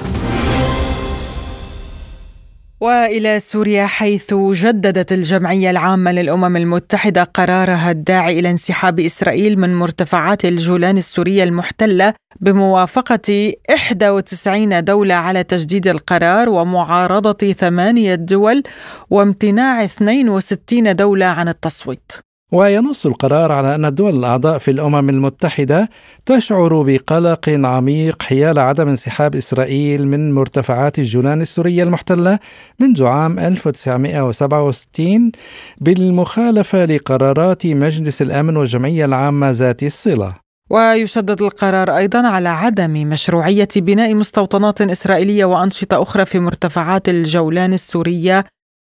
وإلى 2.81 3.41
سوريا 3.41 3.87
حيث 3.87 4.35
جددت 4.35 5.13
الجمعية 5.13 5.71
العامة 5.71 6.13
للأمم 6.13 6.57
المتحدة 6.57 7.23
قرارها 7.25 7.91
الداعي 7.91 8.39
إلى 8.39 8.51
انسحاب 8.51 9.01
إسرائيل 9.01 9.59
من 9.59 9.75
مرتفعات 9.75 10.45
الجولان 10.45 10.99
السورية 10.99 11.45
المحتلة 11.45 12.15
بموافقة 12.41 13.53
91 13.71 14.85
دولة 14.85 15.15
على 15.15 15.45
تجديد 15.45 15.89
القرار 15.89 16.49
ومعارضة 16.49 17.53
ثمانية 17.53 18.15
دول 18.15 18.63
وامتناع 19.11 19.85
62 19.85 20.97
دولة 20.97 21.27
عن 21.27 21.49
التصويت. 21.49 22.28
وينص 22.53 23.07
القرار 23.07 23.53
على 23.53 23.75
أن 23.75 23.85
الدول 23.85 24.19
الأعضاء 24.19 24.59
في 24.59 24.71
الأمم 24.71 25.11
المتحدة 25.11 25.91
تشعر 26.27 26.83
بقلق 26.83 27.49
عميق 27.49 28.23
حيال 28.23 28.59
عدم 28.59 28.89
انسحاب 28.89 29.37
إسرائيل 29.37 30.09
من 30.09 30.33
مرتفعات 30.33 30.99
الجولان 30.99 31.41
السورية 31.41 31.83
المحتلة 31.83 32.39
منذ 32.81 33.05
عام 33.05 33.39
1967 33.39 35.33
بالمخالفة 35.81 36.85
لقرارات 36.85 37.67
مجلس 37.67 38.23
الأمن 38.23 38.57
والجمعية 38.57 39.05
العامة 39.05 39.51
ذات 39.51 39.83
الصلة. 39.83 40.35
ويشدد 40.71 41.43
القرار 41.43 41.97
أيضا 41.97 42.27
على 42.27 42.49
عدم 42.49 42.91
مشروعية 42.91 43.69
بناء 43.77 44.15
مستوطنات 44.15 44.81
إسرائيلية 44.81 45.45
وأنشطة 45.45 46.03
أخرى 46.03 46.25
في 46.25 46.41
مرتفعات 46.41 47.09
الجولان 47.09 47.73
السورية 47.73 48.45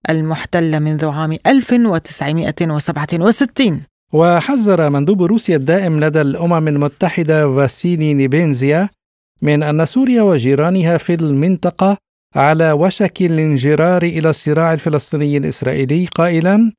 المحتلة 0.09 0.79
منذ 0.79 1.05
عام 1.05 1.37
1967 1.47 3.81
وحذر 4.13 4.89
مندوب 4.89 5.23
روسيا 5.23 5.55
الدائم 5.55 6.03
لدى 6.03 6.21
الأمم 6.21 6.67
المتحدة 6.67 7.47
واسيلي 7.47 8.13
نيبينزيا 8.13 8.89
من 9.41 9.63
أن 9.63 9.85
سوريا 9.85 10.21
وجيرانها 10.21 10.97
في 10.97 11.13
المنطقة 11.13 11.97
على 12.35 12.71
وشك 12.71 13.21
الانجرار 13.21 14.03
إلى 14.03 14.29
الصراع 14.29 14.73
الفلسطيني 14.73 15.37
الإسرائيلي 15.37 16.05
قائلا 16.05 16.71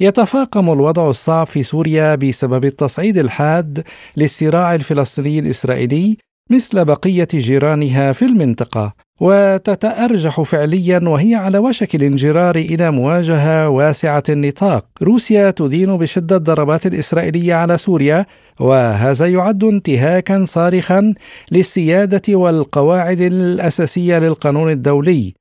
يتفاقم 0.00 0.72
الوضع 0.72 1.10
الصعب 1.10 1.46
في 1.46 1.62
سوريا 1.62 2.14
بسبب 2.14 2.64
التصعيد 2.64 3.18
الحاد 3.18 3.84
للصراع 4.16 4.74
الفلسطيني 4.74 5.38
الإسرائيلي 5.38 6.16
مثل 6.50 6.84
بقية 6.84 7.28
جيرانها 7.34 8.12
في 8.12 8.24
المنطقة. 8.24 8.92
وتتأرجح 9.20 10.40
فعليا 10.40 11.00
وهي 11.04 11.34
على 11.34 11.58
وشك 11.58 11.94
الانجرار 11.94 12.56
إلى 12.56 12.90
مواجهة 12.90 13.68
واسعة 13.68 14.22
النطاق. 14.28 14.86
روسيا 15.02 15.50
تدين 15.50 15.96
بشدة 15.96 16.36
الضربات 16.36 16.86
الإسرائيلية 16.86 17.54
على 17.54 17.78
سوريا 17.78 18.26
وهذا 18.60 19.26
يعد 19.26 19.64
انتهاكا 19.64 20.44
صارخا 20.44 21.14
للسيادة 21.52 22.34
والقواعد 22.36 23.20
الأساسية 23.20 24.18
للقانون 24.18 24.70
الدولي. 24.70 25.34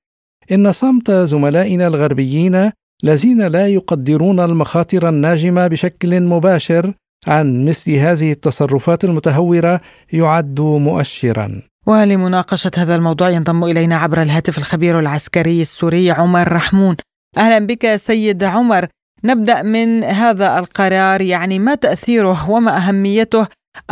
إن 0.52 0.72
صمت 0.72 1.12
زملائنا 1.12 1.88
الغربيين 1.88 2.72
الذين 3.04 3.48
لا 3.48 3.68
يقدرون 3.68 4.40
المخاطر 4.40 5.10
الناجمة 5.10 5.68
بشكل 5.68 6.20
مباشر 6.20 6.94
عن 7.28 7.66
مثل 7.66 7.92
هذه 7.92 8.32
التصرفات 8.32 9.04
المتهورة 9.04 9.82
يعد 10.14 10.60
مؤشرا. 10.60 11.62
ولمناقشة 11.90 12.72
هذا 12.82 12.96
الموضوع 12.96 13.30
ينضم 13.30 13.62
إلينا 13.72 13.96
عبر 14.04 14.18
الهاتف 14.26 14.56
الخبير 14.62 15.00
العسكري 15.00 15.62
السوري 15.68 16.06
عمر 16.20 16.48
رحمون. 16.60 16.96
أهلا 17.38 17.60
بك 17.70 17.84
سيد 18.08 18.44
عمر. 18.44 18.84
نبدأ 19.30 19.58
من 19.76 19.90
هذا 20.22 20.48
القرار 20.62 21.20
يعني 21.34 21.60
ما 21.60 21.76
تأثيره 21.86 22.40
وما 22.54 22.72
أهميته 22.82 23.44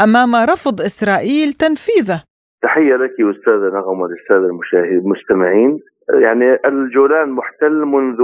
أمام 0.06 0.32
رفض 0.54 0.76
إسرائيل 0.90 1.50
تنفيذه؟ 1.64 2.20
تحية 2.62 2.96
لك 3.04 3.16
أستاذة 3.34 3.68
نغم 3.78 4.00
وللسادة 4.02 4.46
المشاهدين 4.52 5.00
المستمعين 5.00 5.80
يعني 6.26 6.46
الجولان 6.66 7.30
محتل 7.30 7.76
منذ 7.96 8.20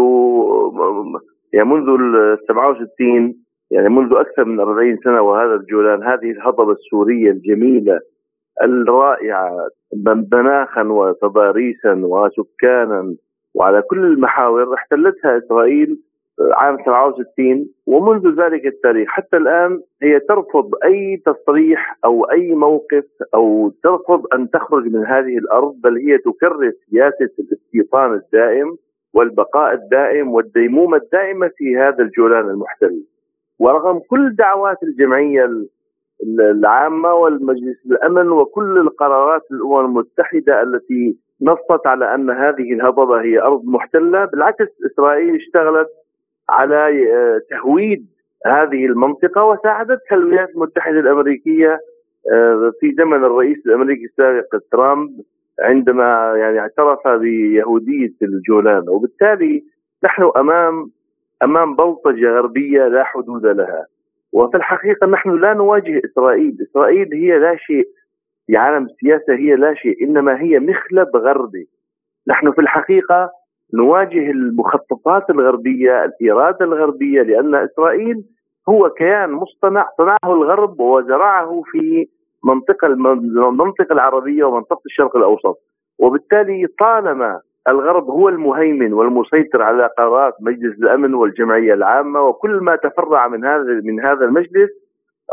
يعني 1.54 1.70
منذ 1.70 1.88
ال 2.00 2.38
67 2.48 3.36
يعني 3.72 3.90
منذ 3.90 4.12
أكثر 4.14 4.46
من 4.46 4.60
40 4.60 4.98
سنة 5.04 5.22
وهذا 5.22 5.54
الجولان 5.54 6.04
هذه 6.04 6.32
الهضبة 6.32 6.72
السورية 6.72 7.32
الجميلة 7.32 8.00
الرائعة 8.62 9.68
مناخا 10.32 10.84
وتضاريسا 10.84 11.94
وسكانا 11.94 13.16
وعلى 13.54 13.82
كل 13.82 14.06
المحاور 14.06 14.74
احتلتها 14.74 15.38
إسرائيل 15.38 15.98
عام 16.54 16.78
67 16.86 17.70
ومنذ 17.88 18.42
ذلك 18.42 18.66
التاريخ 18.66 19.10
حتى 19.10 19.38
الآن 19.38 19.82
هي 20.04 20.20
ترفض 20.20 20.72
أي 20.86 21.22
تصريح 21.26 21.98
أو 22.06 22.24
أي 22.24 22.52
موقف 22.56 23.06
أو 23.36 23.70
ترفض 23.84 24.24
أن 24.34 24.50
تخرج 24.50 24.86
من 24.86 25.06
هذه 25.06 25.38
الأرض 25.38 25.76
بل 25.84 25.98
هي 25.98 26.18
تكرس 26.18 26.74
سياسة 26.90 27.30
الاستيطان 27.40 28.14
الدائم 28.14 28.78
والبقاء 29.14 29.74
الدائم 29.74 30.32
والديمومة 30.34 30.98
الدائمة 30.98 31.52
في 31.58 31.78
هذا 31.78 32.04
الجولان 32.04 32.50
المحتل. 32.50 33.04
ورغم 33.60 34.00
كل 34.00 34.36
دعوات 34.36 34.84
الجمعية 34.84 35.50
العامة 36.40 37.14
والمجلس 37.14 37.86
الامن 37.92 38.30
وكل 38.30 38.78
القرارات 38.78 39.42
الأمم 39.52 39.86
المتحدة 39.86 40.64
التي 40.64 41.18
نصت 41.42 41.88
على 41.88 42.16
أن 42.16 42.30
هذه 42.30 42.74
الهضبة 42.74 43.22
هي 43.22 43.42
أرض 43.42 43.66
محتلة. 43.66 44.26
بالعكس 44.26 44.68
إسرائيل 44.92 45.36
اشتغلت 45.36 45.88
على 46.50 47.12
آه، 47.14 47.42
تهويد 47.50 48.06
هذه 48.46 48.86
المنطقة 48.86 49.44
وساعدتها 49.44 50.16
الولايات 50.16 50.50
المتحدة 50.50 51.00
الأمريكية 51.00 51.80
آه، 52.34 52.72
في 52.80 52.94
زمن 52.98 53.24
الرئيس 53.24 53.58
الأمريكي 53.66 54.06
السابق 54.06 54.56
ترامب 54.72 55.10
عندما 55.60 56.34
يعني 56.38 56.60
اعترف 56.60 57.08
بيهودية 57.08 58.14
الجولان. 58.22 58.90
وبالتالي 58.90 59.64
نحن 60.04 60.32
أمام 60.38 60.92
أمام 61.44 61.76
بلطجة 61.76 62.30
غربية 62.30 62.88
لا 62.88 63.04
حدود 63.04 63.46
لها. 63.46 63.86
وفي 64.34 64.58
الحقيقة 64.58 65.08
نحن 65.08 65.30
لا 65.30 65.54
نواجه 65.54 66.02
إسرائيل، 66.06 66.58
إسرائيل 66.70 67.14
هي 67.14 67.40
لا 67.40 67.56
شيء 67.56 67.88
في 68.48 68.58
عالم 68.58 68.86
السياسة 68.86 69.34
هي 69.34 69.56
لا 69.56 69.74
شيء 69.74 70.04
إنما 70.04 70.42
هي 70.42 70.60
مخلب 70.60 71.16
غربي. 71.16 71.68
نحن 72.28 72.52
في 72.52 72.62
الحقيقة 72.62 73.32
نواجه 73.74 74.32
المخططات 74.32 75.30
الغربية، 75.30 76.06
الاراده 76.22 76.66
الغربية 76.66 77.22
لأن 77.22 77.56
إسرائيل 77.56 78.24
هو 78.70 78.90
كيان 78.90 79.32
مصطنع 79.32 79.90
صنعه 79.98 80.18
الغرب 80.26 80.80
وزرعه 80.80 81.62
في 81.72 82.08
منطقة 82.44 82.88
المنطقة 82.88 83.94
العربية 83.94 84.44
ومنطقة 84.44 84.82
الشرق 84.86 85.18
الأوسط. 85.18 85.58
وبالتالي 86.00 86.68
طالما 86.80 87.40
الغرب 87.68 88.10
هو 88.10 88.30
المهيمن 88.30 88.94
والمسيطر 88.94 89.62
على 89.62 89.90
قرارات 89.98 90.34
مجلس 90.42 90.78
الأمن 90.80 91.14
والجمعية 91.14 91.74
العامة 91.74 92.22
وكل 92.22 92.52
ما 92.52 92.76
تفرع 92.76 93.28
من 93.28 93.46
هذا 93.46 93.64
من 93.84 94.00
هذا 94.00 94.26
المجلس 94.26 94.70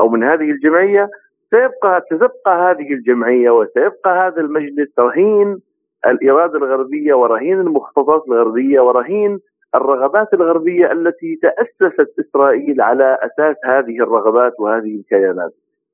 أو 0.00 0.08
من 0.08 0.24
هذه 0.24 0.50
الجمعية 0.50 1.08
سيبقى 1.50 2.02
ستبقى 2.06 2.70
هذه 2.70 2.92
الجمعية 2.92 3.50
وسيبقى 3.50 4.26
هذا 4.26 4.40
المجلس 4.40 4.98
رهين 4.98 5.58
الإرادة 6.06 6.58
الغربية 6.58 7.14
ورهين 7.14 7.60
المخططات 7.60 8.22
الغربية 8.28 8.80
ورهين 8.80 9.38
الرغبات 9.74 10.34
الغربية 10.34 10.92
التي 10.92 11.38
تأسست 11.42 12.14
إسرائيل 12.20 12.80
على 12.80 13.18
أساس 13.22 13.56
هذه 13.64 13.98
الرغبات 14.02 14.52
وهذه 14.60 14.96
الكيانات. 14.96 15.50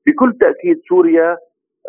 بكل 0.07 0.33
تأكيد 0.39 0.79
سوريا 0.89 1.37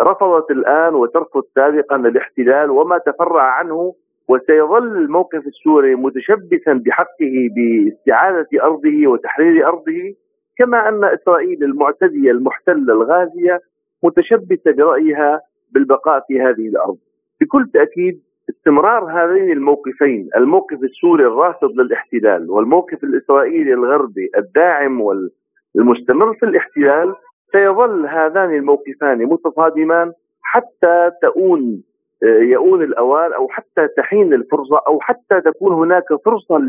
رفضت 0.00 0.50
الآن 0.50 0.94
وترفض 0.94 1.42
سابقا 1.54 1.96
الاحتلال 1.96 2.70
وما 2.70 2.98
تفرع 2.98 3.42
عنه 3.42 3.94
وسيظل 4.28 4.96
الموقف 4.96 5.46
السوري 5.46 5.94
متشبثا 5.94 6.72
بحقه 6.72 7.48
باستعادة 7.56 8.48
أرضه 8.62 9.06
وتحرير 9.06 9.66
أرضه 9.66 10.14
كما 10.58 10.88
أن 10.88 11.04
إسرائيل 11.04 11.64
المعتديه 11.64 12.30
المحتله 12.30 12.92
الغازيه 12.92 13.60
متشبثه 14.04 14.72
برأيها 14.72 15.40
بالبقاء 15.72 16.24
في 16.28 16.40
هذه 16.40 16.68
الأرض. 16.68 16.98
بكل 17.40 17.70
تأكيد 17.74 18.20
استمرار 18.50 19.04
هذين 19.04 19.52
الموقفين 19.52 20.28
الموقف 20.36 20.82
السوري 20.82 21.26
الراصد 21.26 21.70
للاحتلال 21.80 22.50
والموقف 22.50 23.04
الإسرائيلي 23.04 23.72
الغربي 23.74 24.30
الداعم 24.36 25.00
والمستمر 25.00 26.34
في 26.34 26.46
الاحتلال 26.46 27.14
سيظل 27.52 28.06
هذان 28.06 28.54
الموقفان 28.54 29.18
متصادمان 29.26 30.12
حتى 30.42 31.10
تؤون 31.22 31.82
يؤون 32.22 32.82
الأوان 32.82 33.32
أو 33.32 33.48
حتى 33.48 33.88
تحين 33.96 34.34
الفرصة 34.34 34.80
أو 34.88 35.00
حتى 35.00 35.40
تكون 35.44 35.72
هناك 35.72 36.04
فرصة 36.24 36.60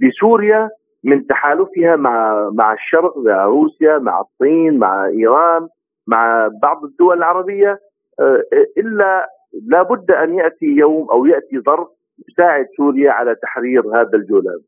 لسوريا 0.00 0.70
من 1.04 1.26
تحالفها 1.26 1.96
مع 1.96 2.48
مع 2.52 2.72
الشرق 2.72 3.18
مع 3.18 3.44
روسيا 3.44 3.98
مع 3.98 4.20
الصين 4.20 4.78
مع 4.78 5.06
إيران 5.06 5.68
مع 6.06 6.50
بعض 6.62 6.84
الدول 6.84 7.18
العربية 7.18 7.78
آه، 8.20 8.42
إلا 8.78 9.28
لابد 9.66 10.10
أن 10.10 10.34
يأتي 10.34 10.66
يوم 10.66 11.10
أو 11.10 11.26
يأتي 11.26 11.60
ظرف 11.66 11.88
يساعد 12.28 12.66
سوريا 12.76 13.10
على 13.10 13.34
تحرير 13.42 13.82
هذا 13.88 14.10
الجولان. 14.14 14.60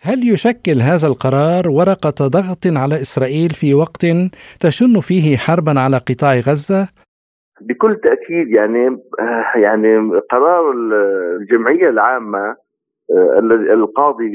هل 0.00 0.18
يشكل 0.32 0.78
هذا 0.90 1.06
القرار 1.08 1.68
ورقة 1.68 2.28
ضغط 2.28 2.66
على 2.66 2.94
إسرائيل 2.94 3.50
في 3.50 3.74
وقت 3.74 4.06
تشن 4.60 5.00
فيه 5.00 5.36
حربا 5.36 5.80
على 5.80 5.96
قطاع 5.96 6.34
غزة؟ 6.34 6.88
بكل 7.60 7.96
تأكيد 7.96 8.48
يعني 8.48 8.86
آه، 9.20 9.58
يعني 9.58 10.18
قرار 10.30 10.72
الجمعية 10.72 11.88
العامة 11.88 12.56
آه، 13.10 13.38
القاضي 13.72 14.30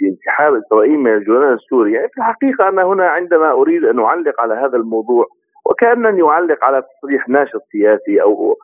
بانسحاب 0.00 0.54
إسرائيل 0.54 0.98
من 0.98 1.14
الجولان 1.14 1.52
السوري. 1.52 1.92
يعني 1.92 2.08
في 2.08 2.18
الحقيقة 2.18 2.68
أنا 2.68 2.82
هنا 2.82 3.08
عندما 3.08 3.52
أريد 3.52 3.84
أن 3.84 4.00
أعلق 4.00 4.40
على 4.40 4.54
هذا 4.54 4.76
الموضوع 4.76 5.26
وكانني 5.66 6.22
اعلق 6.22 6.64
على 6.64 6.82
تصريح 6.82 7.28
ناشط 7.28 7.60
سياسي 7.72 8.22
أو 8.22 8.56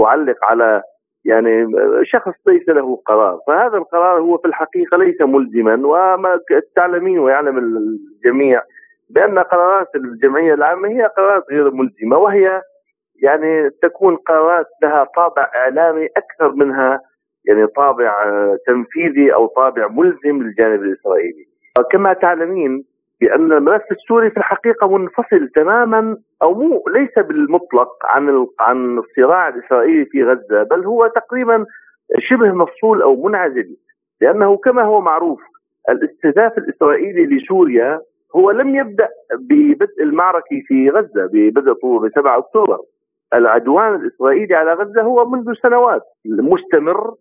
أعلق 0.00 0.44
على 0.44 0.82
يعني 1.24 1.66
شخص 2.02 2.34
ليس 2.46 2.68
له 2.68 2.96
قرار. 3.06 3.38
فهذا 3.46 3.76
القرار 3.78 4.20
هو 4.20 4.38
في 4.38 4.48
الحقيقة 4.48 4.96
ليس 4.96 5.20
ملزما. 5.20 5.86
وما 5.86 6.40
تعلمين 6.76 7.18
ويعلم 7.18 7.58
الجميع 7.58 8.62
بأن 9.10 9.38
قرارات 9.38 9.88
الجمعية 9.94 10.54
العامة 10.54 10.88
هي 10.88 11.10
قرارات 11.16 11.44
غير 11.50 11.70
ملزمة 11.70 12.18
وهي 12.18 12.62
يعني 13.22 13.70
تكون 13.82 14.16
قرارات 14.16 14.66
لها 14.82 15.04
طابع 15.04 15.50
إعلامي 15.56 16.06
أكثر 16.06 16.52
منها 16.52 17.00
يعني 17.44 17.66
طابع 17.66 18.14
تنفيذي 18.66 19.34
أو 19.34 19.46
طابع 19.46 19.88
ملزم 19.88 20.42
للجانب 20.42 20.82
الإسرائيلي. 20.82 21.48
كما 21.92 22.12
تعلمين 22.12 22.84
بأن 23.20 23.52
الملف 23.52 23.82
السوري 23.92 24.30
في 24.30 24.36
الحقيقة 24.36 24.98
منفصل 24.98 25.48
تماما 25.54 26.16
أو 26.42 26.54
مو 26.54 26.84
ليس 26.88 27.26
بالمطلق 27.26 27.88
عن 28.04 28.46
عن 28.60 28.98
الصراع 28.98 29.48
الإسرائيلي 29.48 30.04
في 30.04 30.24
غزة 30.24 30.62
بل 30.62 30.84
هو 30.86 31.06
تقريبا 31.06 31.66
شبه 32.18 32.52
مفصول 32.52 33.02
أو 33.02 33.22
منعزل 33.26 33.76
لأنه 34.20 34.56
كما 34.56 34.82
هو 34.82 35.00
معروف 35.00 35.40
الاستهداف 35.88 36.58
الإسرائيلي 36.58 37.26
لسوريا 37.26 38.00
هو 38.36 38.50
لم 38.50 38.76
يبدأ 38.76 39.08
ببدء 39.38 40.02
المعركة 40.02 40.62
في 40.66 40.90
غزة 40.90 41.26
ببدء 41.32 41.72
ب 41.72 42.10
7 42.14 42.38
أكتوبر 42.38 42.78
العدوان 43.34 43.94
الإسرائيلي 43.94 44.54
على 44.54 44.72
غزة 44.72 45.02
هو 45.02 45.28
منذ 45.28 45.54
سنوات 45.62 46.02
مستمر 46.26 47.14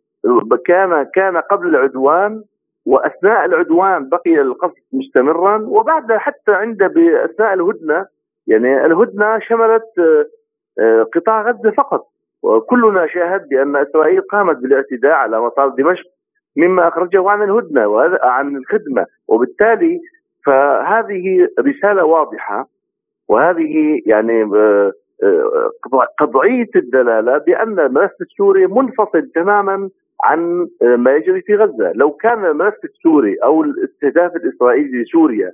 كان 0.65 1.03
كان 1.03 1.37
قبل 1.37 1.67
العدوان 1.67 2.43
وأثناء 2.85 3.45
العدوان 3.45 4.09
بقي 4.09 4.41
القصف 4.41 4.83
مستمرا 4.93 5.57
وبعد 5.57 6.11
حتى 6.11 6.51
عند 6.51 6.77
باثناء 6.77 7.53
الهدنة 7.53 8.05
يعني 8.47 8.85
الهدنة 8.85 9.39
شملت 9.39 9.83
آه، 9.99 10.25
آه، 10.79 11.03
قطاع 11.03 11.41
غزة 11.41 11.71
فقط. 11.71 12.07
وكلنا 12.43 13.07
شاهد 13.07 13.49
بأن 13.49 13.75
إسرائيل 13.75 14.21
قامت 14.21 14.57
بالاعتداء 14.57 15.11
على 15.11 15.41
مطار 15.41 15.69
دمشق 15.69 16.05
مما 16.57 16.87
أخرجه 16.87 17.29
عن 17.29 17.43
الهدنة 17.43 17.87
وعن 17.87 18.57
الخدمة. 18.57 19.05
وبالتالي 19.27 19.99
فهذه 20.45 21.47
رسالة 21.59 22.05
واضحة 22.05 22.67
وهذه 23.27 24.01
يعني 24.05 24.43
قطعيه 26.19 26.69
الدلالة 26.75 27.37
بأن 27.37 27.79
الملف 27.79 28.11
السوري 28.21 28.67
منفصل 28.67 29.21
تماما 29.35 29.89
عن 30.23 30.67
ما 30.81 31.15
يجري 31.15 31.41
في 31.41 31.55
غزة، 31.55 31.91
لو 31.91 32.11
كان 32.11 32.45
الملف 32.45 32.75
السوري 32.83 33.35
أو 33.43 33.63
الاستهداف 33.63 34.35
الإسرائيلي 34.35 35.01
لسوريا 35.01 35.51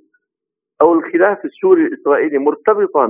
أو 0.81 0.93
الخلاف 0.93 1.45
السوري 1.45 1.85
الإسرائيلي 1.85 2.37
مرتبطا 2.37 3.05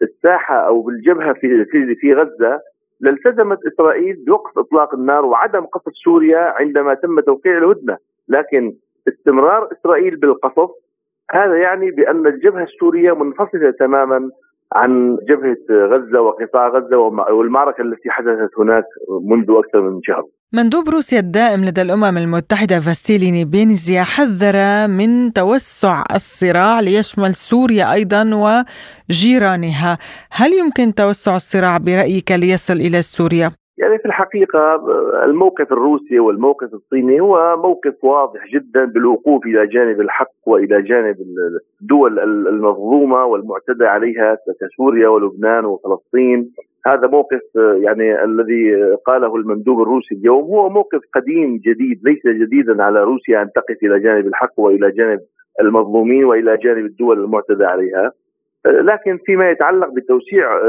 بالساحة 0.00 0.54
أو 0.54 0.82
بالجبهة 0.82 1.32
في, 1.32 1.64
في 2.00 2.14
غزة 2.14 2.60
لالتزمت 3.00 3.58
إسرائيل 3.66 4.24
بوقف 4.26 4.58
إطلاق 4.58 4.94
النار 4.94 5.24
وعدم 5.24 5.60
قصف 5.60 5.92
سوريا 6.04 6.38
عندما 6.38 6.94
تم 6.94 7.20
توقيع 7.20 7.58
الهدنة، 7.58 7.96
لكن 8.28 8.72
استمرار 9.08 9.68
إسرائيل 9.72 10.16
بالقصف 10.16 10.70
هذا 11.30 11.56
يعني 11.56 11.90
بأن 11.90 12.26
الجبهة 12.26 12.62
السورية 12.62 13.12
منفصلة 13.12 13.70
تماما 13.70 14.30
عن 14.74 15.16
جبهة 15.28 15.86
غزة 15.86 16.20
وقطاع 16.20 16.68
غزة 16.68 16.96
والمعركة 17.36 17.82
التي 17.82 18.10
حدثت 18.10 18.50
هناك 18.58 18.84
منذ 19.22 19.46
أكثر 19.58 19.80
من 19.80 20.00
شهر. 20.02 20.24
مندوب 20.52 20.88
روسيا 20.88 21.18
الدائم 21.18 21.64
لدى 21.64 21.82
الأمم 21.82 22.18
المتحدة 22.18 22.80
فاسيلي 22.80 23.44
بينزيا 23.44 24.02
حذر 24.02 24.56
من 24.88 25.32
توسع 25.32 26.04
الصراع 26.14 26.80
ليشمل 26.80 27.34
سوريا 27.34 27.92
أيضا 27.92 28.22
وجيرانها، 29.10 29.98
هل 30.30 30.52
يمكن 30.52 30.94
توسع 30.94 31.36
الصراع 31.36 31.78
برأيك 31.78 32.32
ليصل 32.32 32.74
إلى 32.74 33.02
سوريا؟ 33.02 33.50
يعني 33.80 33.98
في 33.98 34.06
الحقيقة 34.06 34.74
الموقف 35.24 35.72
الروسي 35.72 36.18
والموقف 36.18 36.74
الصيني 36.74 37.20
هو 37.20 37.56
موقف 37.56 38.04
واضح 38.04 38.46
جدا 38.46 38.84
بالوقوف 38.84 39.46
إلى 39.46 39.66
جانب 39.66 40.00
الحق 40.00 40.32
وإلى 40.46 40.82
جانب 40.82 41.16
الدول 41.82 42.18
المظلومة 42.48 43.24
والمعتدى 43.24 43.86
عليها 43.86 44.38
كسوريا 44.60 45.08
ولبنان 45.08 45.64
وفلسطين. 45.64 46.50
هذا 46.86 47.06
موقف 47.06 47.40
يعني 47.56 48.24
الذي 48.24 48.94
قاله 49.06 49.36
المندوب 49.36 49.82
الروسي 49.82 50.14
اليوم 50.14 50.44
هو 50.44 50.68
موقف 50.68 51.00
قديم 51.14 51.56
جديد 51.56 52.00
ليس 52.04 52.26
جديدا 52.26 52.82
على 52.82 53.02
روسيا 53.04 53.42
أن 53.42 53.48
تقف 53.54 53.76
إلى 53.82 54.00
جانب 54.00 54.26
الحق 54.26 54.60
وإلى 54.60 54.90
جانب 54.90 55.20
المظلومين 55.60 56.24
وإلى 56.24 56.56
جانب 56.56 56.84
الدول 56.86 57.24
المعتدى 57.24 57.64
عليها. 57.64 58.12
لكن 58.66 59.18
فيما 59.26 59.50
يتعلق 59.50 59.88
بتوسيع 59.88 60.60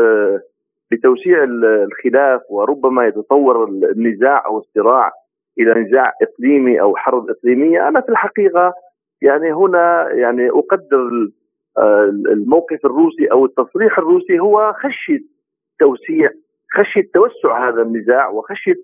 بتوسيع 0.92 1.44
الخلاف 1.44 2.42
وربما 2.50 3.08
يتطور 3.08 3.64
النزاع 3.68 4.46
أو 4.46 4.58
الصراع 4.58 5.12
إلى 5.60 5.74
نزاع 5.74 6.14
إقليمي 6.22 6.82
أو 6.82 6.96
حرب 6.96 7.30
إقليمية. 7.30 7.88
أنا 7.88 8.02
في 8.02 8.10
الحقيقة 8.10 8.74
يعني 9.22 9.54
هنا 9.54 10.10
يعني 10.12 10.50
أقدر 10.50 11.30
الموقف 12.32 12.86
الروسي 12.86 13.32
أو 13.32 13.46
التصريح 13.46 13.98
الروسي 13.98 14.40
هو 14.40 14.74
خشية 14.74 15.20
توسيع 15.80 16.30
خشية 16.74 17.10
توسع 17.14 17.70
هذا 17.70 17.82
النزاع 17.82 18.30
وخشية 18.30 18.76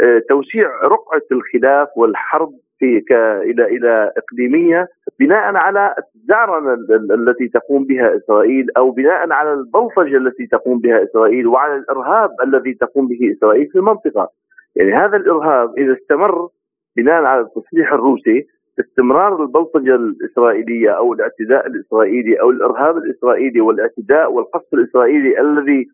آه، 0.00 0.22
توسيع 0.28 0.68
رقعة 0.82 1.22
الخلاف 1.32 1.88
والحرب 1.96 2.52
في 2.82 3.02
إلى 3.42 3.64
إلى 3.64 4.12
اقليميه 4.16 4.88
بناء 5.20 5.56
على 5.56 5.94
الزعرنه 6.16 6.74
التي 7.14 7.48
تقوم 7.48 7.84
بها 7.84 8.16
إسرائيل 8.16 8.66
أو 8.76 8.90
بناء 8.90 9.32
على 9.32 9.52
البلطجة 9.52 10.16
التي 10.16 10.46
تقوم 10.46 10.78
بها 10.78 11.04
إسرائيل 11.04 11.46
وعلى 11.46 11.76
الإرهاب 11.76 12.30
الذي 12.44 12.74
تقوم 12.74 13.08
به 13.08 13.32
إسرائيل 13.36 13.66
في 13.66 13.78
المنطقة. 13.78 14.28
يعني 14.76 14.92
هذا 14.92 15.16
الإرهاب 15.16 15.78
إذا 15.78 15.92
استمر 15.92 16.48
بناء 16.96 17.22
على 17.22 17.40
التصريح 17.40 17.92
الروسي 17.92 18.46
استمرار 18.80 19.42
البلطجة 19.42 19.94
الإسرائيلية 19.94 20.90
أو 20.90 21.12
الاعتداء 21.12 21.66
الإسرائيلي 21.66 22.40
أو 22.40 22.50
الإرهاب 22.50 22.96
الإسرائيلي 22.96 23.60
والاعتداء 23.60 24.32
والقصف 24.32 24.74
الإسرائيلي 24.74 25.40
الذي 25.40 25.86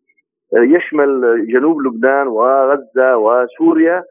يشمل 0.55 1.47
جنوب 1.53 1.80
لبنان 1.80 2.26
وغزة 2.26 3.16
وسوريا 3.16 4.05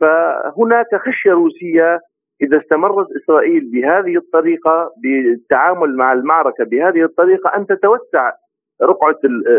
فهناك 0.00 0.86
خشية 1.06 1.32
روسية 1.32 2.00
إذا 2.42 2.58
استمرت 2.58 3.06
إسرائيل 3.22 3.70
بهذه 3.72 4.16
الطريقة 4.16 4.92
بالتعامل 5.02 5.96
مع 5.96 6.12
المعركة 6.12 6.64
بهذه 6.64 7.02
الطريقة 7.02 7.56
أن 7.56 7.66
تتوسع 7.66 8.32
رقعة 8.82 9.18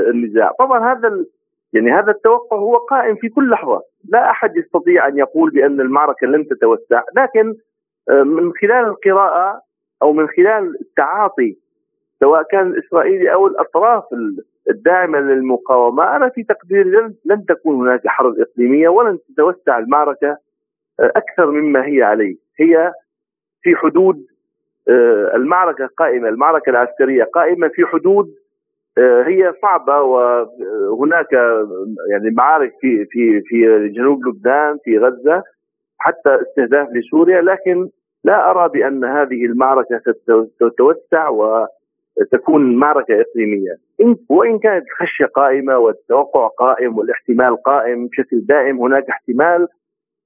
النزاع، 0.09 0.51
طبعا 0.59 0.93
هذا 0.93 1.25
يعني 1.73 1.91
هذا 1.91 2.11
التوقع 2.11 2.57
هو 2.57 2.75
قائم 2.75 3.15
في 3.15 3.29
كل 3.29 3.49
لحظة، 3.49 3.81
لا 4.09 4.29
أحد 4.29 4.57
يستطيع 4.57 5.07
أن 5.07 5.17
يقول 5.17 5.49
بأن 5.49 5.81
المعركة 5.81 6.27
لن 6.27 6.47
تتوسع، 6.47 7.03
لكن 7.17 7.55
آه، 8.09 8.23
من 8.23 8.51
خلال 8.61 8.85
القراءة 8.85 9.61
أو 10.01 10.13
من 10.13 10.27
خلال 10.27 10.75
التعاطي 10.81 11.57
سواء 12.19 12.43
كان 12.43 12.67
الاسرائيلي 12.67 13.33
أو 13.33 13.47
الأطراف 13.47 14.03
الداعمة 14.69 15.19
للمقاومة، 15.19 16.15
أنا 16.15 16.29
في 16.29 16.43
تقديري 16.43 17.13
لن, 17.25 17.45
تكون 17.45 17.75
هناك 17.75 18.07
حرب 18.07 18.39
إقليمية 18.39 18.89
ولن 18.89 19.17
تتوسع 19.29 19.79
المعركة 19.79 20.37
آه، 20.99 21.11
أكثر 21.15 21.51
مما 21.51 21.85
هي 21.85 22.03
عليه. 22.03 22.35
هي 22.59 22.91
في 23.61 23.75
حدود 23.75 24.25
آه، 24.89 25.35
المعركة 25.35 25.89
قائمة، 25.97 26.29
المعركة 26.29 26.69
العسكرية 26.69 27.23
قائمة 27.23 27.67
في 27.67 27.85
حدود 27.85 28.27
آه، 28.97 29.23
هي 29.23 29.53
صعبة 29.61 30.01
وهناك 30.01 31.33
يعني 32.11 32.29
معارك 32.31 32.73
في 32.81 33.05
في 33.05 33.41
في 33.41 33.89
جنوب 33.89 34.27
لبنان 34.27 34.77
في 34.83 34.97
غزة 34.97 35.43
حتى 35.97 36.39
استهداف 36.41 36.87
لسوريا 36.93 37.41
لكن 37.41 37.89
لا 38.23 38.51
أرى 38.51 38.69
بأن 38.69 39.05
هذه 39.05 39.45
المعركة 39.45 40.01
ستتوسع 40.55 41.29
وتكون 41.29 42.75
معركة 42.75 43.21
إقليمية، 43.21 43.77
وإن 44.29 44.59
كانت 44.59 44.85
الخشية 44.87 45.25
قائمة 45.25 45.77
والتوقع 45.77 46.47
قائم 46.47 46.97
والاحتمال 46.97 47.63
قائم 47.63 48.07
بشكل 48.07 48.41
دائم 48.45 48.79
هناك 48.79 49.09
احتمال 49.09 49.67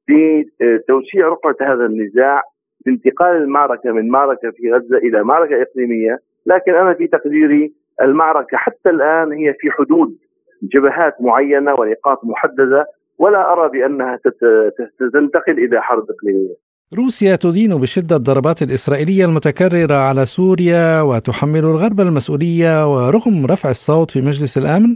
في 0.06 0.45
آه، 0.62 0.80
توسيع 0.88 1.28
رقعة 1.28 1.56
هذا 1.62 1.86
النزاع 1.86 2.41
بانتقال 2.86 3.36
المعركة 3.36 3.91
من 3.91 4.10
معركة 4.10 4.51
في 4.51 4.72
غزة 4.72 4.97
إلى 4.97 5.24
معركة 5.24 5.62
إقليمية، 5.62 6.20
لكن 6.45 6.76
أنا 6.76 6.93
في 6.93 7.08
تقديري 7.08 7.74
المعركة 8.01 8.58
حتى 8.58 8.89
الآن 8.89 9.32
هي 9.32 9.54
في 9.60 9.72
حدود 9.72 10.18
جبهات 10.64 11.22
معينة 11.22 11.74
ونقاط 11.74 12.26
محددة 12.26 12.86
ولا 13.20 13.54
أرى 13.54 13.70
بأنها 13.70 14.20
ستنتقل 14.95 15.60
إلى 15.60 15.82
حرب 15.82 16.06
إقليمية. 16.10 16.56
روسيا 16.98 17.36
تدين 17.36 17.82
بشدة 17.82 18.16
الضربات 18.16 18.62
الإسرائيلية 18.62 19.26
المتكررة 19.26 19.96
على 19.96 20.26
سوريا 20.26 21.02
وتحمل 21.02 21.60
الغرب 21.60 22.00
المسؤولية 22.00 22.94
ورغم 22.94 23.46
رفع 23.46 23.70
الصوت 23.70 24.12
في 24.12 24.20
مجلس 24.20 24.58
الأمن 24.58 24.91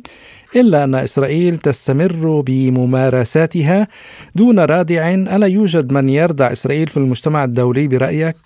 إلا 0.55 0.83
أن 0.83 0.95
إسرائيل 0.95 1.53
تستمر 1.67 2.43
بممارساتها 2.47 3.87
دون 4.35 4.59
رادع 4.59 5.03
ألا 5.35 5.47
يوجد 5.47 5.93
من 5.93 6.09
يردع 6.09 6.47
إسرائيل 6.51 6.87
في 6.87 6.97
المجتمع 6.97 7.43
الدولي 7.43 7.87
برأيك؟ 7.87 8.39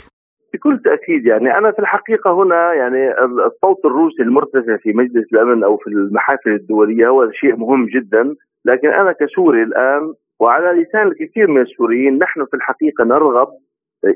بكل 0.53 0.79
تأكيد 0.85 1.25
يعني 1.25 1.57
أنا 1.57 1.71
في 1.71 1.79
الحقيقة 1.79 2.43
هنا 2.43 2.73
يعني 2.73 3.01
الصوت 3.47 3.85
الروسي 3.85 4.21
المرتفع 4.23 4.77
في 4.83 4.89
مجلس 4.93 5.25
الأمن 5.33 5.63
أو 5.63 5.77
في 5.77 5.87
المحافل 5.87 6.49
الدولية 6.49 7.07
هو 7.07 7.31
شيء 7.31 7.55
مهم 7.55 7.85
جدا 7.95 8.35
لكن 8.65 8.87
أنا 8.87 9.11
كسوري 9.11 9.63
الآن 9.63 10.13
وعلى 10.41 10.81
لسان 10.81 11.07
الكثير 11.07 11.47
من 11.47 11.61
السوريين 11.61 12.17
نحن 12.17 12.45
في 12.45 12.53
الحقيقة 12.53 13.03
نرغب 13.03 13.47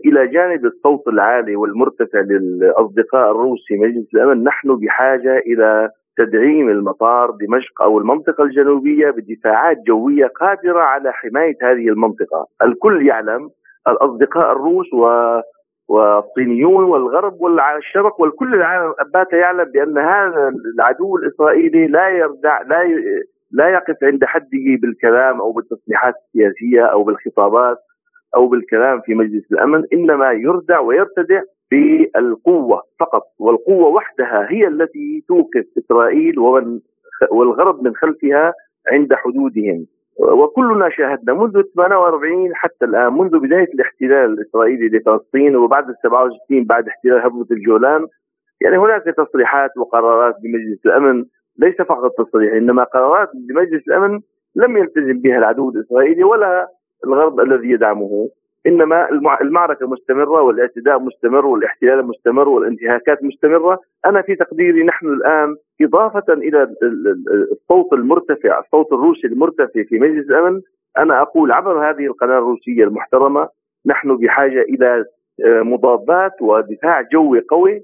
إلى 0.05 0.27
جانب 0.27 0.65
الصوت 0.65 1.07
العالي 1.07 1.55
والمرتفع 1.55 2.19
للأصدقاء 2.19 3.31
الروس 3.31 3.59
في 3.67 3.77
مجلس 3.77 4.13
الأمن. 4.13 4.43
نحن 4.43 4.75
بحاجة 4.75 5.37
إلى 5.37 5.89
تدعيم 6.17 6.69
المطار 6.69 7.31
دمشق 7.31 7.81
أو 7.81 7.99
المنطقة 7.99 8.43
الجنوبية 8.43 9.09
بدفاعات 9.09 9.77
جوية 9.87 10.27
قادرة 10.27 10.79
على 10.79 11.13
حماية 11.13 11.55
هذه 11.63 11.89
المنطقة، 11.89 12.45
الكل 12.63 13.07
يعلم 13.07 13.49
الأصدقاء 13.87 14.51
الروس 14.51 14.93
و 14.93 15.39
والصينيون 15.89 16.83
والغرب 16.83 17.41
والشرق 17.41 18.21
والكل 18.21 18.53
العالم 18.53 18.93
بات 19.13 19.33
يعلم 19.33 19.63
بأن 19.63 19.97
هذا 19.97 20.51
العدو 20.75 21.17
الإسرائيلي 21.17 21.87
لا 21.87 22.09
يردع 22.09 22.61
لا 22.61 22.81
لا 23.51 23.69
يقف 23.69 24.03
عند 24.03 24.25
حده 24.25 24.65
بالكلام 24.81 25.41
أو 25.41 25.51
بالتصريحات 25.51 26.13
السياسية 26.25 26.85
أو 26.85 27.03
بالخطابات 27.03 27.77
أو 28.35 28.47
بالكلام 28.47 29.01
في 29.01 29.15
مجلس 29.15 29.51
الأمن 29.51 29.83
إنما 29.93 30.31
يردع 30.31 30.79
ويرتدع 30.79 31.41
بالقوة 31.71 32.83
فقط 32.99 33.23
والقوة 33.39 33.87
وحدها 33.87 34.47
هي 34.51 34.67
التي 34.67 35.23
توقف 35.27 35.65
إسرائيل 35.77 36.39
ومن 36.39 36.79
والغرب 37.31 37.83
من 37.83 37.95
خلفها 37.95 38.53
عند 38.91 39.13
حدودهم. 39.13 39.85
وكلنا 40.19 40.89
شاهدنا 40.89 41.33
منذ 41.33 41.61
48 41.75 42.55
حتى 42.55 42.85
الآن 42.85 43.13
منذ 43.13 43.39
بداية 43.39 43.73
الاحتلال 43.73 44.33
الإسرائيلي 44.33 44.97
لفلسطين 44.97 45.55
وبعد 45.55 45.89
ال 45.89 45.95
67 46.03 46.63
بعد 46.63 46.87
احتلال 46.87 47.21
هضبه 47.21 47.47
الجولان 47.51 48.07
يعني 48.61 48.77
هناك 48.77 49.03
تصريحات 49.03 49.77
وقرارات 49.77 50.35
بمجلس 50.43 50.85
الأمن 50.85 51.25
ليس 51.57 51.75
فقط 51.75 52.11
تصريح 52.17 52.53
إنما 52.53 52.83
قرارات 52.83 53.29
بمجلس 53.33 53.87
الأمن 53.87 54.19
لم 54.55 54.77
يلتزم 54.77 55.19
بها 55.19 55.37
العدو 55.37 55.69
الإسرائيلي 55.69 56.23
ولا 56.23 56.67
الغرب 57.05 57.39
الذي 57.39 57.69
يدعمه. 57.69 58.29
إنما 58.67 59.09
المعركة 59.41 59.87
مستمرة 59.87 60.41
والإعتداء 60.41 60.99
مستمر 60.99 61.45
والإحتلال 61.45 62.07
مستمر 62.07 62.49
والانتهاكات 62.49 63.23
مستمرة، 63.23 63.79
أنا 64.05 64.21
في 64.21 64.35
تقديري 64.35 64.83
نحن 64.83 65.07
الآن 65.07 65.55
إضافة 65.81 66.33
إلى 66.33 66.67
الصوت 67.51 67.93
المرتفع، 67.93 68.59
الصوت 68.59 68.93
الروسي 68.93 69.27
المرتفع 69.27 69.83
في 69.83 69.99
مجلس 69.99 70.29
الأمن، 70.29 70.61
أنا 70.97 71.21
أقول 71.21 71.51
عبر 71.51 71.89
هذه 71.89 72.05
القناة 72.05 72.37
الروسية 72.37 72.83
المحترمة 72.83 73.49
نحن 73.85 74.17
بحاجة 74.17 74.61
إلى 74.61 75.05
آه، 75.45 75.61
مضادات 75.61 76.41
ودفاع 76.41 77.01
جوي 77.01 77.39
قوي 77.49 77.81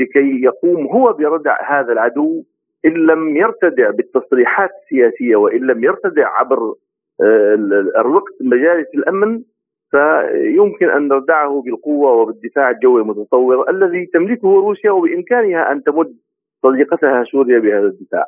لكي 0.00 0.42
يقوم 0.42 0.86
هو 0.86 1.12
بردع 1.12 1.80
هذا 1.80 1.92
العدو 1.92 2.44
إن 2.84 2.92
لم 3.06 3.36
يرتدع 3.36 3.90
بالتصريحات 3.90 4.70
السياسية 4.82 5.36
وإن 5.36 5.66
لم 5.66 5.84
يرتدع 5.84 6.28
عبر 6.38 6.74
آه، 7.22 7.54
الوقت 8.00 8.34
مجالس 8.40 8.88
الأمن 8.94 9.42
فيمكن 9.90 10.90
أن 10.96 11.08
نردعه 11.08 11.62
بالقوة 11.62 12.12
وبالدفاع 12.12 12.70
الجوي 12.70 13.02
المتطور 13.02 13.70
الذي 13.70 14.06
تملكه 14.14 14.48
روسيا 14.48 14.90
وبإمكانها 14.90 15.72
أن 15.72 15.82
تمد 15.82 16.14
صديقتها 16.62 17.24
سوريا 17.32 17.58
بهذا 17.58 17.86
الدفاع. 17.86 18.24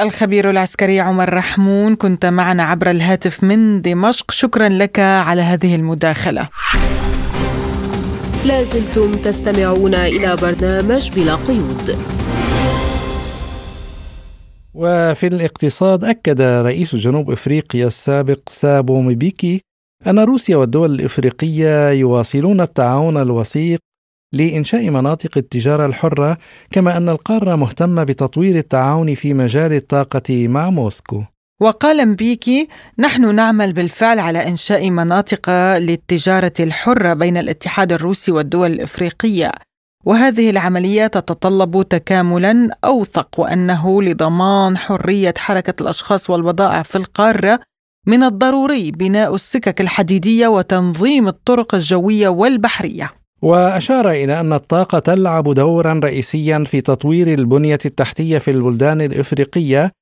الخبير 0.00 0.50
العسكري 0.50 1.00
عمر 1.00 1.34
رحمون 1.34 1.96
كنت 1.96 2.26
معنا 2.26 2.62
عبر 2.62 2.90
الهاتف 2.90 3.44
من 3.44 3.82
دمشق 3.82 4.30
شكرا 4.30 4.68
لك 4.68 4.98
على 4.98 5.42
هذه 5.42 5.76
المداخلة. 5.76 6.48
لازلتم 8.48 9.10
تستمعون 9.24 9.94
إلى 9.94 10.36
برنامج 10.42 11.04
بلا 11.16 11.34
قيود. 11.48 11.86
وفي 14.80 15.26
الاقتصاد 15.26 16.04
أكد 16.04 16.40
رئيس 16.40 16.96
جنوب 16.96 17.30
إفريقيا 17.30 17.86
السابق 17.86 18.48
سابو 18.48 19.00
مبيكي 19.00 19.60
أن 20.06 20.18
روسيا 20.18 20.56
والدول 20.56 20.94
الإفريقية 20.94 21.90
يواصلون 21.90 22.60
التعاون 22.60 23.16
الوثيق 23.16 23.78
لإنشاء 24.34 24.90
مناطق 24.90 25.38
التجارة 25.38 25.86
الحرة 25.86 26.38
كما 26.70 26.96
أن 26.96 27.08
القارة 27.08 27.56
مهتمة 27.56 28.04
بتطوير 28.04 28.56
التعاون 28.58 29.14
في 29.14 29.34
مجال 29.34 29.72
الطاقة 29.72 30.48
مع 30.48 30.70
موسكو. 30.70 31.22
وقال 31.60 32.08
مبيكي 32.08 32.68
نحن 32.98 33.34
نعمل 33.34 33.72
بالفعل 33.72 34.18
على 34.18 34.48
إنشاء 34.48 34.90
مناطق 34.90 35.50
للتجارة 35.78 36.52
الحرة 36.60 37.14
بين 37.14 37.36
الاتحاد 37.36 37.92
الروسي 37.92 38.32
والدول 38.32 38.72
الإفريقية 38.72 39.52
وهذه 40.08 40.50
العملية 40.50 41.06
تتطلب 41.06 41.82
تكاملا 41.82 42.76
أوثق 42.84 43.40
وأنه 43.40 44.02
لضمان 44.02 44.76
حرية 44.76 45.34
حركة 45.38 45.82
الأشخاص 45.82 46.30
والبضائع 46.30 46.82
في 46.82 46.98
القارة 46.98 47.60
من 48.06 48.22
الضروري 48.22 48.90
بناء 48.90 49.34
السكك 49.34 49.80
الحديدية 49.80 50.48
وتنظيم 50.48 51.28
الطرق 51.28 51.74
الجوية 51.74 52.28
والبحرية. 52.28 53.12
وأشار 53.42 54.10
إلى 54.10 54.40
أن 54.40 54.52
الطاقة 54.52 54.98
تلعب 54.98 55.54
دورا 55.54 56.00
رئيسيا 56.04 56.64
في 56.66 56.80
تطوير 56.80 57.34
البنية 57.34 57.78
التحتية 57.84 58.38
في 58.38 58.50
البلدان 58.50 59.00
الإفريقية 59.00 59.92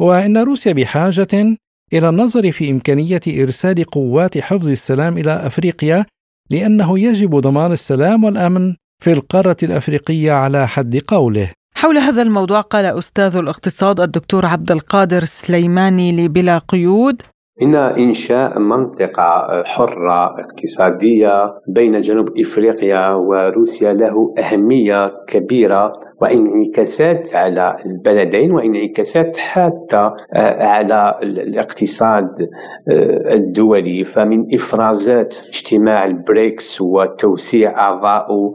وإن 0.00 0.38
روسيا 0.38 0.72
بحاجة 0.72 1.56
إلى 1.92 2.08
النظر 2.08 2.52
في 2.52 2.70
إمكانية 2.70 3.20
إرسال 3.28 3.84
قوات 3.84 4.38
حفظ 4.38 4.68
السلام 4.68 5.18
إلى 5.18 5.46
أفريقيا 5.46 6.06
لأنه 6.50 6.98
يجب 6.98 7.36
ضمان 7.36 7.72
السلام 7.72 8.24
والأمن 8.24 8.74
في 8.98 9.12
القارة 9.12 9.56
الأفريقية 9.62 10.32
على 10.32 10.66
حد 10.66 11.00
قوله. 11.08 11.50
حول 11.74 11.96
هذا 11.98 12.22
الموضوع 12.22 12.60
قال 12.60 12.84
أستاذ 12.84 13.36
الاقتصاد 13.36 14.00
الدكتور 14.00 14.46
عبد 14.46 14.70
القادر 14.70 15.20
سليماني 15.20 16.26
لبلا 16.26 16.58
قيود. 16.58 17.22
إن 17.62 17.74
إنشاء 17.74 18.58
منطقة 18.58 19.62
حرة 19.64 20.24
اقتصادية 20.24 21.54
بين 21.68 22.02
جنوب 22.02 22.28
إفريقيا 22.38 23.08
وروسيا 23.10 23.92
له 23.92 24.34
أهمية 24.38 25.12
كبيرة. 25.28 26.05
وانعكاسات 26.20 27.34
على 27.34 27.76
البلدين 27.86 28.52
وانعكاسات 28.52 29.36
حتى 29.36 30.10
آه، 30.34 30.66
على 30.66 31.18
الاقتصاد 31.22 32.28
آه، 32.88 33.34
الدولي. 33.34 34.04
فمن 34.04 34.54
إفرازات 34.54 35.34
اجتماع 35.48 36.04
البريكس 36.04 36.80
وتوسيع 36.80 37.80
اعضائه 37.80 38.52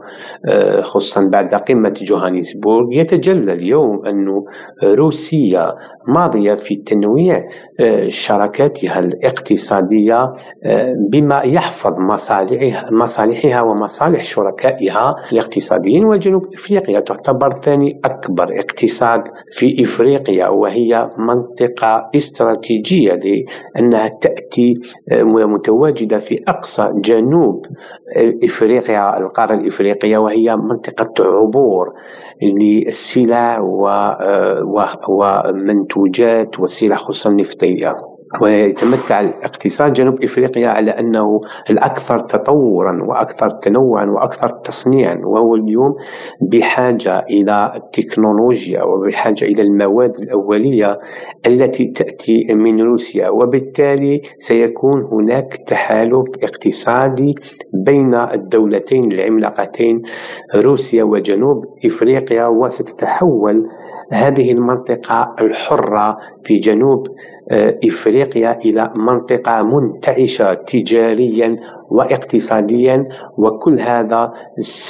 آه، 0.48 0.80
خصوصا 0.82 1.30
بعد 1.32 1.54
قمة 1.54 1.94
جوهانسبورغ 2.02 2.92
يتجلى 2.92 3.52
اليوم 3.52 4.06
أن 4.06 4.42
روسيا 4.84 5.72
ماضية 6.08 6.54
في 6.54 6.76
تنويع 6.76 7.42
شراكاتها 8.26 8.98
الاقتصادية 8.98 10.32
بما 11.10 11.40
يحفظ 11.44 11.98
مصالحها 11.98 12.90
مصالحها 12.90 13.62
ومصالح 13.62 14.24
شركائها 14.34 15.14
الاقتصاديين 15.32 16.04
وجنوب 16.04 16.42
إفريقيا. 16.54 17.00
تعتبر 17.00 17.60
ثاني 17.64 18.00
أكبر 18.04 18.58
اقتصاد 18.58 19.22
في 19.58 19.84
إفريقيا 19.84 20.48
وهي 20.48 21.10
منطقة 21.18 22.10
استراتيجية 22.14 23.12
لأنها 23.12 24.08
تأتي 24.08 24.74
آه، 25.12 25.22
متواجدة 25.22 26.18
في 26.18 26.42
أقصى 26.48 26.92
جنوب 26.94 27.66
إفريقيا 28.44 29.18
القارة 29.18 29.54
الإفريقية 29.54 30.18
وهي 30.18 30.56
منطقة 30.56 31.24
عبور 31.24 31.92
للسلع 32.42 33.56
آه، 33.56 34.62
ومنتوجات 35.96 36.60
والسلع 36.60 36.96
خصوصا 36.96 37.30
النفطية. 37.30 37.94
ويتمتع 38.42 39.20
اقتصاد 39.20 39.92
جنوب 39.92 40.22
إفريقيا 40.24 40.68
على 40.68 40.90
أنه 40.90 41.40
الأكثر 41.70 42.18
تطورا 42.18 43.02
وأكثر 43.02 43.50
تنوعا 43.50 44.06
وأكثر 44.06 44.48
تصنيعا 44.64 45.20
وهو 45.24 45.54
اليوم 45.54 45.94
بحاجة 46.52 47.18
إلى 47.18 47.72
التكنولوجيا 47.76 48.82
وبحاجة 48.82 49.44
إلى 49.44 49.62
المواد 49.62 50.10
الأولية 50.20 50.98
التي 51.46 51.92
تأتي 51.96 52.46
من 52.54 52.80
روسيا. 52.80 53.28
وبالتالي 53.28 54.22
سيكون 54.48 55.02
هناك 55.12 55.58
تحالف 55.66 56.26
اقتصادي 56.42 57.34
بين 57.86 58.14
الدولتين 58.14 59.12
العملاقتين 59.12 60.02
روسيا 60.54 61.04
وجنوب 61.04 61.64
إفريقيا 61.84 62.46
وستتحول 62.46 63.66
هذه 64.10 64.52
المنطقة 64.52 65.34
الحرة 65.40 66.18
في 66.44 66.58
جنوب 66.58 67.06
آه، 67.50 67.78
إفريقيا 67.84 68.58
إلى 68.58 68.92
منطقة 68.96 69.62
منتعشة 69.62 70.54
تجاريا 70.54 71.56
واقتصاديا 71.90 73.06
وكل 73.38 73.80
هذا 73.80 74.32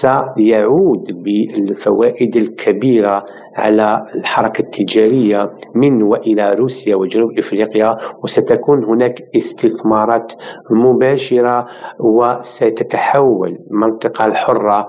سيعود 0.01 1.23
بالفوائد 1.25 2.37
الكبيرة 2.37 3.25
على 3.57 4.07
الحركة 4.15 4.63
التجارية 4.63 5.51
من 5.75 6.03
وإلى 6.03 6.55
روسيا 6.55 6.97
وجنوب 6.97 7.39
إفريقيا 7.39 7.97
وستكون 8.25 8.85
هناك 8.85 9.15
استثمارات 9.37 10.33
مباشرة 10.71 11.67
وستتحول 12.01 13.59
المنطقة 13.71 14.27
الحرة 14.27 14.87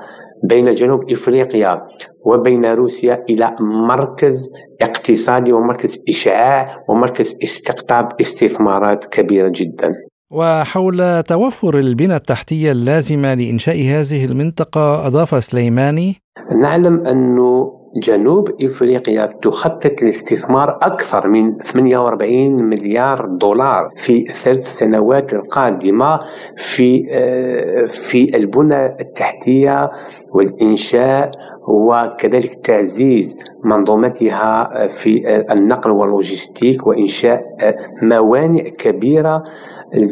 بين 0.50 0.76
جنوب 0.76 1.00
إفريقيا 1.12 1.82
وبين 2.26 2.66
روسيا 2.66 3.24
إلى 3.30 3.56
مركز 3.89 4.36
اقتصادي 4.82 5.54
ومركز 5.54 5.89
إشعاع 6.10 6.84
ومركز 6.89 7.26
استقطاب 7.44 8.10
استثمارات 8.22 9.06
كبيرة 9.12 9.50
جدا. 9.56 9.94
وحول 10.32 11.24
توفر 11.24 11.80
البنى 11.80 12.16
التحتية 12.16 12.72
اللازمة 12.72 13.34
لإنشاء 13.34 13.76
هذه 13.76 14.26
المنطقة 14.26 15.08
أضاف 15.08 15.44
سليماني 15.44 16.16
نعلم 16.62 17.08
أنه 17.08 17.83
جنوب 17.96 18.50
إفريقيا 18.62 19.26
تخطط 19.41 20.02
لاستثمار 20.02 20.78
أكثر 20.82 21.28
من 21.28 21.58
48 21.74 22.64
مليار 22.64 23.26
دولار 23.26 23.89
في 24.06 24.26
الثلاث 24.30 24.66
سنوات 24.80 25.34
القادمة 25.34 26.20
في 26.76 27.08
آه، 27.12 27.89
في 28.12 28.38
البنى 28.38 28.86
التحتية 28.86 29.89
والإنشاء 30.34 31.32
وكذلك 31.68 32.60
تعزيز 32.66 33.36
منظومتها 33.64 34.70
في 35.04 35.44
النقل 35.52 35.91
واللوجستيك 35.91 36.88
وإنشاء 36.88 37.44
موانئ 38.02 38.70
كبيرة 38.70 39.44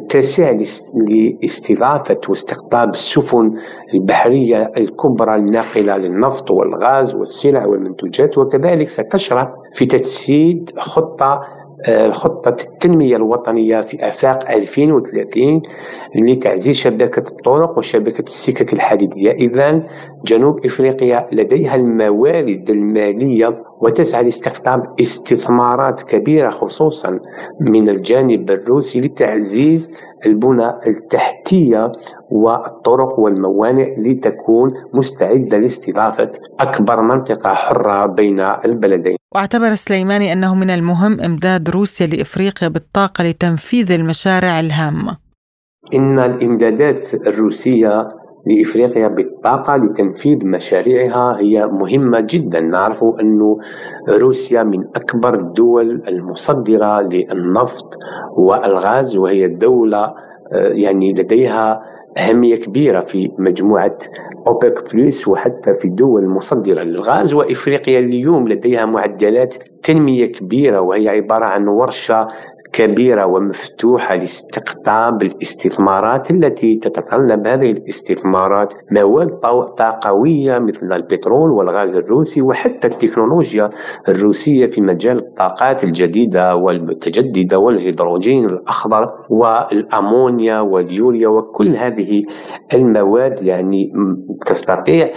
تسع 0.09 0.51
لاستضافة 1.41 2.19
واستقطاب 2.29 2.89
السفن 2.89 3.51
البحرية 3.93 4.71
الكبرى 4.77 5.36
الناقلة 5.36 5.97
للنفط 5.97 6.51
والغاز 6.51 7.15
والسلع 7.15 7.65
والمنتوجات 7.65 8.38
وكذلك 8.38 8.88
ستشرع 8.89 9.53
في 9.77 9.86
تجسيد 9.86 10.69
خطة 10.77 11.41
خطة 12.11 12.55
التنمية 12.73 13.15
الوطنية 13.15 13.82
في 13.82 14.07
آفاق 14.07 14.51
2030 14.51 15.61
لتعزيز 16.15 16.75
شبكة 16.84 17.23
الطرق 17.32 17.77
وشبكة 17.77 18.23
السكك 18.23 18.73
الحديدية. 18.73 19.32
إذا 19.32 19.84
جنوب 20.25 20.65
إفريقيا 20.65 21.27
لديها 21.32 21.75
الموارد 21.75 22.69
المالية 22.69 23.57
وتسعى 23.82 24.23
لاستقطاب 24.23 24.84
استثمارات 24.99 26.03
كبيرة 26.09 26.49
خصوصا 26.49 27.19
من 27.61 27.89
الجانب 27.89 28.51
الروسي 28.51 29.01
لتعزيز 29.01 29.89
البنى 30.25 30.69
التحتية 30.88 31.91
والطرق 32.32 33.19
والموانئ 33.19 33.99
لتكون 33.99 34.71
مستعدة 34.93 35.57
لاستضافة 35.57 36.32
أكبر 36.59 37.01
منطقة 37.01 37.53
حرة 37.53 38.05
بين 38.05 38.39
البلدين. 38.39 39.15
واعتبر 39.36 39.75
سليماني 39.75 40.34
أنه 40.34 40.55
من 40.55 40.69
المهم 40.69 41.21
إمداد 41.21 41.69
روسيا 41.69 42.07
لإفريقيا 42.07 42.67
بالطاقة 42.67 43.23
لتنفيذ 43.23 43.91
المشاريع 43.91 44.59
الهامة. 44.59 45.17
إن 45.93 46.19
الإمدادات 46.19 47.13
الروسية 47.13 48.20
لإفريقيا 48.45 49.07
بالطاقة 49.07 49.75
لتنفيذ 49.75 50.45
مشاريعها. 50.45 51.37
هي 51.39 51.65
مهمة 51.67 52.19
جدا. 52.19 52.59
نعرف 52.59 53.03
أن 53.21 53.55
روسيا 54.09 54.63
من 54.63 54.83
أكبر 54.95 55.33
الدول 55.39 56.01
المصدرة 56.07 57.01
للنفط 57.01 57.89
والغاز 58.37 59.15
وهي 59.17 59.47
دولة 59.47 60.03
آه، 60.53 60.67
يعني 60.67 61.13
لديها 61.13 61.81
أهمية 62.17 62.55
كبيرة 62.55 63.01
في 63.01 63.31
مجموعة 63.39 63.97
أوبك 64.47 64.93
بلس 64.93 65.27
وحتى 65.27 65.73
في 65.81 65.87
الدول 65.87 66.23
المصدرة 66.23 66.83
للغاز. 66.83 67.33
وإفريقيا 67.33 67.99
اليوم 67.99 68.47
لديها 68.47 68.85
معدلات 68.85 69.53
تنمية 69.83 70.25
كبيرة 70.31 70.81
وهي 70.81 71.09
عبارة 71.09 71.45
عن 71.45 71.67
ورشة 71.67 72.27
كبيرة 72.74 73.26
ومفتوحة 73.26 74.15
لاستقطاب 74.15 75.22
الاستثمارات 75.22 76.32
التي 76.32 76.80
تتطلب 76.84 77.47
هذه 77.47 77.72
الاستثمارات. 77.72 78.74
مواد 78.91 79.30
طاقوية 79.78 80.59
مثل 80.59 80.93
البترول 80.93 81.49
والغاز 81.51 81.95
الروسي 81.95 82.41
وحتى 82.41 82.88
التكنولوجيا 82.88 83.69
الروسية 84.09 84.65
في 84.65 84.82
مجال 84.82 85.17
الطاقات 85.17 85.84
الجديدة 85.84 86.55
والمتجددة 86.55 87.59
والهيدروجين 87.59 88.45
الأخضر 88.45 89.09
والأمونيا 89.30 90.59
واليوريا 90.59 91.28
وكل 91.28 91.76
هذه 91.76 92.24
المواد 92.74 93.43
يعني 93.43 93.91
تستطيع 94.45 95.09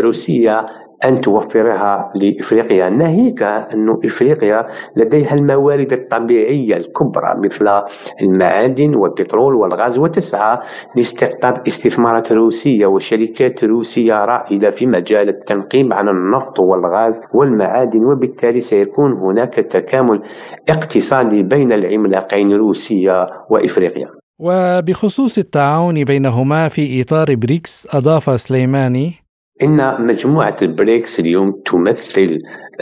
روسيا 0.00 0.66
أن 1.04 1.20
توفرها 1.20 2.12
لإفريقيا. 2.14 2.88
ناهيك 2.88 3.42
أن 3.42 3.96
إفريقيا 4.04 4.66
لديها 4.96 5.34
الموارد 5.34 5.92
الطبيعية 5.92 6.76
الكبرى 6.76 7.34
مثل 7.38 7.82
المعادن 8.22 8.94
والبترول 8.94 9.54
والغاز 9.54 9.98
وتسعى 9.98 10.58
لاستقطاب 10.96 11.62
استثمارات 11.68 12.32
روسية 12.32 12.86
وشركات 12.86 13.64
روسية 13.64 14.24
رائدة 14.24 14.70
في 14.70 14.86
مجال 14.86 15.28
التنقيب 15.28 15.92
عن 15.92 16.08
النفط 16.08 16.60
والغاز 16.60 17.14
والمعادن 17.34 18.04
وبالتالي 18.04 18.60
سيكون 18.60 19.12
هناك 19.12 19.54
تكامل 19.54 20.22
اقتصادي 20.68 21.42
بين 21.42 21.72
العملاقين 21.72 22.52
روسيا 22.52 23.26
وإفريقيا. 23.50 24.08
وبخصوص 24.38 25.38
التعاون 25.38 26.04
بينهما 26.04 26.68
في 26.68 27.02
إطار 27.02 27.34
بريكس 27.34 27.88
أضاف 27.94 28.40
سليماني 28.40 29.19
إن 29.62 30.06
مجموعة 30.06 30.56
البريكس 30.62 31.20
اليوم 31.20 31.52
تمثل 31.66 32.38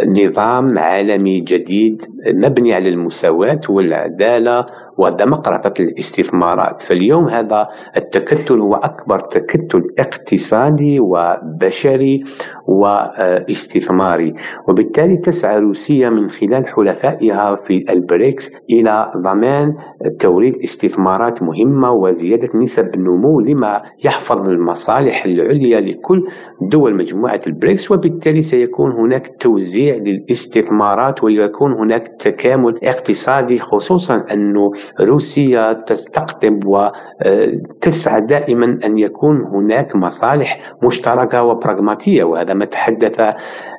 نظام 0.07 0.79
عالمي 0.79 1.41
جديد 1.41 2.03
مبني 2.35 2.75
على 2.75 2.89
المساواة 2.89 3.61
والعدالة 3.69 4.67
ودمقرطة 4.99 5.75
الاستثمارات. 5.83 6.77
فاليوم 6.89 7.29
هذا 7.29 7.69
التكتل 7.97 8.61
هو 8.61 8.75
أكبر 8.75 9.19
تكتل 9.21 9.83
اقتصادي 9.99 11.01
وبشري 11.01 12.25
واستثماري. 12.69 14.35
وبالتالي 14.69 15.17
تسعى 15.17 15.61
روسيا 15.61 16.11
من 16.11 16.31
خلال 16.31 16.67
حلفائها 16.67 17.57
في 17.57 17.85
البريكس 17.93 18.45
إلى 18.71 19.13
ضمان 19.17 19.75
توريد 20.21 20.55
استثمارات 20.65 21.43
مهمة 21.43 21.93
وزيادة 21.93 22.49
نسب 22.55 22.95
النمو 22.95 23.41
لما 23.41 23.83
يحفظ 24.05 24.49
المصالح 24.49 25.25
العليا 25.25 25.81
لكل 25.81 26.23
دول 26.71 26.95
مجموعة 26.95 27.41
البريكس. 27.47 27.91
وبالتالي 27.91 28.43
سيكون 28.43 28.93
هناك 28.93 29.31
توزيع 29.41 29.95
للاستثمارات 29.97 31.25
ويكون 31.25 31.73
هناك 31.73 32.09
تكامل 32.21 32.79
اقتصادي 32.83 33.59
خصوصا 33.59 34.25
أنه 34.33 34.71
روسيا 35.01 35.73
تستقطب 35.73 36.61
وتسعى 36.67 38.21
دائما 38.21 38.79
أن 38.85 38.99
يكون 38.99 39.41
هناك 39.41 39.97
مصالح 39.97 40.73
مشتركة 40.83 41.43
وبراغماتية 41.43 42.25
وهذا 42.25 42.55
ما 42.55 42.65
تحدث 42.65 43.21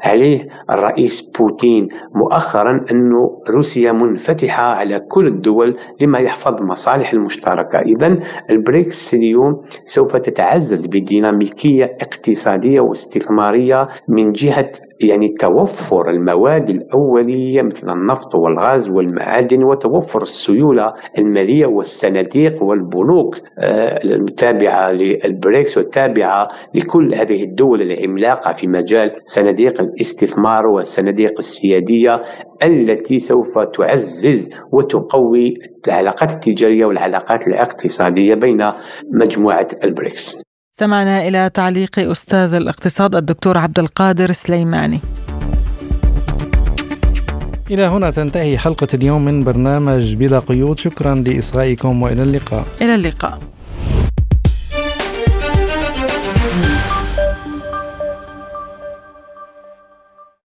عليه 0.04 0.48
الرئيس 0.72 1.12
بوتين 1.40 1.88
مؤخرا 2.16 2.86
أن 2.92 3.12
روسيا 3.50 3.92
منفتحة 3.92 4.64
على 4.64 5.00
كل 5.00 5.28
الدول 5.28 5.78
لما 6.02 6.20
يحفظ 6.20 6.62
مصالح 6.62 7.14
المشتركة. 7.14 7.80
إذا 7.80 8.18
البريكس 8.50 9.14
اليوم 9.14 9.62
سوف 9.96 10.16
تتعزز 10.16 10.86
بديناميكية 10.86 11.98
اقتصادية 12.02 12.80
واستثمارية 12.80 13.88
من 14.08 14.32
جهة 14.32 14.72
يعني 15.00 15.36
توفر 15.40 16.10
المواد 16.10 16.70
الأولية 16.70 17.62
مثل 17.62 17.90
النفط 17.90 18.36
والغاز 18.36 18.90
والمعادن 18.90 19.64
وتوفر 19.64 20.22
السيولة 20.22 20.94
المالية 21.18 21.66
والصناديق 21.66 22.64
والبنوك 22.64 23.36
آه، 23.60 24.00
التابعة 24.04 24.92
للبريكس 24.92 25.78
والتابعة 25.78 26.48
لكل 26.76 27.14
هذه 27.16 27.44
الدول 27.44 27.82
العملاقة 27.82 28.54
في 28.54 28.68
مجال 28.68 29.12
صناديق 29.36 29.82
الاستثمار 29.82 30.68
والصناديق 30.68 31.34
السيادية 31.40 32.22
التي 32.64 33.20
سوف 33.20 33.60
تعزز 33.60 34.50
وتقوي 34.74 35.54
العلاقات 35.88 36.30
التجارية 36.30 36.86
والعلاقات 36.86 37.48
الاقتصادية 37.48 38.36
بين 38.36 38.72
مجموعة 39.14 39.68
البريكس. 39.84 40.49
استمعنا 40.80 41.28
إلى 41.28 41.50
تعليق 41.54 42.00
أستاذ 42.00 42.54
الاقتصاد 42.54 43.16
الدكتور 43.16 43.58
عبد 43.58 43.80
القادر 43.80 44.32
سليماني. 44.32 45.00
إلى 47.72 47.84
هنا 47.84 48.12
تنتهي 48.12 48.58
حلقة 48.58 48.88
اليوم 48.94 49.26
من 49.26 49.44
برنامج 49.44 50.16
بلا 50.16 50.40
قيود. 50.40 50.78
شكرا 50.78 51.16
لإصغائكم 51.16 52.02
وإلى 52.02 52.24
اللقاء. 52.24 52.66
إلى 52.82 52.96
اللقاء. 52.96 53.40